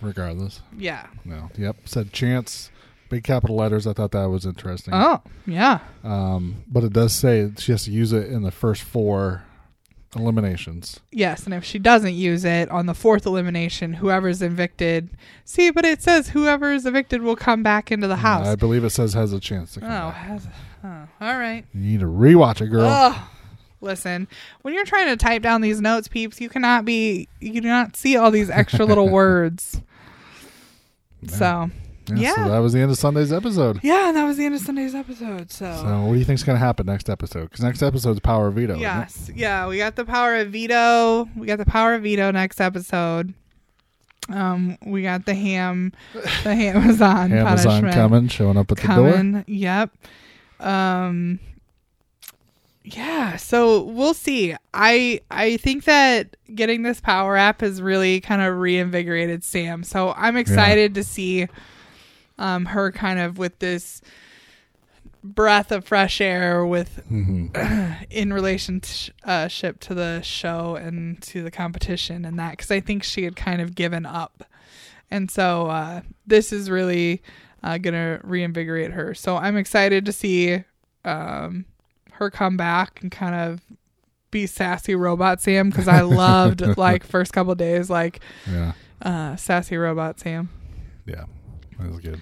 Regardless, 0.00 0.60
Yeah. 0.76 1.06
no. 1.24 1.50
Yep, 1.56 1.76
said 1.86 2.12
chance, 2.12 2.70
big 3.08 3.24
capital 3.24 3.56
letters. 3.56 3.86
I 3.86 3.92
thought 3.92 4.12
that 4.12 4.26
was 4.26 4.44
interesting. 4.46 4.92
Oh, 4.94 5.20
yeah. 5.46 5.80
Um, 6.04 6.64
but 6.68 6.84
it 6.84 6.92
does 6.92 7.14
say 7.14 7.50
she 7.58 7.72
has 7.72 7.84
to 7.84 7.90
use 7.90 8.12
it 8.12 8.28
in 8.30 8.42
the 8.42 8.50
first 8.50 8.82
four 8.82 9.44
eliminations. 10.16 11.00
Yes, 11.12 11.44
and 11.44 11.52
if 11.54 11.64
she 11.64 11.78
doesn't 11.78 12.14
use 12.14 12.44
it 12.44 12.70
on 12.70 12.86
the 12.86 12.94
fourth 12.94 13.26
elimination, 13.26 13.94
whoever's 13.94 14.40
evicted. 14.42 15.10
See, 15.44 15.70
but 15.70 15.84
it 15.84 16.02
says 16.02 16.28
whoever 16.30 16.72
is 16.72 16.86
evicted 16.86 17.22
will 17.22 17.36
come 17.36 17.62
back 17.62 17.92
into 17.92 18.06
the 18.08 18.16
house. 18.16 18.46
I 18.46 18.56
believe 18.56 18.84
it 18.84 18.90
says 18.90 19.12
has 19.14 19.32
a 19.32 19.40
chance 19.40 19.74
to 19.74 19.80
come 19.80 19.90
Oh, 19.90 20.08
back. 20.10 20.14
has, 20.14 20.48
oh, 20.84 21.08
all 21.20 21.38
right. 21.38 21.64
You 21.74 21.80
need 21.80 22.00
to 22.00 22.06
rewatch 22.06 22.60
it, 22.60 22.68
girl. 22.68 22.86
Ugh. 22.86 23.16
Listen, 23.80 24.26
when 24.62 24.74
you're 24.74 24.84
trying 24.84 25.06
to 25.06 25.16
type 25.16 25.40
down 25.40 25.60
these 25.60 25.80
notes, 25.80 26.08
peeps, 26.08 26.40
you 26.40 26.48
cannot 26.48 26.84
be, 26.84 27.28
you 27.40 27.60
do 27.60 27.68
not 27.68 27.94
see 27.96 28.16
all 28.16 28.30
these 28.32 28.50
extra 28.50 28.84
little 28.84 29.08
words. 29.10 29.80
So, 31.28 31.70
Yeah, 32.08 32.16
yeah. 32.16 32.34
So 32.44 32.48
that 32.50 32.58
was 32.58 32.72
the 32.72 32.80
end 32.80 32.90
of 32.90 32.98
Sunday's 32.98 33.32
episode. 33.32 33.80
yeah, 33.82 34.08
and 34.08 34.16
that 34.16 34.24
was 34.24 34.36
the 34.36 34.44
end 34.46 34.54
of 34.54 34.60
Sunday's 34.60 34.94
episode. 34.94 35.50
So, 35.50 35.72
So 35.82 36.00
what 36.02 36.12
do 36.14 36.18
you 36.18 36.24
think's 36.24 36.42
going 36.42 36.56
to 36.58 36.64
happen 36.64 36.86
next 36.86 37.08
episode? 37.10 37.44
Because 37.50 37.62
next 37.64 37.82
episode's 37.82 38.20
Power 38.20 38.48
of 38.48 38.54
Veto. 38.54 38.76
yes, 38.76 39.30
yeah, 39.34 39.66
we 39.66 39.78
got 39.78 39.96
the 39.96 40.04
power 40.04 40.36
of 40.36 40.48
veto. 40.50 41.28
We 41.36 41.46
got 41.46 41.58
the 41.58 41.66
power 41.66 41.94
of 41.94 42.02
veto 42.02 42.30
next 42.30 42.60
episode. 42.60 43.34
Um, 44.30 44.76
we 44.84 45.02
got 45.02 45.24
the 45.24 45.34
ham, 45.34 45.92
the 46.12 46.20
Amazon, 46.50 47.32
Amazon 47.32 47.44
punishment 47.72 47.94
coming, 47.94 48.28
showing 48.28 48.56
up 48.58 48.70
at 48.70 48.78
the 48.78 48.88
door. 48.88 49.44
Yep. 49.46 49.90
Um 50.60 51.40
yeah, 52.84 53.36
so 53.36 53.82
we'll 53.82 54.14
see. 54.14 54.54
I 54.72 55.20
I 55.30 55.58
think 55.58 55.84
that 55.84 56.36
getting 56.54 56.82
this 56.82 57.00
power 57.00 57.36
app 57.36 57.60
has 57.60 57.82
really 57.82 58.20
kind 58.20 58.40
of 58.40 58.56
reinvigorated 58.56 59.44
Sam. 59.44 59.82
So 59.84 60.14
I'm 60.16 60.36
excited 60.36 60.94
to 60.94 61.04
see 61.04 61.48
um 62.38 62.66
her 62.66 62.92
kind 62.92 63.18
of 63.18 63.38
with 63.38 63.58
this 63.58 64.00
breath 65.24 65.72
of 65.72 65.84
fresh 65.84 66.20
air 66.20 66.64
with 66.64 67.02
hmm 67.08 67.46
in 68.10 68.32
relationship 68.32 69.80
to 69.80 69.94
the 69.94 70.20
show 70.22 70.76
and 70.76 71.20
to 71.22 71.42
the 71.42 71.50
competition 71.50 72.24
and 72.24 72.38
that 72.38 72.52
because 72.52 72.70
I 72.70 72.80
think 72.80 73.02
she 73.02 73.24
had 73.24 73.36
kind 73.36 73.60
of 73.60 73.74
given 73.74 74.06
up, 74.06 74.44
and 75.10 75.30
so 75.30 75.66
uh, 75.66 76.02
this 76.26 76.52
is 76.52 76.70
really 76.70 77.22
uh, 77.62 77.78
gonna 77.78 78.20
reinvigorate 78.22 78.92
her. 78.92 79.14
So 79.14 79.36
I'm 79.36 79.56
excited 79.56 80.06
to 80.06 80.12
see 80.12 80.62
um, 81.04 81.64
her 82.12 82.30
come 82.30 82.56
back 82.56 83.00
and 83.02 83.10
kind 83.10 83.34
of 83.34 83.60
be 84.30 84.46
sassy 84.46 84.94
robot 84.94 85.40
Sam 85.40 85.70
because 85.70 85.88
I 85.88 86.02
loved 86.02 86.60
like 86.76 87.04
first 87.04 87.32
couple 87.32 87.54
days 87.54 87.88
like 87.90 88.20
Yeah. 88.46 88.72
uh, 89.02 89.36
sassy 89.36 89.76
robot 89.76 90.20
Sam 90.20 90.50
Yeah. 91.06 91.24
That 91.78 91.90
was 91.90 92.00
good. 92.00 92.20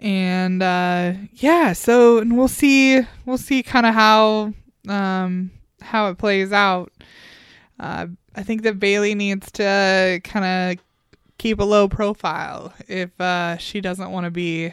and 0.00 0.62
uh 0.62 1.14
yeah 1.34 1.72
so 1.72 2.18
and 2.18 2.36
we'll 2.36 2.48
see 2.48 3.00
we'll 3.26 3.38
see 3.38 3.62
kind 3.62 3.86
of 3.86 3.94
how 3.94 4.52
um 4.88 5.50
how 5.80 6.08
it 6.08 6.18
plays 6.18 6.52
out 6.52 6.92
uh 7.80 8.06
i 8.36 8.42
think 8.42 8.62
that 8.62 8.78
bayleigh 8.78 9.16
needs 9.16 9.50
to 9.52 10.20
kind 10.24 10.76
of 10.78 10.84
keep 11.38 11.58
a 11.60 11.64
low 11.64 11.88
profile 11.88 12.72
if 12.88 13.10
uh 13.20 13.56
she 13.56 13.80
doesn't 13.80 14.10
want 14.10 14.24
to 14.24 14.30
be 14.30 14.72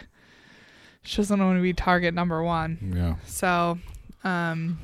she 1.03 1.17
doesn't 1.17 1.39
want 1.39 1.57
to 1.57 1.61
be 1.61 1.73
target 1.73 2.13
number 2.13 2.43
one 2.43 2.91
Yeah. 2.95 3.15
so 3.25 3.77
um 4.23 4.77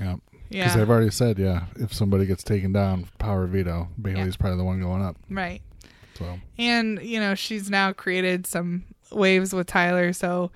Yeah. 0.00 0.16
Because 0.48 0.74
yeah 0.74 0.76
they've 0.76 0.90
already 0.90 1.10
said, 1.10 1.38
yeah, 1.40 1.64
if 1.74 1.92
somebody 1.92 2.24
gets 2.24 2.44
taken 2.44 2.72
down, 2.72 3.08
Power 3.18 3.46
Veto, 3.48 3.88
Bayleigh's 4.00 4.36
probably 4.36 4.58
the 4.58 4.64
one 4.64 4.80
going 4.80 5.02
up. 5.02 5.16
right 5.28 5.60
So 6.18 6.38
and 6.58 7.00
you 7.02 7.20
know 7.20 7.34
she's 7.34 7.70
now 7.70 7.92
created 7.92 8.46
some 8.46 8.84
waves 9.12 9.52
with 9.52 9.66
Tyler, 9.66 10.12
so 10.12 10.50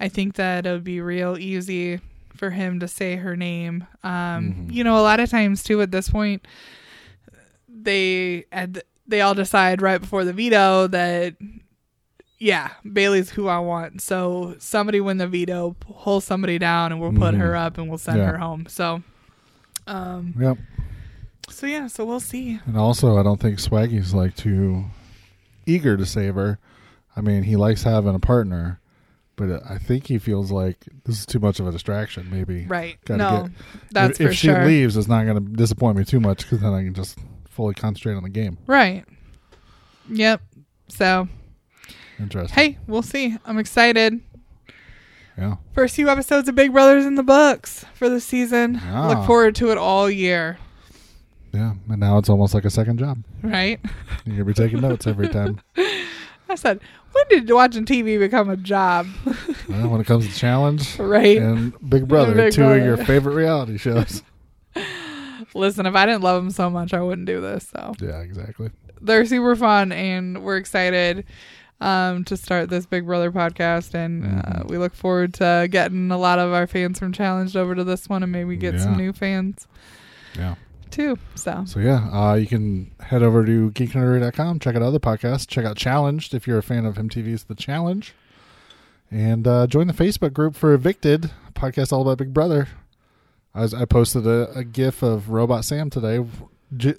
I 0.00 0.08
think 0.08 0.34
that 0.36 0.66
it 0.66 0.70
would 0.70 0.84
be 0.84 1.00
real 1.00 1.36
easy 1.38 2.00
for 2.34 2.50
him 2.50 2.80
to 2.80 2.88
say 2.88 3.16
her 3.16 3.34
name. 3.36 3.86
Um, 4.04 4.10
Mhm. 4.68 4.72
You 4.72 4.84
know, 4.84 4.98
a 4.98 5.00
lot 5.02 5.20
of 5.20 5.30
times 5.30 5.62
too 5.62 5.80
at 5.80 5.90
this 5.90 6.10
point, 6.10 6.46
they 7.68 8.44
at 8.52 8.84
they 9.06 9.20
all 9.20 9.34
decide 9.34 9.80
right 9.82 10.00
before 10.00 10.24
the 10.24 10.32
veto 10.32 10.86
that 10.88 11.34
yeah, 12.38 12.70
Bayleigh's 12.84 13.30
who 13.30 13.48
I 13.48 13.58
want. 13.60 14.02
So 14.02 14.56
somebody 14.58 15.00
win 15.00 15.16
the 15.16 15.26
veto, 15.26 15.74
pull 15.80 16.20
somebody 16.20 16.58
down, 16.58 16.92
and 16.92 17.00
we'll 17.00 17.12
put 17.12 17.34
Mhm. 17.34 17.38
her 17.38 17.56
up 17.56 17.78
and 17.78 17.88
we'll 17.88 17.96
send 17.96 18.18
Yeah. 18.18 18.32
her 18.32 18.36
home. 18.36 18.66
So, 18.68 19.02
um, 19.86 20.34
yep. 20.38 20.58
so 21.48 21.66
yeah, 21.66 21.86
so 21.86 22.04
we'll 22.04 22.20
see. 22.20 22.60
And 22.66 22.76
also, 22.76 23.16
I 23.16 23.22
don't 23.22 23.40
think 23.40 23.58
Swaggy's 23.58 24.12
like 24.12 24.36
too 24.36 24.84
eager 25.66 25.96
to 25.96 26.06
save 26.06 26.34
her. 26.36 26.58
I 27.16 27.20
mean, 27.20 27.42
he 27.44 27.56
likes 27.56 27.82
having 27.82 28.14
a 28.14 28.18
partner, 28.20 28.80
but 29.36 29.62
I 29.68 29.78
think 29.78 30.06
he 30.06 30.18
feels 30.18 30.50
like 30.52 30.76
this 31.04 31.18
is 31.20 31.26
too 31.26 31.38
much 31.38 31.60
of 31.60 31.66
a 31.66 31.72
distraction. 31.72 32.28
Maybe 32.30 32.66
Right. 32.66 32.96
Gotta 33.04 33.18
no, 33.18 33.42
get- 33.48 33.52
that's 33.90 34.20
if, 34.20 34.26
for 34.26 34.30
if 34.32 34.36
she 34.36 34.48
sure. 34.48 34.64
leaves, 34.66 34.96
it's 34.96 35.08
not 35.08 35.24
going 35.24 35.36
to 35.44 35.52
disappoint 35.52 35.96
me 35.98 36.04
too 36.04 36.20
much 36.20 36.42
because 36.42 36.60
then 36.60 36.72
I 36.74 36.82
can 36.84 36.94
just 36.94 37.18
fully 37.48 37.74
concentrate 37.74 38.14
on 38.14 38.22
the 38.22 38.28
game. 38.30 38.58
Right. 38.66 39.04
Yep. 40.10 40.42
So, 40.88 41.28
Interesting. 42.20 42.54
hey, 42.54 42.78
we'll 42.86 43.02
see. 43.02 43.36
I'm 43.44 43.58
excited. 43.58 44.20
Yeah. 45.38 45.56
First 45.74 45.96
few 45.96 46.08
episodes 46.08 46.48
of 46.48 46.54
Big 46.54 46.72
Brothers 46.72 47.04
in 47.04 47.14
the 47.16 47.22
books 47.22 47.84
for 47.94 48.08
the 48.08 48.20
season. 48.20 48.80
Ah. 48.82 49.08
Look 49.08 49.26
forward 49.26 49.54
to 49.56 49.70
it 49.70 49.76
all 49.78 50.08
year. 50.10 50.58
Yeah. 51.52 51.74
And 51.88 52.00
now 52.00 52.18
it's 52.18 52.28
almost 52.28 52.52
like 52.54 52.64
a 52.64 52.70
second 52.70 52.98
job. 52.98 53.22
Right. 53.42 53.80
You're 54.24 54.38
to 54.38 54.44
be 54.44 54.52
taking 54.54 54.80
notes 54.80 55.06
every 55.06 55.28
time. 55.28 55.60
I 56.48 56.54
said, 56.54 56.80
when 57.12 57.24
did 57.28 57.50
watching 57.50 57.84
TV 57.86 58.18
become 58.18 58.50
a 58.50 58.56
job? 58.56 59.06
Well, 59.68 59.88
when 59.88 60.00
it 60.00 60.04
comes 60.06 60.28
to 60.28 60.32
challenge 60.32 60.96
right. 60.96 61.38
and 61.38 61.72
Big 61.90 62.06
Brother, 62.06 62.34
Big 62.36 62.52
two 62.52 62.62
of 62.64 62.84
your 62.84 62.96
favorite 62.96 63.34
reality 63.34 63.76
shows. 63.78 64.22
Listen, 65.54 65.86
if 65.86 65.94
I 65.96 66.06
didn't 66.06 66.22
love 66.22 66.40
them 66.40 66.50
so 66.52 66.70
much, 66.70 66.94
I 66.94 67.00
wouldn't 67.00 67.26
do 67.26 67.40
this. 67.40 67.68
So 67.68 67.94
yeah, 68.00 68.20
exactly. 68.20 68.70
they're 69.00 69.24
super 69.26 69.56
fun, 69.56 69.90
and 69.90 70.42
we're 70.44 70.56
excited 70.58 71.24
um, 71.80 72.24
to 72.26 72.36
start 72.36 72.70
this 72.70 72.86
Big 72.86 73.06
Brother 73.06 73.32
podcast. 73.32 73.94
And 73.94 74.24
uh, 74.24 74.28
Mhm. 74.62 74.68
we 74.68 74.78
look 74.78 74.94
forward 74.94 75.34
to 75.34 75.66
getting 75.68 76.12
a 76.12 76.18
lot 76.18 76.38
of 76.38 76.52
our 76.52 76.68
fans 76.68 76.98
from 77.00 77.12
Challenged 77.12 77.56
over 77.56 77.74
to 77.74 77.82
this 77.82 78.08
one, 78.08 78.22
and 78.22 78.30
maybe 78.30 78.56
get 78.56 78.78
some 78.80 78.96
new 78.96 79.12
fans 79.12 79.66
Yeah. 80.36 80.54
Too. 80.96 81.18
So 81.34 81.62
So 81.66 81.78
yeah, 81.78 82.08
uh, 82.10 82.34
you 82.34 82.46
can 82.46 82.90
head 83.00 83.22
over 83.22 83.44
to 83.44 83.70
geeknerdery.com, 83.70 84.58
check 84.58 84.74
out 84.74 84.82
other 84.82 84.98
podcasts, 84.98 85.46
check 85.46 85.64
out 85.64 85.76
Challenged 85.76 86.34
if 86.34 86.46
you're 86.46 86.58
a 86.58 86.62
fan 86.62 86.86
of 86.86 86.96
MTV's 86.96 87.44
The 87.44 87.54
Challenge, 87.54 88.14
and 89.10 89.46
uh, 89.46 89.66
join 89.66 89.86
the 89.86 89.92
Facebook 89.92 90.32
group 90.32 90.56
for 90.56 90.72
Evicted, 90.72 91.30
podcast 91.54 91.92
all 91.92 92.02
about 92.02 92.18
Big 92.18 92.32
Brother. 92.32 92.68
I, 93.54 93.60
was, 93.62 93.74
I 93.74 93.84
posted 93.84 94.26
a, 94.26 94.50
a 94.54 94.64
GIF 94.64 95.02
of 95.02 95.30
Robot 95.30 95.64
Sam 95.64 95.90
today, 95.90 96.24
J- 96.76 96.94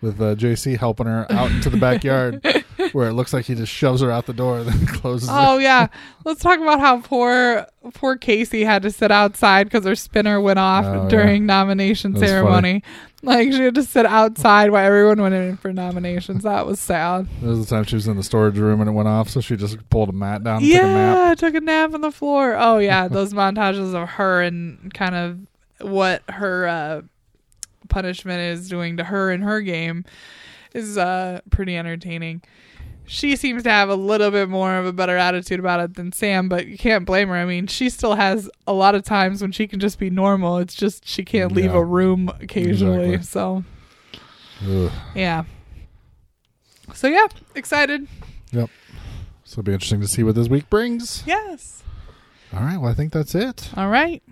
with 0.00 0.20
uh, 0.20 0.34
JC 0.34 0.76
helping 0.76 1.06
her 1.06 1.26
out 1.30 1.50
into 1.52 1.70
the 1.70 1.76
backyard, 1.76 2.44
where 2.92 3.08
it 3.08 3.12
looks 3.12 3.32
like 3.32 3.44
he 3.44 3.54
just 3.54 3.72
shoves 3.72 4.00
her 4.00 4.10
out 4.10 4.26
the 4.26 4.32
door 4.32 4.58
and 4.58 4.68
then 4.68 4.86
closes 4.98 5.28
it. 5.28 5.32
Oh 5.34 5.58
yeah, 5.58 5.86
let's 6.24 6.40
talk 6.42 6.58
about 6.58 6.80
how 6.80 7.00
poor 7.02 7.66
poor 7.94 8.16
Kaycee 8.16 8.64
had 8.64 8.82
to 8.82 8.90
sit 8.90 9.12
outside 9.12 9.64
because 9.64 9.84
her 9.84 9.94
spinner 9.94 10.40
went 10.40 10.58
off 10.58 10.84
Oh, 10.84 11.02
yeah. 11.04 11.08
during 11.08 11.46
nomination 11.46 12.12
That's 12.14 12.26
ceremony. 12.26 12.82
Like 13.24 13.52
she 13.52 13.62
had 13.62 13.76
to 13.76 13.84
sit 13.84 14.04
outside 14.04 14.72
while 14.72 14.84
everyone 14.84 15.22
went 15.22 15.34
in 15.36 15.56
for 15.56 15.72
nominations. 15.72 16.42
That 16.42 16.66
was 16.66 16.80
sad. 16.80 17.28
There 17.40 17.50
was 17.50 17.60
the 17.64 17.72
time 17.72 17.84
she 17.84 17.94
was 17.94 18.08
in 18.08 18.16
the 18.16 18.24
storage 18.24 18.58
room 18.58 18.80
and 18.80 18.90
it 18.90 18.92
went 18.94 19.06
off, 19.06 19.28
so 19.28 19.40
she 19.40 19.54
just 19.54 19.88
pulled 19.90 20.08
a 20.08 20.12
mat 20.12 20.42
down 20.42 20.56
and 20.64 20.72
took 20.72 20.82
a 20.82 20.86
nap. 20.86 21.16
yeah, 21.28 21.34
took 21.36 21.54
a 21.54 21.60
nap 21.60 21.94
on 21.94 22.00
the 22.00 22.10
floor. 22.10 22.56
Oh 22.58 22.78
yeah, 22.78 23.06
those 23.06 23.32
montages 23.32 23.94
of 23.94 24.08
her 24.08 24.42
and 24.42 24.92
kind 24.92 25.14
of 25.14 25.38
what 25.88 26.22
her 26.28 26.66
uh, 26.66 27.02
punishment 27.92 28.40
is 28.40 28.68
doing 28.68 28.96
to 28.96 29.04
her 29.04 29.30
in 29.30 29.42
her 29.42 29.60
game 29.60 30.04
is 30.74 30.98
uh, 30.98 31.40
pretty 31.50 31.76
entertaining. 31.76 32.42
She 33.04 33.36
seems 33.36 33.64
to 33.64 33.70
have 33.70 33.88
a 33.88 33.94
little 33.94 34.30
bit 34.30 34.48
more 34.48 34.76
of 34.76 34.86
a 34.86 34.92
better 34.92 35.16
attitude 35.16 35.58
about 35.60 35.80
it 35.80 35.94
than 35.94 36.12
Sam, 36.12 36.48
but 36.48 36.66
you 36.66 36.78
can't 36.78 37.04
blame 37.04 37.28
her. 37.28 37.34
I 37.34 37.44
mean, 37.44 37.66
she 37.66 37.90
still 37.90 38.14
has 38.14 38.48
a 38.66 38.72
lot 38.72 38.94
of 38.94 39.02
times 39.02 39.42
when 39.42 39.52
she 39.52 39.66
can 39.66 39.80
just 39.80 39.98
be 39.98 40.08
normal. 40.08 40.58
It's 40.58 40.74
just 40.74 41.06
she 41.06 41.24
can't 41.24 41.52
leave 41.52 41.72
Yeah. 41.72 41.78
a 41.78 41.82
room 41.84 42.30
occasionally. 42.40 43.14
Exactly. 43.14 43.22
So, 43.24 43.64
Ugh. 44.66 44.92
yeah. 45.14 45.44
So, 46.94 47.08
yeah, 47.08 47.26
excited. 47.54 48.06
Yep. 48.52 48.70
So 49.44 49.54
it'll 49.60 49.62
be 49.64 49.72
interesting 49.72 50.00
to 50.00 50.08
see 50.08 50.22
what 50.22 50.34
this 50.34 50.48
week 50.48 50.70
brings. 50.70 51.22
Yes. 51.26 51.82
All 52.54 52.60
right, 52.60 52.78
well, 52.78 52.90
I 52.90 52.94
think 52.94 53.12
that's 53.12 53.34
it. 53.34 53.70
All 53.76 53.88
right. 53.88 54.22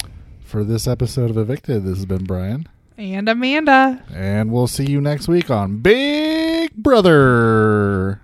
for 0.44 0.62
this 0.64 0.86
episode 0.86 1.30
of 1.30 1.36
Evicted. 1.38 1.84
This 1.84 1.96
has 1.96 2.06
been 2.06 2.24
Brian, 2.24 2.68
And 3.00 3.30
Amanda. 3.30 4.04
and 4.14 4.52
we'll 4.52 4.66
see 4.66 4.84
you 4.84 5.00
next 5.00 5.26
week 5.26 5.50
on 5.50 5.78
Big 5.78 6.74
Brother. 6.74 8.20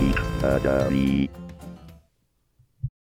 Geek 0.00 0.16
Daddy. 0.64 1.41